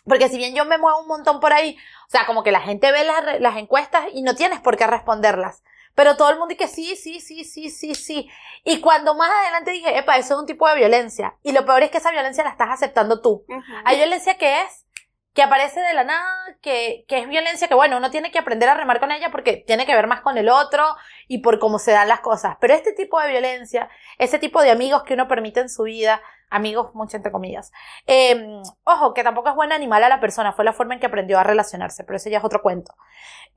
porque 0.06 0.30
si 0.30 0.38
bien 0.38 0.56
yo 0.56 0.64
me 0.64 0.78
muevo 0.78 1.02
un 1.02 1.08
montón 1.08 1.42
por 1.42 1.52
ahí, 1.52 1.78
o 2.08 2.10
sea, 2.10 2.26
como 2.26 2.42
que 2.42 2.54
la 2.54 2.62
gente 2.62 2.90
ve 2.94 3.04
las, 3.04 3.42
las 3.42 3.58
encuestas 3.58 4.06
y 4.14 4.22
no 4.22 4.34
tienes 4.36 4.62
por 4.62 4.78
qué 4.78 4.88
responderlas. 4.88 5.62
Pero 5.96 6.18
todo 6.18 6.30
el 6.30 6.38
mundo 6.38 6.54
dice 6.54 6.68
sí, 6.68 6.96
sí, 6.96 7.20
sí, 7.20 7.44
sí, 7.44 7.70
sí, 7.70 7.96
sí. 7.96 8.30
Y 8.64 8.82
cuando 8.82 9.16
más 9.16 9.32
adelante 9.32 9.72
dije, 9.72 9.98
epa, 9.98 10.18
eso 10.18 10.36
es 10.36 10.40
un 10.42 10.46
tipo 10.46 10.68
de 10.68 10.76
violencia. 10.76 11.38
Y 11.42 11.54
lo 11.54 11.66
peor 11.66 11.84
es 11.84 11.92
que 11.92 11.98
esa 11.98 12.12
violencia 12.12 12.44
la 12.44 12.50
estás 12.52 12.70
aceptando 12.70 13.22
tú. 13.22 13.46
Hay 13.86 13.98
violencia 13.98 14.38
que 14.38 14.62
es, 14.62 14.86
que 15.34 15.44
aparece 15.44 15.80
de 15.82 15.94
la 15.94 16.04
nada, 16.04 16.58
que, 16.62 17.06
que 17.08 17.20
es 17.20 17.28
violencia 17.28 17.68
que, 17.68 17.76
bueno, 17.76 17.98
uno 17.98 18.12
tiene 18.12 18.32
que 18.32 18.40
aprender 18.40 18.70
a 18.70 18.74
remar 18.74 19.00
con 19.00 19.12
ella 19.12 19.32
porque 19.32 19.64
tiene 19.66 19.86
que 19.86 19.96
ver 19.96 20.08
más 20.08 20.22
con 20.22 20.38
el 20.38 20.50
otro 20.50 20.84
y 21.28 21.40
por 21.40 21.60
cómo 21.60 21.80
se 21.80 21.92
dan 21.92 22.08
las 22.08 22.20
cosas. 22.20 22.58
Pero 22.60 22.74
este 22.74 22.94
tipo 22.94 23.20
de 23.20 23.30
violencia, 23.30 23.90
ese 24.18 24.40
tipo 24.40 24.62
de 24.62 24.72
amigos 24.72 25.04
que 25.04 25.14
uno 25.14 25.28
permite 25.28 25.62
en 25.62 25.70
su 25.70 25.84
vida, 25.84 26.22
amigos, 26.50 26.94
mucho 26.94 27.18
entre 27.18 27.32
comillas. 27.32 27.72
Eh, 28.08 28.62
ojo, 28.84 29.14
que 29.14 29.24
tampoco 29.24 29.50
es 29.50 29.56
buen 29.56 29.72
animal 29.72 30.04
a 30.04 30.10
la 30.10 30.20
persona, 30.20 30.54
fue 30.54 30.66
la 30.66 30.74
forma 30.74 30.94
en 30.94 31.00
que 31.00 31.08
aprendió 31.08 31.40
a 31.40 31.44
relacionarse, 31.44 32.04
pero 32.04 32.18
ese 32.18 32.32
ya 32.32 32.38
es 32.38 32.44
otro 32.44 32.62
cuento. 32.62 32.94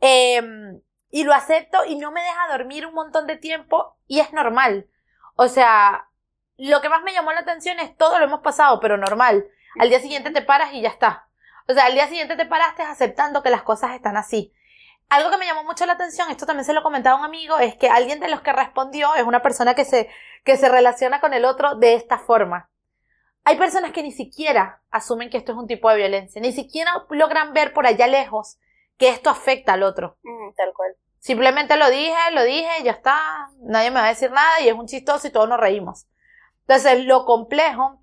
Eh, 0.00 0.42
y 1.10 1.24
lo 1.24 1.32
acepto 1.32 1.84
y 1.84 1.96
no 1.96 2.10
me 2.10 2.22
deja 2.22 2.48
dormir 2.50 2.86
un 2.86 2.94
montón 2.94 3.26
de 3.26 3.36
tiempo 3.36 3.96
y 4.06 4.20
es 4.20 4.32
normal. 4.32 4.88
O 5.36 5.48
sea, 5.48 6.08
lo 6.56 6.80
que 6.80 6.88
más 6.88 7.02
me 7.02 7.12
llamó 7.12 7.32
la 7.32 7.40
atención 7.40 7.78
es 7.78 7.96
todo 7.96 8.18
lo 8.18 8.24
hemos 8.24 8.40
pasado, 8.40 8.80
pero 8.80 8.96
normal. 8.96 9.46
Al 9.78 9.88
día 9.88 10.00
siguiente 10.00 10.30
te 10.30 10.42
paras 10.42 10.72
y 10.72 10.80
ya 10.80 10.88
está. 10.88 11.28
O 11.68 11.74
sea, 11.74 11.86
al 11.86 11.94
día 11.94 12.08
siguiente 12.08 12.36
te 12.36 12.46
paraste 12.46 12.82
aceptando 12.82 13.42
que 13.42 13.50
las 13.50 13.62
cosas 13.62 13.94
están 13.94 14.16
así. 14.16 14.52
Algo 15.08 15.30
que 15.30 15.38
me 15.38 15.46
llamó 15.46 15.64
mucho 15.64 15.86
la 15.86 15.94
atención, 15.94 16.30
esto 16.30 16.44
también 16.44 16.66
se 16.66 16.74
lo 16.74 16.82
comentaba 16.82 17.18
un 17.18 17.24
amigo, 17.24 17.58
es 17.58 17.76
que 17.76 17.88
alguien 17.88 18.20
de 18.20 18.28
los 18.28 18.42
que 18.42 18.52
respondió 18.52 19.14
es 19.14 19.22
una 19.22 19.40
persona 19.40 19.74
que 19.74 19.86
se, 19.86 20.10
que 20.44 20.56
se 20.56 20.68
relaciona 20.68 21.20
con 21.20 21.32
el 21.32 21.46
otro 21.46 21.76
de 21.76 21.94
esta 21.94 22.18
forma. 22.18 22.70
Hay 23.44 23.56
personas 23.56 23.92
que 23.92 24.02
ni 24.02 24.12
siquiera 24.12 24.82
asumen 24.90 25.30
que 25.30 25.38
esto 25.38 25.52
es 25.52 25.58
un 25.58 25.66
tipo 25.66 25.88
de 25.88 25.96
violencia, 25.96 26.42
ni 26.42 26.52
siquiera 26.52 27.06
logran 27.08 27.54
ver 27.54 27.72
por 27.72 27.86
allá 27.86 28.06
lejos 28.06 28.58
que 28.98 29.08
esto 29.08 29.30
afecta 29.30 29.72
al 29.72 29.82
otro. 29.82 30.18
tal 30.56 30.72
cual. 30.74 30.94
Simplemente 31.20 31.76
lo 31.76 31.88
dije, 31.90 32.14
lo 32.32 32.42
dije, 32.42 32.82
ya 32.84 32.92
está, 32.92 33.50
nadie 33.60 33.90
me 33.90 34.00
va 34.00 34.06
a 34.06 34.10
decir 34.10 34.30
nada 34.30 34.60
y 34.60 34.68
es 34.68 34.74
un 34.74 34.86
chistoso 34.86 35.26
y 35.26 35.30
todos 35.30 35.48
nos 35.48 35.58
reímos. 35.58 36.06
Entonces, 36.60 37.04
lo 37.04 37.24
complejo 37.24 38.02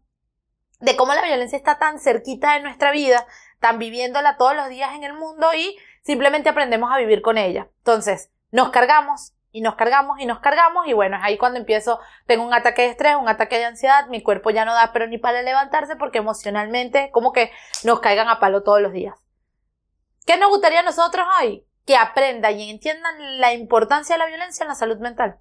de 0.80 0.96
cómo 0.96 1.14
la 1.14 1.22
violencia 1.22 1.58
está 1.58 1.78
tan 1.78 2.00
cerquita 2.00 2.54
de 2.54 2.62
nuestra 2.62 2.92
vida, 2.92 3.26
tan 3.60 3.80
viviéndola 3.80 4.38
todos 4.38 4.56
los 4.56 4.70
días 4.70 4.94
en 4.96 5.04
el 5.04 5.14
mundo 5.14 5.54
y 5.54 5.78
simplemente 6.04 6.50
aprendemos 6.50 6.92
a 6.92 6.98
vivir 6.98 7.22
con 7.22 7.38
ella. 7.38 7.70
Entonces, 7.78 8.32
nos 8.52 8.70
cargamos 8.70 9.34
y 9.52 9.62
nos 9.62 9.76
cargamos 9.76 10.20
y 10.20 10.26
nos 10.26 10.40
cargamos 10.40 10.86
y 10.88 10.94
bueno, 10.94 11.18
es 11.18 11.24
ahí 11.24 11.38
cuando 11.38 11.60
empiezo, 11.60 12.00
tengo 12.26 12.46
un 12.46 12.54
ataque 12.54 12.82
de 12.82 12.90
estrés, 12.90 13.16
un 13.16 13.30
ataque 13.30 13.58
de 13.58 13.66
ansiedad, 13.66 14.08
mi 14.08 14.22
cuerpo 14.22 14.50
ya 14.50 14.66
no 14.66 14.74
da 14.74 14.92
pero 14.92 15.08
ni 15.08 15.18
para 15.18 15.42
levantarse 15.42 15.96
porque 15.96 16.18
emocionalmente 16.18 17.10
como 17.12 17.32
que 17.32 17.52
nos 17.84 18.02
caigan 18.02 18.28
a 18.28 18.40
palo 18.40 18.64
todos 18.64 18.82
los 18.82 18.92
días. 18.92 19.16
¿Qué 20.26 20.38
nos 20.38 20.50
gustaría 20.50 20.80
a 20.80 20.84
nosotros 20.84 21.24
hoy? 21.40 21.68
Que 21.86 21.96
aprendan 21.96 22.60
y 22.60 22.72
entiendan 22.72 23.40
la 23.40 23.54
importancia 23.54 24.16
de 24.16 24.20
la 24.20 24.26
violencia 24.26 24.64
en 24.64 24.70
la 24.70 24.76
salud 24.76 24.98
mental. 24.98 25.40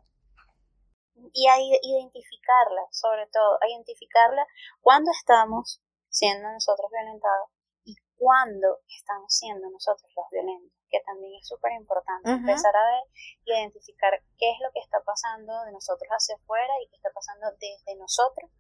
Y 1.33 1.49
a 1.49 1.57
identificarla, 1.59 2.85
sobre 2.91 3.27
todo, 3.33 3.57
a 3.63 3.69
identificarla 3.69 4.47
cuando 4.83 5.11
estamos 5.11 5.81
siendo 6.11 6.53
nosotros 6.53 6.91
violentados 6.93 7.49
y 7.85 7.97
cuando 8.17 8.81
estamos 8.87 9.35
siendo 9.35 9.71
nosotros 9.71 10.05
los 10.15 10.27
violentos, 10.31 10.79
que 10.91 11.01
también 11.01 11.33
es 11.41 11.49
súper 11.49 11.73
importante. 11.73 12.31
Empezar 12.31 12.77
a 12.77 12.85
ver 12.85 13.05
y 13.45 13.53
identificar 13.57 14.13
qué 14.37 14.53
es 14.53 14.59
lo 14.61 14.71
que 14.71 14.81
está 14.81 15.01
pasando 15.01 15.65
de 15.65 15.73
nosotros 15.73 16.07
hacia 16.13 16.37
afuera 16.37 16.75
y 16.85 16.89
qué 16.91 16.97
está 16.97 17.09
pasando 17.11 17.51
desde 17.59 17.97
nosotros 17.97 18.51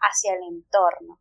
hacia 0.00 0.32
el 0.32 0.42
entorno 0.42 1.20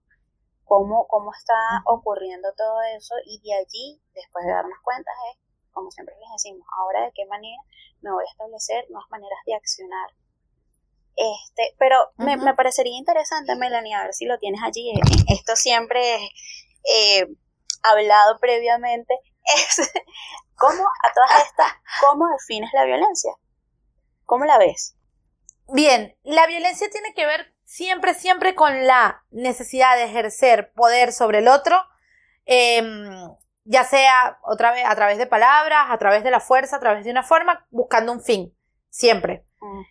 cómo, 0.66 1.08
cómo 1.08 1.32
está 1.34 1.82
ocurriendo 1.86 2.52
todo 2.58 2.82
eso 2.98 3.16
y 3.26 3.40
de 3.42 3.56
allí, 3.56 4.02
después 4.14 4.46
de 4.46 4.52
darnos 4.52 4.78
cuenta, 4.84 5.12
es, 5.32 5.40
como 5.72 5.90
siempre 5.92 6.16
les 6.20 6.30
decimos, 6.32 6.68
ahora 6.78 7.06
de 7.06 7.12
qué 7.14 7.26
manera 7.26 7.62
me 8.02 8.12
voy 8.12 8.24
a 8.26 8.32
establecer 8.32 8.86
nuevas 8.90 9.10
maneras 9.10 9.40
de 9.46 9.56
accionar. 9.56 10.10
Este, 11.16 11.76
pero 11.80 12.12
me, 12.18 12.36
me, 12.36 12.54
parecería 12.56 12.98
interesante, 12.98 13.56
Melanie, 13.56 13.96
a 13.96 14.04
ver 14.04 14.14
si 14.14 14.26
lo 14.26 14.38
tienes 14.38 14.62
allí. 14.62 14.92
Esto 15.30 15.56
siempre 15.56 16.16
es, 16.16 16.30
eh, 16.94 17.28
hablado 17.84 18.38
previamente, 18.40 19.14
es 19.56 19.92
cómo 20.56 20.84
a 20.84 21.14
todas 21.14 21.46
estas, 21.48 21.72
cómo 22.02 22.28
defines 22.28 22.70
la 22.74 22.86
violencia. 22.86 23.32
¿Cómo 24.26 24.46
la 24.46 24.58
ves? 24.58 24.98
Bien, 25.68 26.18
la 26.24 26.48
violencia 26.48 26.90
tiene 26.90 27.14
que 27.14 27.26
ver 27.26 27.55
siempre, 27.66 28.14
siempre 28.14 28.56
con 28.56 28.88
la 28.88 29.24
necesidad 29.32 29.96
de 29.98 30.06
ejercer 30.06 30.72
poder 30.74 31.12
sobre 31.12 31.40
el 31.40 31.48
otro, 31.48 31.78
em, 32.46 33.36
ya 33.64 33.84
sea 33.84 34.38
otra 34.44 34.72
vez 34.72 34.86
a 34.86 34.96
través 34.96 35.18
de 35.18 35.26
palabras, 35.26 35.88
a 35.90 35.98
través 35.98 36.24
de 36.24 36.32
la 36.32 36.40
fuerza, 36.40 36.78
a 36.78 36.80
través 36.80 37.04
de 37.04 37.12
una 37.12 37.24
forma, 37.24 37.66
buscando 37.72 38.12
un 38.12 38.22
fin, 38.22 38.56
siempre. 38.90 39.44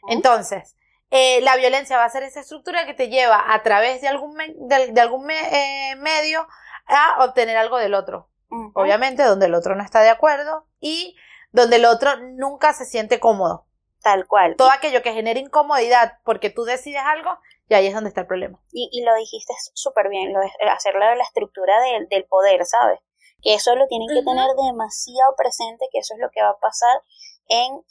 Entonces, 0.09 0.77
eh, 1.11 1.41
la 1.43 1.57
violencia 1.57 1.97
va 1.97 2.05
a 2.05 2.11
ser 2.11 2.23
esa 2.23 2.41
estructura 2.41 2.87
que 2.87 2.95
te 2.95 3.09
lleva 3.09 3.53
a 3.53 3.63
través 3.63 4.01
de 4.01 4.09
algún, 4.09 4.37
de, 4.37 5.01
algún 5.01 5.29
eh, 5.31 5.97
medio 5.99 6.47
a 6.87 7.25
obtener 7.25 7.57
algo 7.57 7.79
del 7.79 7.95
otro. 7.95 8.31
Obviamente, 8.75 9.25
donde 9.25 9.47
el 9.47 9.55
otro 9.55 9.75
no 9.75 9.83
está 9.83 10.01
de 10.01 10.11
acuerdo 10.11 10.69
y 10.79 11.17
donde 11.51 11.77
el 11.77 11.87
otro 11.87 12.17
nunca 12.21 12.73
se 12.73 12.85
siente 12.85 13.19
cómodo. 13.19 13.67
Tal 14.01 14.27
cual. 14.27 14.55
Todo 14.57 14.71
aquello 14.71 15.03
que 15.03 15.13
genere 15.13 15.41
incomodidad 15.41 16.19
porque 16.25 16.51
tú 16.51 16.65
decides 16.65 17.03
algo, 17.05 17.39
y 17.69 17.75
ahí 17.75 17.87
es 17.87 17.95
donde 17.95 18.09
está 18.09 18.23
el 18.23 18.27
problema. 18.27 18.61
Y, 18.73 18.89
y 18.93 19.03
lo 19.05 19.15
dijiste 19.15 19.53
súper 19.73 20.09
bien, 20.09 20.33
lo 20.33 20.41
de 20.41 20.51
hacerlo 20.71 21.07
de 21.07 21.17
la 21.17 21.25
estructura 21.25 21.81
del, 21.81 22.09
del 22.09 22.25
poder, 22.25 22.65
¿sabes? 22.67 23.01
Que 23.43 23.55
eso 23.55 23.75
lo 23.77 23.87
tienen 23.87 24.09
que 24.09 24.23
tener 24.23 24.49
demasiado 24.55 25.35
presente, 25.37 25.87
que 25.93 25.99
eso 25.99 26.15
es 26.15 26.21
lo 26.21 26.31
que 26.31 26.43
va 26.43 26.51
a 26.51 26.59
pasar 26.59 27.03
en 27.49 27.85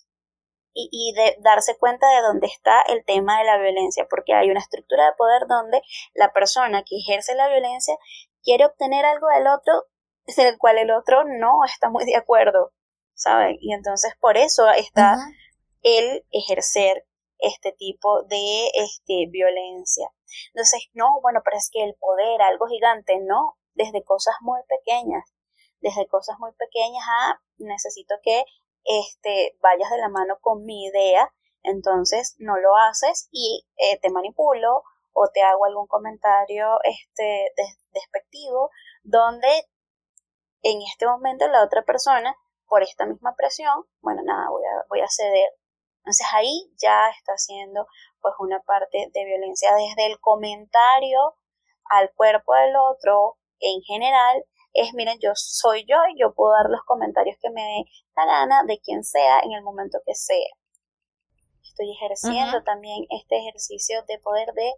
y, 0.76 0.90
y 0.92 1.14
de 1.14 1.38
darse 1.42 1.78
cuenta 1.78 2.10
de 2.10 2.22
dónde 2.22 2.48
está 2.48 2.82
el 2.88 3.06
tema 3.06 3.38
de 3.40 3.46
la 3.46 3.58
violencia, 3.58 4.08
porque 4.10 4.34
hay 4.34 4.50
una 4.50 4.60
estructura 4.60 5.06
de 5.06 5.14
poder 5.14 5.46
donde 5.48 5.82
la 6.14 6.34
persona 6.34 6.84
que 6.84 6.98
ejerce 6.98 7.36
la 7.36 7.48
violencia 7.48 7.96
quiere 8.44 8.66
obtener 8.66 9.06
algo 9.06 9.28
del 9.28 9.48
otro, 9.48 9.86
del 10.36 10.58
cual 10.58 10.78
el 10.78 10.92
otro 10.92 11.24
no 11.26 11.64
está 11.66 11.90
muy 11.90 12.06
de 12.06 12.16
acuerdo, 12.16 12.74
¿saben? 13.14 13.58
Y 13.62 13.74
entonces 13.74 14.14
por 14.20 14.38
eso 14.38 14.70
está 14.72 15.16
el 15.84 16.26
ejercer 16.32 17.06
este 17.40 17.74
tipo 17.74 18.24
de 18.24 18.68
este, 18.74 19.28
violencia. 19.30 20.08
Entonces, 20.54 20.88
no, 20.94 21.22
bueno, 21.22 21.42
pero 21.44 21.58
es 21.58 21.70
que 21.72 21.84
el 21.84 21.96
poder, 21.96 22.42
algo 22.42 22.68
gigante, 22.68 23.20
no, 23.20 23.58
desde 23.74 24.04
cosas 24.04 24.36
muy 24.42 24.62
pequeñas, 24.68 25.24
desde 25.80 26.08
cosas 26.08 26.38
muy 26.40 26.52
pequeñas 26.54 27.04
a 27.08 27.42
necesito 27.58 28.16
que 28.24 28.44
este, 28.84 29.58
vayas 29.62 29.90
de 29.92 29.98
la 29.98 30.10
mano 30.10 30.38
con 30.42 30.66
mi 30.66 30.86
idea, 30.86 31.34
entonces 31.64 32.36
no 32.40 32.58
lo 32.58 32.76
haces 32.76 33.30
y 33.32 33.66
eh, 33.78 34.00
te 34.00 34.10
manipulo 34.10 34.84
o 35.14 35.30
te 35.34 35.42
hago 35.42 35.66
algún 35.66 35.88
comentario 35.88 36.80
este, 36.84 37.54
despectivo 37.94 38.70
donde 39.04 39.48
en 40.64 40.82
este 40.82 41.06
momento 41.06 41.48
la 41.48 41.64
otra 41.64 41.84
persona, 41.84 42.36
por 42.68 42.82
esta 42.82 43.06
misma 43.06 43.36
presión, 43.36 43.86
bueno, 44.02 44.22
nada, 44.24 44.50
voy 44.50 44.64
a, 44.64 44.86
voy 44.90 45.02
a 45.02 45.08
ceder 45.08 45.50
entonces 46.04 46.28
ahí 46.34 46.70
ya 46.82 47.10
está 47.18 47.32
haciendo 47.32 47.88
pues 48.22 48.34
una 48.40 48.60
parte 48.62 49.10
de 49.14 49.26
violencia 49.26 49.70
desde 49.74 50.12
el 50.12 50.20
comentario 50.20 51.38
al 51.90 52.12
cuerpo 52.14 52.54
del 52.56 52.76
otro 52.76 53.38
en 53.60 53.82
general 53.84 54.44
es 54.74 54.94
miren 54.94 55.18
yo 55.22 55.32
soy 55.36 55.86
yo 55.88 55.96
y 56.14 56.20
yo 56.20 56.34
puedo 56.34 56.52
dar 56.52 56.70
los 56.70 56.82
comentarios 56.84 57.38
que 57.42 57.50
me 57.52 57.62
dé 57.62 57.86
la 58.18 58.26
gana 58.26 58.64
de 58.68 58.80
quien 58.80 59.06
sea 59.06 59.40
en 59.40 59.54
el 59.54 59.64
momento 59.64 60.00
que 60.06 60.14
sea. 60.14 60.50
Estoy 61.64 61.92
ejerciendo 61.92 62.62
también 62.64 63.06
este 63.10 63.38
ejercicio 63.38 64.04
de 64.08 64.20
poder 64.20 64.52
de 64.54 64.74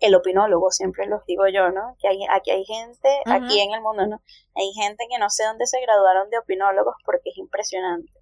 el 0.00 0.14
opinólogo, 0.16 0.72
siempre 0.72 1.06
los 1.06 1.24
digo 1.24 1.46
yo, 1.46 1.70
¿no? 1.70 1.96
Que 2.00 2.08
hay, 2.08 2.18
aquí 2.30 2.50
hay 2.50 2.64
gente, 2.64 3.08
aquí 3.26 3.60
en 3.60 3.72
el 3.72 3.80
mundo, 3.80 4.06
¿no? 4.08 4.20
Hay 4.56 4.72
gente 4.72 5.06
que 5.08 5.18
no 5.18 5.30
sé 5.30 5.44
dónde 5.44 5.66
se 5.66 5.80
graduaron 5.80 6.28
de 6.30 6.38
opinólogos 6.38 6.96
porque 7.04 7.30
es 7.30 7.38
impresionante. 7.38 8.12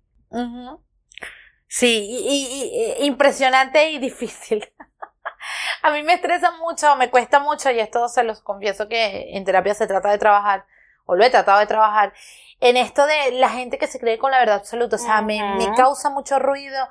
Sí, 1.68 2.06
y, 2.08 3.04
impresionante 3.04 3.90
y 3.90 3.98
difícil. 3.98 4.72
a 5.82 5.90
mí 5.90 6.02
me 6.02 6.14
estresa 6.14 6.52
mucho, 6.52 6.96
me 6.96 7.10
cuesta 7.10 7.40
mucho, 7.40 7.70
y 7.70 7.80
esto 7.80 8.08
se 8.08 8.24
los 8.24 8.40
confieso 8.40 8.88
que 8.88 9.36
en 9.36 9.44
terapia 9.44 9.74
se 9.74 9.86
trata 9.86 10.10
de 10.10 10.18
trabajar, 10.18 10.66
o 11.04 11.16
lo 11.16 11.24
he 11.24 11.30
tratado 11.30 11.58
de 11.58 11.66
trabajar, 11.66 12.12
en 12.60 12.76
esto 12.76 13.06
de 13.06 13.32
la 13.32 13.48
gente 13.50 13.78
que 13.78 13.86
se 13.86 14.00
cree 14.00 14.18
con 14.18 14.30
la 14.30 14.38
verdad 14.38 14.56
absoluta. 14.56 14.96
O 14.96 14.98
sea, 14.98 15.22
me, 15.22 15.42
me, 15.56 15.74
causa 15.74 16.10
mucho 16.10 16.38
ruido, 16.38 16.88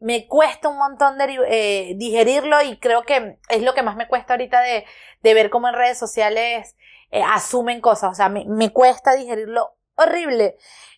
me 0.00 0.26
cuesta 0.28 0.68
un 0.68 0.78
montón 0.78 1.18
de, 1.18 1.38
eh, 1.48 1.94
digerirlo 1.96 2.62
y 2.62 2.78
creo 2.78 3.02
que 3.02 3.38
es 3.48 3.62
lo 3.62 3.74
que 3.74 3.82
más 3.82 3.96
me 3.96 4.06
cuesta 4.06 4.34
ahorita 4.34 4.60
de, 4.60 4.84
de 5.22 5.34
ver 5.34 5.50
cómo 5.50 5.68
en 5.68 5.74
redes 5.74 5.98
sociales 5.98 6.76
eh, 7.10 7.22
asumen 7.22 7.80
cosas. 7.80 8.12
O 8.12 8.14
sea, 8.14 8.28
me, 8.28 8.44
me 8.46 8.72
cuesta 8.72 9.14
digerirlo 9.14 9.76
horrible. 9.96 10.56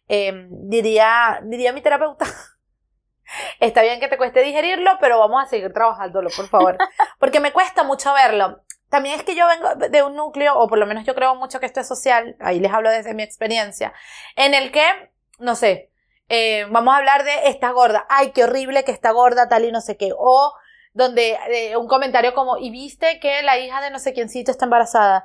Eh, 0.09 0.47
diría, 0.51 1.41
diría 1.45 1.73
mi 1.73 1.81
terapeuta. 1.81 2.27
Está 3.59 3.83
bien 3.83 4.01
que 4.01 4.09
te 4.09 4.17
cueste 4.17 4.43
digerirlo, 4.43 4.99
pero 5.01 5.19
vamos 5.19 5.43
a 5.43 5.47
seguir 5.47 5.73
trabajándolo, 5.73 6.31
por 6.37 6.49
favor. 6.49 6.77
Porque 7.19 7.41
me 7.41 7.53
cuesta 7.53 7.83
mucho 7.83 8.13
verlo. 8.13 8.63
También 8.91 9.15
es 9.15 9.23
que 9.23 9.37
yo 9.37 9.47
vengo 9.47 9.75
de 9.77 10.03
un 10.03 10.17
núcleo, 10.17 10.59
o 10.59 10.67
por 10.69 10.79
lo 10.79 10.87
menos 10.87 11.05
yo 11.05 11.15
creo 11.15 11.37
mucho 11.37 11.61
que 11.61 11.67
esto 11.67 11.81
es 11.81 11.87
social, 11.87 12.37
ahí 12.41 12.59
les 12.59 12.73
hablo 12.73 12.91
desde 12.91 13.15
mi 13.15 13.23
experiencia, 13.23 13.93
en 14.35 14.53
el 14.53 14.73
que, 14.73 14.83
no 15.39 15.55
sé, 15.55 15.93
eh, 16.29 16.67
vamos 16.71 16.93
a 16.93 16.99
hablar 16.99 17.23
de 17.23 17.49
esta 17.49 17.71
gorda, 17.71 18.05
ay, 18.09 18.33
qué 18.33 18.43
horrible 18.43 18.83
que 18.83 18.91
está 18.91 19.13
gorda, 19.13 19.49
tal 19.49 19.65
y 19.65 19.71
no 19.71 19.81
sé 19.81 19.97
qué, 19.97 20.11
o 20.17 20.53
donde 20.93 21.39
eh, 21.51 21.77
un 21.77 21.87
comentario 21.87 22.35
como, 22.35 22.59
y 22.59 22.71
viste 22.71 23.21
que 23.21 23.43
la 23.43 23.59
hija 23.59 23.81
de 23.81 23.91
no 23.91 24.01
sé 24.01 24.13
quiéncito 24.13 24.51
está 24.51 24.65
embarazada, 24.65 25.25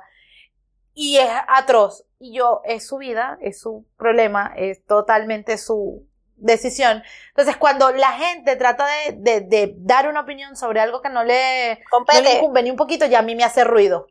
y 0.94 1.18
es 1.18 1.28
atroz, 1.48 2.06
y 2.20 2.36
yo, 2.36 2.60
es 2.64 2.86
su 2.86 2.98
vida, 2.98 3.36
es 3.40 3.60
su 3.60 3.84
problema, 3.98 4.52
es 4.56 4.84
totalmente 4.86 5.58
su, 5.58 6.08
decisión. 6.36 7.02
Entonces, 7.28 7.56
cuando 7.56 7.90
la 7.92 8.12
gente 8.12 8.56
trata 8.56 8.86
de, 8.86 9.40
de, 9.40 9.74
dar 9.78 10.08
una 10.08 10.20
opinión 10.20 10.56
sobre 10.56 10.80
algo 10.80 11.02
que 11.02 11.08
no 11.08 11.24
le, 11.24 11.80
no 11.92 12.62
ni 12.62 12.70
un 12.70 12.76
poquito, 12.76 13.06
ya 13.06 13.20
a 13.20 13.22
mí 13.22 13.34
me 13.34 13.44
hace 13.44 13.64
ruido. 13.64 14.06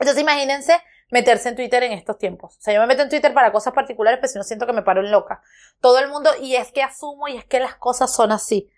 Entonces, 0.00 0.20
imagínense 0.20 0.80
meterse 1.10 1.48
en 1.48 1.56
Twitter 1.56 1.82
en 1.84 1.92
estos 1.92 2.18
tiempos. 2.18 2.56
O 2.56 2.60
sea, 2.60 2.74
yo 2.74 2.80
me 2.80 2.86
meto 2.86 3.02
en 3.02 3.08
Twitter 3.08 3.32
para 3.32 3.52
cosas 3.52 3.72
particulares, 3.72 4.18
pero 4.20 4.32
si 4.32 4.38
no 4.38 4.44
siento 4.44 4.66
que 4.66 4.72
me 4.72 4.82
paro 4.82 5.00
en 5.00 5.10
loca. 5.10 5.42
Todo 5.80 5.98
el 6.00 6.08
mundo, 6.08 6.30
y 6.40 6.56
es 6.56 6.72
que 6.72 6.82
asumo, 6.82 7.28
y 7.28 7.36
es 7.36 7.44
que 7.44 7.60
las 7.60 7.76
cosas 7.76 8.12
son 8.12 8.32
así. 8.32 8.70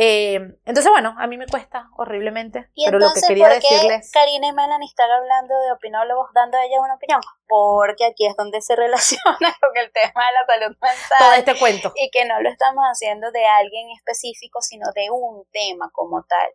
Eh, 0.00 0.38
entonces, 0.64 0.92
bueno, 0.92 1.16
a 1.18 1.26
mí 1.26 1.36
me 1.36 1.48
cuesta 1.48 1.90
horriblemente. 1.96 2.70
pero 2.84 3.00
lo 3.00 3.12
que 3.12 3.20
quería 3.20 3.48
¿por 3.48 3.58
qué 3.58 3.74
decirles. 3.74 4.12
Karina 4.12 4.46
y 4.46 4.52
Melanie 4.52 4.86
están 4.86 5.10
hablando 5.10 5.58
de 5.58 5.72
opinólogos, 5.72 6.30
dando 6.34 6.56
a 6.56 6.64
ella 6.64 6.80
una 6.80 6.94
opinión. 6.94 7.20
Porque 7.48 8.04
aquí 8.04 8.24
es 8.24 8.36
donde 8.36 8.62
se 8.62 8.76
relaciona 8.76 9.50
con 9.60 9.76
el 9.76 9.90
tema 9.90 10.22
de 10.24 10.32
la 10.38 10.46
salud 10.46 10.76
mental. 10.80 11.18
Todo 11.18 11.32
este 11.32 11.58
cuento. 11.58 11.92
Y 11.96 12.10
que 12.10 12.24
no 12.26 12.40
lo 12.40 12.48
estamos 12.48 12.84
haciendo 12.84 13.32
de 13.32 13.44
alguien 13.44 13.90
específico, 13.90 14.62
sino 14.62 14.86
de 14.94 15.10
un 15.10 15.44
tema 15.50 15.90
como 15.92 16.22
tal. 16.28 16.46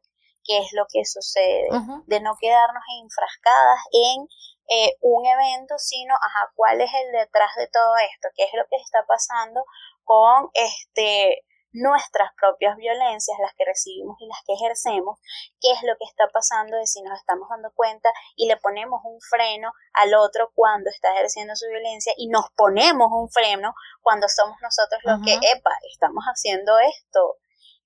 ¿Qué 0.46 0.60
es 0.60 0.72
lo 0.72 0.86
que 0.88 1.04
sucede? 1.04 1.68
De 2.06 2.22
no 2.22 2.36
quedarnos 2.40 2.84
enfrascadas 3.02 3.80
en 3.92 4.28
eh, 4.72 4.96
un 5.02 5.26
evento, 5.26 5.76
sino, 5.78 6.16
ajá, 6.16 6.52
¿cuál 6.56 6.80
es 6.80 6.92
el 6.94 7.12
detrás 7.12 7.52
de 7.58 7.68
todo 7.68 7.96
esto? 7.98 8.30
¿Qué 8.36 8.44
es 8.44 8.52
lo 8.54 8.64
que 8.70 8.78
está 8.78 9.04
pasando 9.06 9.66
con 10.06 10.50
este 10.54 11.44
nuestras 11.74 12.30
propias 12.40 12.78
violencias, 12.78 13.38
las 13.42 13.54
que 13.56 13.66
recibimos 13.66 14.16
y 14.20 14.28
las 14.28 14.38
que 14.46 14.54
ejercemos, 14.54 15.20
qué 15.60 15.72
es 15.72 15.82
lo 15.84 15.98
que 15.98 16.06
está 16.06 16.30
pasando 16.32 16.78
de 16.78 16.86
si 16.86 17.02
nos 17.02 17.18
estamos 17.18 17.50
dando 17.50 17.72
cuenta 17.74 18.10
y 18.36 18.48
le 18.48 18.58
ponemos 18.58 19.02
un 19.04 19.20
freno 19.20 19.74
al 19.94 20.14
otro 20.14 20.52
cuando 20.54 20.90
está 20.90 21.14
ejerciendo 21.14 21.56
su 21.56 21.68
violencia 21.68 22.14
y 22.16 22.30
nos 22.30 22.46
ponemos 22.56 23.10
un 23.12 23.30
freno 23.30 23.74
cuando 24.02 24.28
somos 24.30 24.58
nosotros 24.62 25.02
los 25.04 25.20
que, 25.26 25.34
epa, 25.34 25.72
estamos 25.92 26.24
haciendo 26.26 26.78
esto. 26.80 27.38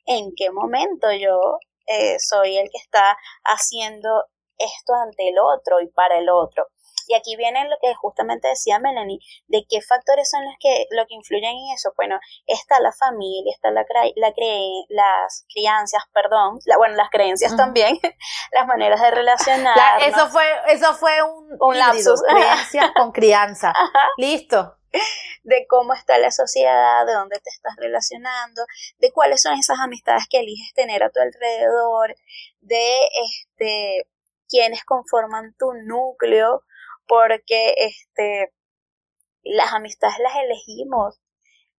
¿En 0.05 0.33
qué 0.35 0.51
momento 0.51 1.11
yo 1.11 1.59
eh, 1.87 2.17
soy 2.19 2.57
el 2.57 2.69
que 2.69 2.77
está 2.77 3.17
haciendo 3.43 4.25
esto 4.57 4.93
ante 4.95 5.29
el 5.29 5.35
otro 5.39 5.79
y 5.81 5.87
para 5.87 6.19
el 6.19 6.29
otro? 6.29 6.67
Y 7.07 7.15
aquí 7.15 7.35
viene 7.35 7.67
lo 7.69 7.77
que 7.81 7.93
justamente 7.95 8.47
decía 8.47 8.79
Melanie, 8.79 9.19
de 9.47 9.65
qué 9.69 9.81
factores 9.81 10.29
son 10.29 10.45
los 10.45 10.53
que, 10.59 10.85
lo 10.91 11.05
que 11.07 11.15
influyen 11.15 11.51
en 11.51 11.73
eso. 11.73 11.93
Bueno, 11.95 12.19
está 12.45 12.79
la 12.79 12.91
familia, 12.91 13.51
está 13.53 13.71
la, 13.71 13.85
la 14.15 14.33
las 14.89 15.45
crianzas, 15.53 16.03
perdón, 16.13 16.59
la, 16.65 16.77
bueno, 16.77 16.95
las 16.95 17.09
creencias 17.09 17.55
también, 17.55 17.97
las 18.51 18.67
maneras 18.67 19.01
de 19.01 19.11
relacionar. 19.11 20.01
Eso 20.01 20.27
fue, 20.27 20.45
eso 20.69 20.93
fue 20.93 21.21
un, 21.23 21.57
un 21.59 21.77
lapsus. 21.77 22.21
Creencias 22.27 22.91
con 22.95 23.11
crianza. 23.11 23.73
Listo 24.17 24.77
de 25.43 25.65
cómo 25.67 25.93
está 25.93 26.17
la 26.17 26.31
sociedad, 26.31 27.05
de 27.05 27.13
dónde 27.13 27.39
te 27.39 27.49
estás 27.49 27.75
relacionando, 27.77 28.65
de 28.99 29.11
cuáles 29.11 29.41
son 29.41 29.57
esas 29.57 29.79
amistades 29.79 30.25
que 30.29 30.39
eliges 30.39 30.73
tener 30.73 31.03
a 31.03 31.09
tu 31.09 31.19
alrededor, 31.19 32.15
de 32.61 32.99
este 33.25 34.07
quiénes 34.49 34.83
conforman 34.85 35.55
tu 35.57 35.73
núcleo, 35.73 36.63
porque 37.07 37.73
este, 37.77 38.53
las 39.43 39.73
amistades 39.73 40.17
las 40.19 40.35
elegimos. 40.35 41.19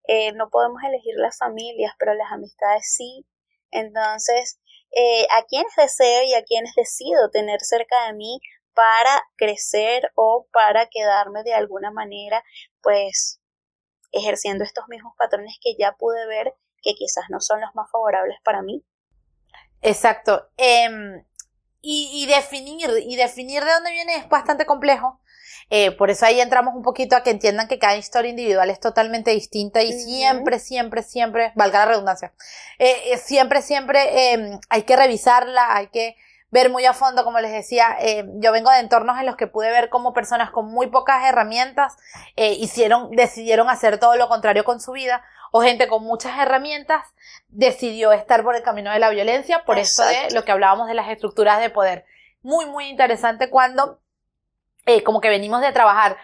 Eh, 0.04 0.32
no 0.32 0.48
podemos 0.48 0.82
elegir 0.82 1.14
las 1.16 1.38
familias, 1.38 1.92
pero 1.98 2.14
las 2.14 2.32
amistades 2.32 2.90
sí. 2.94 3.26
Entonces, 3.70 4.58
eh, 4.92 5.26
a 5.36 5.44
quienes 5.44 5.74
deseo 5.76 6.22
y 6.24 6.34
a 6.34 6.44
quienes 6.44 6.74
decido 6.74 7.30
tener 7.30 7.60
cerca 7.60 8.06
de 8.06 8.14
mí 8.14 8.40
para 8.74 9.22
crecer 9.36 10.10
o 10.14 10.46
para 10.52 10.86
quedarme 10.86 11.42
de 11.42 11.52
alguna 11.52 11.90
manera, 11.90 12.42
pues, 12.80 13.40
ejerciendo 14.12 14.64
estos 14.64 14.84
mismos 14.88 15.14
patrones 15.18 15.58
que 15.60 15.74
ya 15.78 15.92
pude 15.98 16.26
ver 16.26 16.54
que 16.82 16.94
quizás 16.94 17.24
no 17.28 17.40
son 17.40 17.60
los 17.60 17.74
más 17.74 17.90
favorables 17.90 18.38
para 18.44 18.62
mí. 18.62 18.84
Exacto. 19.82 20.48
Em, 20.56 21.24
y, 21.80 22.26
definir, 22.26 22.90
y 23.06 23.16
definir 23.16 23.64
de 23.64 23.72
dónde 23.72 23.92
viene 23.92 24.16
es 24.16 24.28
bastante 24.28 24.66
complejo. 24.66 25.20
Eh, 25.70 25.90
por 25.92 26.10
eso 26.10 26.24
ahí 26.24 26.40
entramos 26.40 26.74
un 26.74 26.82
poquito 26.82 27.14
a 27.14 27.22
que 27.22 27.30
entiendan 27.30 27.68
que 27.68 27.78
cada 27.78 27.96
historia 27.96 28.30
individual 28.30 28.70
es 28.70 28.80
totalmente 28.80 29.32
distinta 29.32 29.82
y 29.82 29.92
siempre, 29.92 30.58
siempre, 30.58 31.02
siempre, 31.02 31.52
valga 31.56 31.80
la 31.80 31.86
redundancia, 31.86 32.32
eh, 32.78 32.94
eh, 33.12 33.18
siempre, 33.18 33.60
siempre 33.60 34.32
em, 34.32 34.58
hay 34.70 34.82
que 34.84 34.96
revisarla, 34.96 35.76
hay 35.76 35.88
que 35.88 36.16
ver 36.50 36.70
muy 36.70 36.84
a 36.86 36.94
fondo, 36.94 37.24
como 37.24 37.40
les 37.40 37.52
decía, 37.52 37.96
eh, 38.00 38.24
yo 38.36 38.52
vengo 38.52 38.70
de 38.70 38.78
entornos 38.78 39.18
en 39.18 39.26
los 39.26 39.36
que 39.36 39.46
pude 39.46 39.70
ver 39.70 39.88
cómo 39.90 40.14
personas 40.14 40.50
con 40.50 40.66
muy 40.66 40.86
pocas 40.86 41.24
herramientas 41.24 41.96
eh, 42.36 42.52
hicieron, 42.52 43.10
decidieron 43.10 43.68
hacer 43.68 43.98
todo 43.98 44.16
lo 44.16 44.28
contrario 44.28 44.64
con 44.64 44.80
su 44.80 44.92
vida, 44.92 45.22
o 45.50 45.62
gente 45.62 45.88
con 45.88 46.04
muchas 46.04 46.38
herramientas 46.38 47.04
decidió 47.48 48.12
estar 48.12 48.42
por 48.42 48.54
el 48.54 48.62
camino 48.62 48.92
de 48.92 48.98
la 48.98 49.10
violencia, 49.10 49.64
por 49.64 49.78
eso 49.78 50.04
de 50.04 50.30
lo 50.34 50.44
que 50.44 50.52
hablábamos 50.52 50.88
de 50.88 50.94
las 50.94 51.08
estructuras 51.08 51.60
de 51.60 51.70
poder. 51.70 52.04
Muy, 52.42 52.66
muy 52.66 52.86
interesante 52.86 53.50
cuando 53.50 54.00
eh, 54.86 55.02
como 55.02 55.20
que 55.20 55.28
venimos 55.28 55.60
de 55.60 55.72
trabajar 55.72 56.16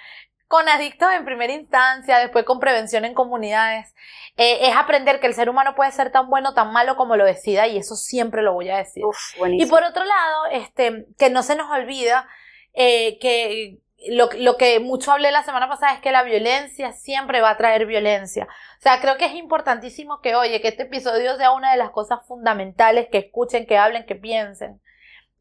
con 0.54 0.68
adictos 0.68 1.08
en 1.12 1.24
primera 1.24 1.52
instancia, 1.52 2.18
después 2.18 2.44
con 2.44 2.60
prevención 2.60 3.04
en 3.04 3.12
comunidades, 3.12 3.92
eh, 4.36 4.68
es 4.68 4.76
aprender 4.76 5.18
que 5.18 5.26
el 5.26 5.34
ser 5.34 5.50
humano 5.50 5.74
puede 5.74 5.90
ser 5.90 6.12
tan 6.12 6.30
bueno, 6.30 6.54
tan 6.54 6.72
malo 6.72 6.94
como 6.94 7.16
lo 7.16 7.24
decida, 7.24 7.66
y 7.66 7.76
eso 7.76 7.96
siempre 7.96 8.40
lo 8.40 8.52
voy 8.52 8.68
a 8.70 8.76
decir. 8.76 9.02
y 9.48 9.66
por 9.66 9.82
otro 9.82 10.04
lado, 10.04 10.46
este, 10.52 11.06
que 11.18 11.28
no 11.28 11.42
se 11.42 11.56
nos 11.56 11.68
olvida 11.72 12.28
eh, 12.72 13.18
que 13.18 13.80
lo, 14.06 14.28
lo, 14.38 14.56
que 14.56 14.78
mucho 14.78 15.10
hablé 15.10 15.32
la 15.32 15.42
semana 15.42 15.68
pasada 15.68 15.94
es 15.94 15.98
que 15.98 16.12
la 16.12 16.22
violencia 16.22 16.92
siempre 16.92 17.40
va 17.40 17.50
a 17.50 17.56
traer 17.56 17.84
violencia. 17.86 18.46
O 18.78 18.80
sea, 18.80 19.00
creo 19.00 19.16
que 19.16 19.24
es 19.24 19.34
importantísimo 19.34 20.20
que, 20.20 20.36
oye, 20.36 20.60
que 20.60 20.68
este 20.68 20.84
episodio 20.84 21.36
sea 21.36 21.50
una 21.50 21.72
de 21.72 21.78
las 21.78 21.90
cosas 21.90 22.20
fundamentales, 22.28 23.08
que 23.10 23.18
escuchen, 23.18 23.66
que 23.66 23.76
hablen, 23.76 24.06
que 24.06 24.14
piensen. 24.14 24.80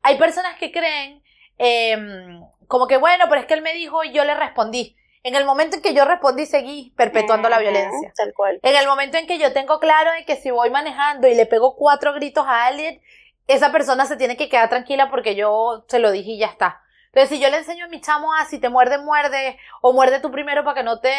Hay 0.01 0.17
personas 0.17 0.57
que 0.57 0.71
creen 0.71 1.21
em, 1.59 2.41
como 2.65 2.87
que 2.87 2.97
bueno, 2.97 3.25
pero 3.29 3.41
es 3.41 3.45
que 3.45 3.53
él 3.53 3.61
me 3.61 3.75
dijo 3.75 4.03
y 4.03 4.11
yo 4.11 4.25
le 4.25 4.33
respondí. 4.33 4.97
En 5.23 5.35
el 5.35 5.45
momento 5.45 5.77
en 5.77 5.81
que 5.81 5.93
yo 5.93 6.03
respondí, 6.03 6.45
seguí 6.45 6.93
perpetuando 6.97 7.47
la 7.47 7.59
violencia. 7.59 8.11
Tal 8.15 8.33
cual. 8.33 8.59
En 8.61 8.75
el 8.75 8.85
momento 8.85 9.17
en 9.17 9.25
que 9.25 9.39
yo 9.39 9.53
tengo 9.53 9.79
claro 9.79 10.11
de 10.11 10.25
que 10.25 10.35
si 10.35 10.51
voy 10.51 10.69
manejando 10.69 11.27
y 11.27 11.35
le 11.35 11.45
pego 11.45 11.75
cuatro 11.75 12.13
gritos 12.13 12.45
a 12.45 12.65
alguien, 12.65 13.01
esa 13.47 13.71
persona 13.71 14.05
se 14.05 14.17
tiene 14.17 14.35
que 14.35 14.49
quedar 14.49 14.69
tranquila 14.69 15.09
porque 15.09 15.35
yo 15.35 15.85
se 15.87 15.99
lo 15.99 16.11
dije 16.11 16.31
y 16.31 16.39
ya 16.39 16.47
está. 16.47 16.81
Entonces, 17.13 17.29
si 17.29 17.41
yo 17.41 17.49
le 17.49 17.57
enseño 17.57 17.85
a 17.85 17.89
mi 17.89 18.01
chamo 18.01 18.33
a 18.33 18.45
si 18.45 18.59
te 18.59 18.69
muerde, 18.69 18.97
muerde, 18.97 19.57
o 19.81 19.93
muerde 19.93 20.19
tú 20.19 20.31
primero 20.31 20.63
para 20.63 20.75
que 20.75 20.83
no 20.83 20.99
te, 20.99 21.11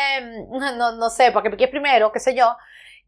no, 0.50 0.92
no 0.92 1.08
sé, 1.08 1.30
para 1.30 1.44
que 1.44 1.50
piques 1.50 1.70
primero, 1.70 2.12
qué 2.12 2.20
sé 2.20 2.34
yo, 2.34 2.56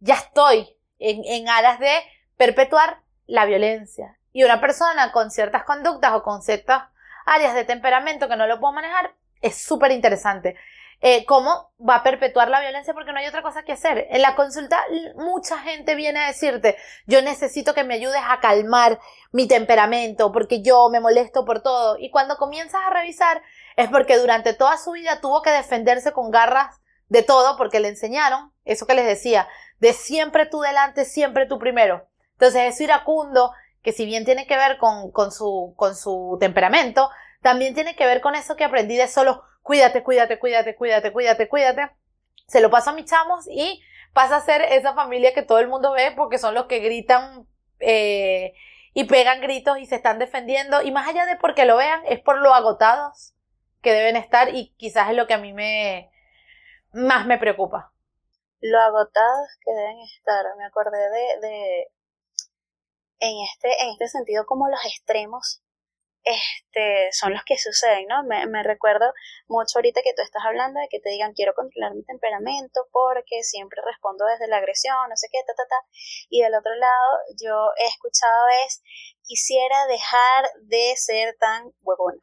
ya 0.01 0.15
estoy 0.15 0.77
en, 0.99 1.25
en 1.25 1.49
aras 1.49 1.79
de 1.79 1.93
perpetuar 2.37 3.01
la 3.27 3.45
violencia. 3.45 4.19
Y 4.33 4.45
una 4.45 4.61
persona 4.61 5.13
con 5.13 5.31
ciertas 5.31 5.65
conductas 5.65 6.13
o 6.13 6.23
con 6.23 6.43
ciertas 6.43 6.85
áreas 7.27 7.55
de 7.55 7.65
temperamento 7.65 8.29
que 8.29 8.37
no 8.37 8.47
lo 8.47 8.61
puedo 8.61 8.73
manejar, 8.73 9.15
es 9.43 9.61
súper 9.61 9.91
interesante. 9.91 10.57
Eh, 11.03 11.27
cómo 11.27 11.73
va 11.79 11.97
a 11.97 12.03
perpetuar 12.03 12.49
la 12.49 12.61
violencia 12.61 12.95
porque 12.95 13.13
no 13.13 13.19
hay 13.19 13.27
otra 13.27 13.43
cosa 13.43 13.65
que 13.65 13.73
hacer. 13.73 14.07
En 14.11 14.23
la 14.23 14.35
consulta 14.35 14.83
mucha 15.17 15.59
gente 15.59 15.95
viene 15.95 16.21
a 16.21 16.29
decirte, 16.29 16.77
yo 17.07 17.21
necesito 17.21 17.75
que 17.75 17.85
me 17.85 17.95
ayudes 17.95 18.23
a 18.27 18.41
calmar 18.41 18.99
mi 19.31 19.47
temperamento 19.47 20.33
porque 20.33 20.63
yo 20.63 20.89
me 20.89 21.01
molesto 21.01 21.45
por 21.45 21.61
todo. 21.61 21.99
Y 21.99 22.11
cuando 22.11 22.39
comienzas 22.39 22.81
a 22.87 22.91
revisar 22.91 23.43
es 23.77 23.91
porque 23.91 24.17
durante 24.17 24.55
toda 24.55 24.79
su 24.79 24.93
vida 24.93 25.21
tuvo 25.21 25.43
que 25.43 25.51
defenderse 25.51 26.13
con 26.13 26.31
garras 26.31 26.81
de 27.09 27.23
todo 27.23 27.59
porque 27.59 27.79
le 27.79 27.89
enseñaron 27.89 28.53
eso 28.65 28.87
que 28.87 28.95
les 28.95 29.07
decía, 29.07 29.47
de 29.79 29.93
siempre 29.93 30.47
tú 30.47 30.61
delante, 30.61 31.05
siempre 31.05 31.47
tú 31.47 31.59
primero. 31.59 32.09
Entonces 32.33 32.75
eso 32.75 32.83
iracundo 32.83 33.53
que 33.83 33.93
si 33.93 34.07
bien 34.07 34.25
tiene 34.25 34.47
que 34.47 34.57
ver 34.57 34.79
con, 34.79 35.13
con, 35.13 35.31
su, 35.31 35.75
con 35.77 35.95
su 35.95 36.39
temperamento, 36.41 37.11
también 37.43 37.75
tiene 37.75 37.95
que 37.95 38.07
ver 38.07 38.21
con 38.21 38.35
eso 38.35 38.57
que 38.57 38.65
aprendí 38.65 38.97
de 38.97 39.07
solo 39.07 39.45
cuídate, 39.67 40.05
cuídate, 40.05 40.39
cuídate, 40.39 40.77
cuídate, 40.77 41.13
cuídate, 41.13 41.49
cuídate. 41.49 41.91
Se 42.47 42.61
lo 42.61 42.71
paso 42.71 42.91
a 42.91 42.93
mis 42.93 43.07
chamos 43.07 43.49
y 43.51 43.83
pasa 44.13 44.37
a 44.37 44.41
ser 44.41 44.63
esa 44.63 44.95
familia 44.95 45.35
que 45.35 45.43
todo 45.43 45.59
el 45.59 45.67
mundo 45.67 45.91
ve 45.91 46.13
porque 46.15 46.39
son 46.39 46.55
los 46.55 46.67
que 46.67 46.79
gritan 46.79 47.49
eh, 47.81 48.55
y 48.95 49.05
pegan 49.05 49.41
gritos 49.41 49.79
y 49.79 49.87
se 49.87 49.97
están 49.97 50.21
defendiendo. 50.21 50.83
Y 50.83 50.93
más 50.93 51.09
allá 51.09 51.27
de 51.27 51.35
porque 51.35 51.65
lo 51.65 51.77
vean, 51.77 52.01
es 52.07 52.21
por 52.21 52.39
lo 52.39 52.55
agotados 52.55 53.35
que 53.83 53.93
deben 53.93 54.15
estar 54.15 54.55
y 54.55 54.73
quizás 54.77 55.11
es 55.11 55.17
lo 55.17 55.27
que 55.27 55.35
a 55.35 55.39
mí 55.39 55.53
me 55.53 56.13
más 56.93 57.27
me 57.27 57.37
preocupa. 57.37 57.93
Lo 58.61 58.81
agotados 58.81 59.49
que 59.65 59.73
deben 59.73 59.99
estar. 60.17 60.45
Me 60.57 60.65
acordé 60.65 61.11
de, 61.11 61.49
de 61.49 61.87
en 63.19 63.35
este, 63.43 63.69
en 63.83 63.91
este 63.91 64.07
sentido 64.07 64.47
como 64.47 64.69
los 64.69 64.85
extremos 64.87 65.61
este, 66.27 67.09
son 67.13 67.33
los 67.33 67.45
que 67.45 67.57
suceden, 67.57 68.07
¿no? 68.09 68.25
Me, 68.25 68.47
me, 68.47 68.65
recuerdo 68.65 69.13
mucho 69.47 69.79
ahorita 69.79 70.03
que 70.03 70.13
tú 70.13 70.23
estás 70.23 70.43
hablando 70.45 70.81
de 70.81 70.89
que 70.91 70.99
te 70.99 71.11
digan 71.11 71.33
quiero 71.35 71.55
controlar 71.55 71.95
mi 71.95 72.03
temperamento 72.03 72.89
porque 72.91 73.45
siempre 73.45 73.81
respondo 73.87 74.27
desde 74.27 74.49
la 74.49 74.57
agresión, 74.57 74.97
no 75.09 75.17
sé 75.17 75.29
qué, 75.31 75.39
ta, 75.47 75.55
ta, 75.55 75.63
ta. 75.69 75.87
Y 76.29 76.43
del 76.43 76.55
otro 76.57 76.75
lado, 76.75 77.11
yo 77.41 77.71
he 77.79 77.87
escuchado 77.87 78.49
es 78.67 78.83
quisiera 79.23 79.87
dejar 79.87 80.51
de 80.63 80.95
ser 80.97 81.37
tan 81.39 81.73
huevona. 81.83 82.19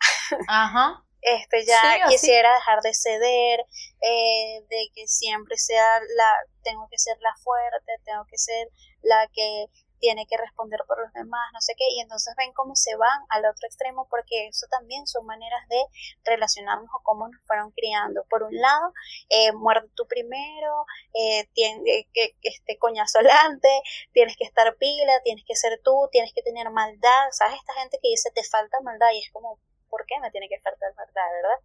Ajá. 0.50 1.04
Este, 1.26 1.64
ya 1.66 2.06
quisiera 2.10 2.54
dejar 2.54 2.82
de 2.82 2.94
ceder, 2.94 3.62
eh, 4.02 4.60
de 4.68 4.90
que 4.94 5.08
siempre 5.08 5.56
sea 5.56 6.02
la, 6.18 6.34
tengo 6.64 6.86
que 6.92 6.98
ser 6.98 7.16
la 7.22 7.34
fuerte, 7.42 7.94
tengo 8.04 8.26
que 8.30 8.38
ser 8.38 8.68
la 9.04 9.30
que 9.32 9.68
tiene 10.04 10.28
que 10.28 10.36
responder 10.36 10.82
por 10.86 11.02
los 11.02 11.14
demás, 11.14 11.50
no 11.54 11.62
sé 11.62 11.76
qué, 11.78 11.86
y 11.96 12.02
entonces 12.02 12.36
ven 12.38 12.52
cómo 12.52 12.76
se 12.76 12.94
van 12.98 13.22
al 13.30 13.46
otro 13.46 13.66
extremo 13.66 14.06
porque 14.10 14.48
eso 14.48 14.68
también 14.70 15.08
son 15.08 15.26
maneras 15.26 15.66
de 15.70 15.82
relacionarnos 16.26 16.90
o 16.94 17.02
cómo 17.04 17.30
nos 17.30 17.42
fueron 17.48 17.72
criando. 17.72 18.26
Por 18.30 18.44
un 18.44 18.54
lado, 18.54 18.92
eh, 19.30 19.54
muerde 19.54 19.88
tú 19.96 20.06
primero, 20.06 20.86
eh, 21.14 21.48
tiene 21.54 22.10
que, 22.12 22.36
este 22.42 22.78
coñazo 22.78 23.20
adelante, 23.20 23.70
tienes 24.12 24.36
que 24.36 24.44
estar 24.44 24.76
pila, 24.76 25.22
tienes 25.24 25.46
que 25.48 25.56
ser 25.56 25.80
tú, 25.82 26.10
tienes 26.12 26.34
que 26.34 26.42
tener 26.42 26.70
maldad, 26.70 27.28
¿sabes? 27.32 27.56
Esta 27.56 27.74
gente 27.76 27.98
que 28.02 28.10
dice 28.10 28.30
te 28.36 28.44
falta 28.44 28.82
maldad 28.82 29.08
y 29.14 29.20
es 29.20 29.32
como, 29.32 29.58
¿por 29.94 30.08
qué 30.08 30.20
me 30.20 30.32
tiene 30.32 30.50
que 30.50 30.60
faltar 30.60 30.90
verdad, 30.98 31.30
verdad? 31.38 31.60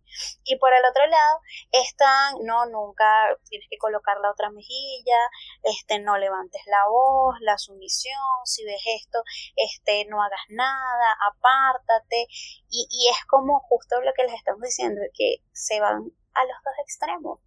Y 0.44 0.56
por 0.58 0.70
el 0.74 0.84
otro 0.84 1.06
lado 1.06 1.40
están, 1.72 2.34
no, 2.44 2.66
nunca 2.66 3.08
tienes 3.48 3.66
que 3.70 3.78
colocar 3.78 4.18
la 4.20 4.30
otra 4.30 4.50
mejilla, 4.50 5.16
este, 5.62 5.98
no 5.98 6.18
levantes 6.18 6.60
la 6.66 6.86
voz, 6.90 7.36
la 7.40 7.56
sumisión, 7.56 8.44
si 8.44 8.66
ves 8.66 8.82
esto, 9.00 9.22
este, 9.56 10.04
no 10.10 10.22
hagas 10.22 10.44
nada, 10.50 11.16
apártate, 11.32 12.26
y, 12.68 12.86
y 12.90 13.08
es 13.08 13.24
como 13.26 13.60
justo 13.60 13.98
lo 14.02 14.12
que 14.12 14.24
les 14.24 14.34
estamos 14.34 14.60
diciendo, 14.60 15.00
que 15.14 15.36
se 15.52 15.80
van 15.80 16.12
a 16.34 16.44
los 16.44 16.56
dos 16.64 16.74
extremos. 16.84 17.40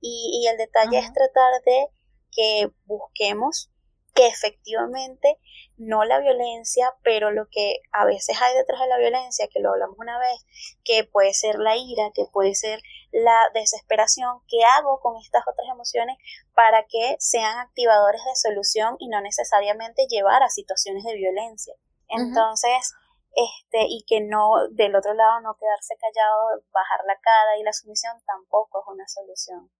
Y, 0.00 0.42
y 0.42 0.48
el 0.48 0.56
detalle 0.56 0.98
es 0.98 1.12
tratar 1.12 1.62
de 1.64 1.86
que 2.32 2.68
busquemos 2.86 3.70
que 4.12 4.26
efectivamente 4.26 5.38
no 5.80 6.04
la 6.04 6.20
violencia, 6.20 6.92
pero 7.02 7.30
lo 7.30 7.48
que 7.50 7.80
a 7.90 8.04
veces 8.04 8.36
hay 8.40 8.54
detrás 8.54 8.80
de 8.80 8.86
la 8.86 8.98
violencia, 8.98 9.48
que 9.50 9.60
lo 9.60 9.70
hablamos 9.70 9.96
una 9.98 10.18
vez, 10.18 10.44
que 10.84 11.04
puede 11.04 11.32
ser 11.32 11.58
la 11.58 11.74
ira, 11.74 12.10
que 12.14 12.26
puede 12.30 12.54
ser 12.54 12.80
la 13.12 13.48
desesperación, 13.54 14.40
¿qué 14.46 14.62
hago 14.76 15.00
con 15.00 15.16
estas 15.16 15.42
otras 15.48 15.66
emociones 15.72 16.18
para 16.54 16.84
que 16.84 17.16
sean 17.18 17.58
activadores 17.58 18.20
de 18.24 18.36
solución 18.36 18.96
y 18.98 19.08
no 19.08 19.22
necesariamente 19.22 20.06
llevar 20.08 20.42
a 20.42 20.50
situaciones 20.50 21.02
de 21.04 21.14
violencia? 21.14 21.74
Entonces, 22.08 22.92
este, 23.32 23.86
y 23.88 24.04
que 24.06 24.20
no, 24.20 24.68
del 24.72 24.94
otro 24.94 25.14
lado, 25.14 25.40
no 25.40 25.56
quedarse 25.58 25.96
callado, 25.96 26.62
bajar 26.72 27.00
la 27.06 27.16
cara 27.20 27.56
y 27.58 27.62
la 27.62 27.72
sumisión 27.72 28.20
tampoco 28.26 28.80
es 28.80 28.92
una 28.92 29.08
solución 29.08 29.70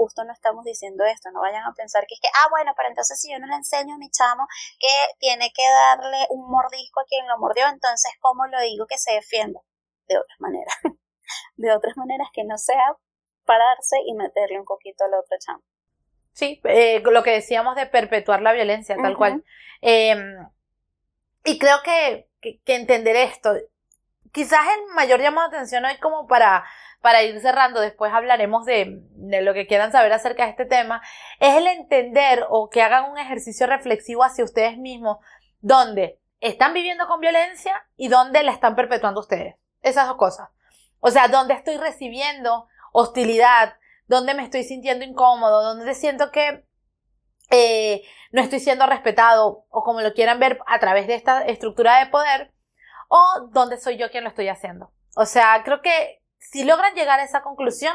justo 0.00 0.24
no 0.24 0.32
estamos 0.32 0.64
diciendo 0.64 1.04
esto, 1.04 1.30
no 1.30 1.42
vayan 1.42 1.62
a 1.66 1.74
pensar 1.74 2.06
que 2.08 2.14
es 2.14 2.20
que, 2.20 2.28
ah, 2.28 2.48
bueno, 2.48 2.72
pero 2.74 2.88
entonces 2.88 3.20
si 3.20 3.30
yo 3.30 3.38
no 3.38 3.46
le 3.46 3.56
enseño 3.56 3.96
a 3.96 3.98
mi 3.98 4.10
chamo 4.10 4.46
que 4.78 4.88
tiene 5.18 5.52
que 5.54 5.62
darle 5.68 6.24
un 6.30 6.48
mordisco 6.48 7.00
a 7.00 7.04
quien 7.04 7.28
lo 7.28 7.36
mordió, 7.36 7.68
entonces, 7.68 8.10
¿cómo 8.20 8.46
lo 8.46 8.58
digo 8.62 8.86
que 8.86 8.96
se 8.96 9.12
defienda? 9.12 9.60
De 10.08 10.16
otras 10.16 10.40
maneras, 10.40 10.74
de 11.56 11.72
otras 11.72 11.98
maneras 11.98 12.28
que 12.32 12.44
no 12.44 12.56
sea 12.56 12.96
pararse 13.44 13.96
y 14.06 14.14
meterle 14.14 14.58
un 14.58 14.64
poquito 14.64 15.04
al 15.04 15.12
otro 15.12 15.36
chamo. 15.38 15.62
Sí, 16.32 16.60
eh, 16.64 17.02
lo 17.04 17.22
que 17.22 17.32
decíamos 17.32 17.76
de 17.76 17.84
perpetuar 17.84 18.40
la 18.40 18.52
violencia, 18.52 18.96
tal 18.96 19.18
cual. 19.18 19.44
Em, 19.82 20.48
y 21.44 21.58
creo 21.58 21.82
que, 21.84 22.30
que, 22.40 22.60
que 22.62 22.74
entender 22.74 23.16
esto, 23.16 23.52
quizás 24.32 24.60
el 24.78 24.94
mayor 24.94 25.20
llamado 25.20 25.50
de 25.50 25.56
atención 25.56 25.84
hoy 25.84 25.98
como 25.98 26.26
para 26.26 26.64
para 27.00 27.22
ir 27.22 27.40
cerrando, 27.40 27.80
después 27.80 28.12
hablaremos 28.12 28.66
de, 28.66 29.02
lo 29.16 29.54
que 29.54 29.66
quieran 29.66 29.92
saber 29.92 30.12
acerca 30.12 30.44
de 30.44 30.50
este 30.50 30.66
tema, 30.66 31.02
es 31.38 31.56
el 31.56 31.66
entender 31.66 32.44
o 32.48 32.68
que 32.68 32.82
hagan 32.82 33.10
un 33.10 33.18
ejercicio 33.18 33.66
reflexivo 33.66 34.22
hacia 34.22 34.44
ustedes 34.44 34.76
mismos, 34.76 35.18
donde 35.60 36.20
están 36.40 36.74
viviendo 36.74 37.06
con 37.06 37.20
violencia 37.20 37.86
y 37.96 38.08
donde 38.08 38.42
la 38.42 38.52
están 38.52 38.76
perpetuando 38.76 39.20
ustedes. 39.20 39.56
esas 39.82 40.08
dos 40.08 40.16
cosas. 40.16 40.50
O 41.00 41.10
sea, 41.10 41.28
¿dónde 41.28 41.54
estoy 41.54 41.78
recibiendo 41.78 42.66
hostilidad? 42.92 43.74
¿Dónde 44.06 44.34
me 44.34 44.42
estoy 44.42 44.64
sintiendo 44.64 45.04
incómodo? 45.04 45.62
¿Dónde 45.62 45.94
siento 45.94 46.30
que 46.30 46.66
eh, 47.50 48.02
no 48.32 48.42
estoy 48.42 48.60
siendo 48.60 48.86
respetado? 48.86 49.64
O 49.70 49.82
como 49.82 50.02
lo 50.02 50.12
quieran 50.12 50.38
ver 50.38 50.60
a 50.66 50.78
través 50.78 51.06
de 51.06 51.14
esta 51.14 51.42
estructura 51.42 51.98
de 52.00 52.10
poder. 52.10 52.52
¿O 53.08 53.48
dónde 53.52 53.78
soy 53.78 53.96
yo 53.96 54.10
quien 54.10 54.24
lo 54.24 54.28
estoy 54.28 54.48
haciendo? 54.48 54.92
O 55.16 55.24
sea, 55.24 55.62
creo 55.64 55.80
que 55.80 56.19
si 56.40 56.64
logran 56.64 56.94
llegar 56.94 57.20
a 57.20 57.24
esa 57.24 57.42
conclusión, 57.42 57.94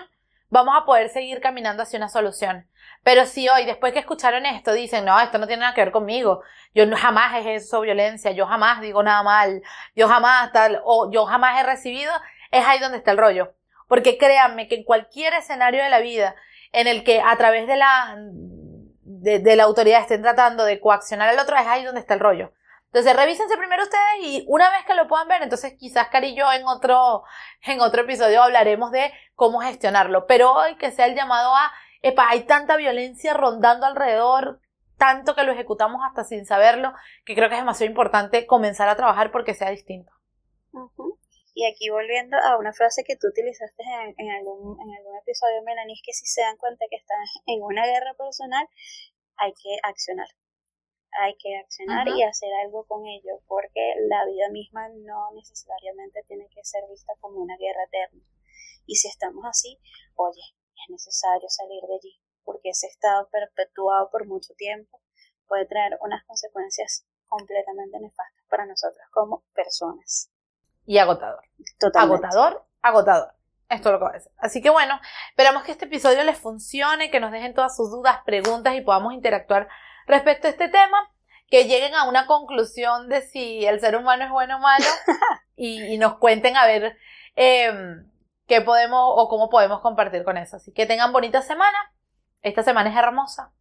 vamos 0.49 0.75
a 0.77 0.85
poder 0.85 1.09
seguir 1.09 1.41
caminando 1.41 1.83
hacia 1.83 1.97
una 1.97 2.07
solución. 2.09 2.69
Pero 3.03 3.25
si 3.25 3.49
hoy, 3.49 3.65
después 3.65 3.91
que 3.91 3.99
escucharon 3.99 4.45
esto, 4.45 4.71
dicen, 4.71 5.03
no, 5.05 5.19
esto 5.19 5.37
no 5.37 5.47
tiene 5.47 5.61
nada 5.61 5.73
que 5.73 5.81
ver 5.81 5.91
conmigo, 5.91 6.41
yo 6.73 6.85
jamás 6.95 7.35
ejerzo 7.35 7.81
violencia, 7.81 8.31
yo 8.31 8.47
jamás 8.47 8.81
digo 8.81 9.03
nada 9.03 9.21
mal, 9.23 9.61
yo 9.95 10.07
jamás 10.07 10.51
tal, 10.53 10.81
o 10.85 11.11
yo 11.11 11.25
jamás 11.25 11.59
he 11.59 11.65
recibido, 11.65 12.13
es 12.51 12.65
ahí 12.65 12.79
donde 12.79 12.99
está 12.99 13.11
el 13.11 13.17
rollo. 13.17 13.53
Porque 13.87 14.17
créanme 14.17 14.67
que 14.67 14.75
en 14.75 14.83
cualquier 14.83 15.33
escenario 15.33 15.83
de 15.83 15.89
la 15.89 15.99
vida 15.99 16.35
en 16.71 16.87
el 16.87 17.03
que 17.03 17.21
a 17.21 17.35
través 17.37 17.67
de 17.67 17.75
la, 17.75 18.15
de, 19.01 19.39
de 19.39 19.55
la 19.55 19.63
autoridad 19.63 20.01
estén 20.01 20.21
tratando 20.21 20.65
de 20.65 20.79
coaccionar 20.79 21.29
al 21.29 21.39
otro, 21.39 21.57
es 21.57 21.67
ahí 21.67 21.83
donde 21.83 22.01
está 22.01 22.13
el 22.13 22.19
rollo. 22.19 22.53
Entonces, 22.95 23.13
revísense 23.13 23.57
primero 23.57 23.83
ustedes 23.83 24.21
y 24.21 24.45
una 24.47 24.69
vez 24.69 24.85
que 24.85 24.93
lo 24.93 25.05
puedan 25.09 25.27
ver, 25.27 25.41
entonces 25.41 25.73
quizás 25.77 26.07
Cari 26.07 26.29
y 26.29 26.35
yo 26.37 26.49
en 26.53 26.65
otro, 26.65 27.23
en 27.63 27.81
otro 27.81 28.03
episodio 28.03 28.41
hablaremos 28.41 28.89
de 28.91 29.11
cómo 29.33 29.59
gestionarlo. 29.59 30.25
Pero 30.27 30.53
hoy 30.53 30.77
que 30.77 30.91
sea 30.91 31.07
el 31.07 31.13
llamado 31.13 31.53
a, 31.53 31.73
epa, 32.01 32.29
hay 32.29 32.45
tanta 32.45 32.77
violencia 32.77 33.33
rondando 33.33 33.85
alrededor, 33.85 34.61
tanto 34.97 35.35
que 35.35 35.43
lo 35.43 35.51
ejecutamos 35.51 35.99
hasta 36.07 36.23
sin 36.23 36.45
saberlo, 36.45 36.93
que 37.25 37.35
creo 37.35 37.49
que 37.49 37.55
es 37.55 37.61
demasiado 37.61 37.89
importante 37.89 38.47
comenzar 38.47 38.87
a 38.87 38.95
trabajar 38.95 39.29
porque 39.29 39.55
sea 39.55 39.71
distinto. 39.71 40.13
Y 41.53 41.65
aquí 41.65 41.89
volviendo 41.89 42.37
a 42.37 42.55
una 42.57 42.71
frase 42.71 43.03
que 43.03 43.17
tú 43.17 43.27
utilizaste 43.27 43.83
en, 43.83 44.15
en, 44.17 44.35
algún, 44.37 44.79
en 44.79 44.95
algún 44.95 45.17
episodio, 45.21 45.61
Melanie, 45.65 45.95
es 45.95 46.01
que 46.01 46.13
si 46.13 46.25
se 46.27 46.39
dan 46.39 46.55
cuenta 46.55 46.85
que 46.89 46.95
están 46.95 47.17
en 47.45 47.61
una 47.61 47.85
guerra 47.85 48.13
personal, 48.13 48.65
hay 49.35 49.51
que 49.51 49.75
accionar 49.83 50.27
hay 51.22 51.36
que 51.38 51.55
accionar 51.57 52.07
y 52.07 52.24
hacer 52.24 52.49
algo 52.63 52.86
con 52.86 53.05
ello, 53.05 53.41
porque 53.47 53.93
la 54.07 54.26
vida 54.26 54.49
misma 54.51 54.89
no 54.89 55.32
necesariamente 55.34 56.24
tiene 56.28 56.47
que 56.49 56.63
ser 56.63 56.84
vista 56.89 57.13
como 57.20 57.39
una 57.39 57.57
guerra 57.57 57.84
eterna. 57.86 58.24
Y 58.86 58.95
si 58.95 59.07
estamos 59.07 59.43
así, 59.45 59.80
oye, 60.16 60.41
es 60.76 60.89
necesario 60.89 61.49
salir 61.49 61.82
de 61.88 61.95
allí, 61.95 62.22
porque 62.43 62.70
ese 62.70 62.88
estado 62.88 63.30
perpetuado 63.30 64.09
por 64.11 64.28
mucho 64.28 64.53
tiempo 64.55 65.01
puede 65.47 65.66
traer 65.66 65.97
unas 66.01 66.24
consecuencias 66.26 67.05
completamente 67.28 67.99
nefastas 67.99 68.45
para 68.49 68.66
nosotros 68.66 69.03
como 69.11 69.43
personas. 69.53 70.32
Y 70.86 70.97
agotador. 70.97 71.43
Totalmente. 71.80 72.28
Agotador, 72.28 72.66
agotador. 72.82 73.34
Esto 73.68 73.89
es 73.89 73.93
lo 73.93 73.99
que 73.99 74.05
va 74.05 74.11
a 74.11 74.13
decir. 74.13 74.32
Así 74.38 74.61
que 74.61 74.70
bueno, 74.70 74.99
esperamos 75.30 75.63
que 75.63 75.72
este 75.72 75.86
episodio 75.86 76.24
les 76.24 76.38
funcione, 76.38 77.09
que 77.09 77.20
nos 77.20 77.32
dejen 77.32 77.55
todas 77.55 77.76
sus 77.76 77.89
dudas, 77.89 78.20
preguntas 78.24 78.76
y 78.76 78.82
podamos 78.82 79.13
interactuar 79.13 79.68
respecto 80.07 80.47
a 80.47 80.51
este 80.51 80.69
tema, 80.69 81.11
que 81.49 81.65
lleguen 81.65 81.93
a 81.93 82.07
una 82.07 82.25
conclusión 82.25 83.09
de 83.09 83.21
si 83.21 83.65
el 83.65 83.79
ser 83.79 83.95
humano 83.95 84.25
es 84.25 84.31
bueno 84.31 84.57
o 84.57 84.59
malo 84.59 84.85
y, 85.55 85.97
nos 85.97 86.17
cuenten 86.17 86.57
a 86.57 86.65
ver 86.65 86.97
em, 87.35 88.09
qué 88.47 88.61
podemos 88.61 88.99
o 89.01 89.29
cómo 89.29 89.49
podemos 89.49 89.81
compartir 89.81 90.23
con 90.23 90.37
eso. 90.37 90.57
Así 90.57 90.71
que 90.71 90.85
tengan 90.85 91.13
bonita 91.13 91.41
semana. 91.41 91.77
Esta 92.41 92.63
semana 92.63 92.89
es 92.89 92.95
hermosa. 92.95 93.51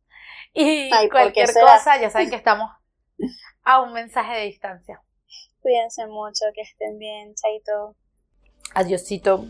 Y 0.52 0.90
cualquier 1.10 1.52
cosa, 1.52 1.98
ya 1.98 2.10
saben 2.10 2.30
que 2.30 2.36
estamos 2.36 2.70
a 3.64 3.80
un 3.80 3.92
mensaje 3.92 4.34
de 4.36 4.42
distancia. 4.44 5.02
Cuídense 5.60 6.06
mucho, 6.06 6.44
que 6.54 6.62
estén 6.62 6.98
bien, 6.98 7.34
chaito. 7.34 7.96
Adiosito. 8.74 9.46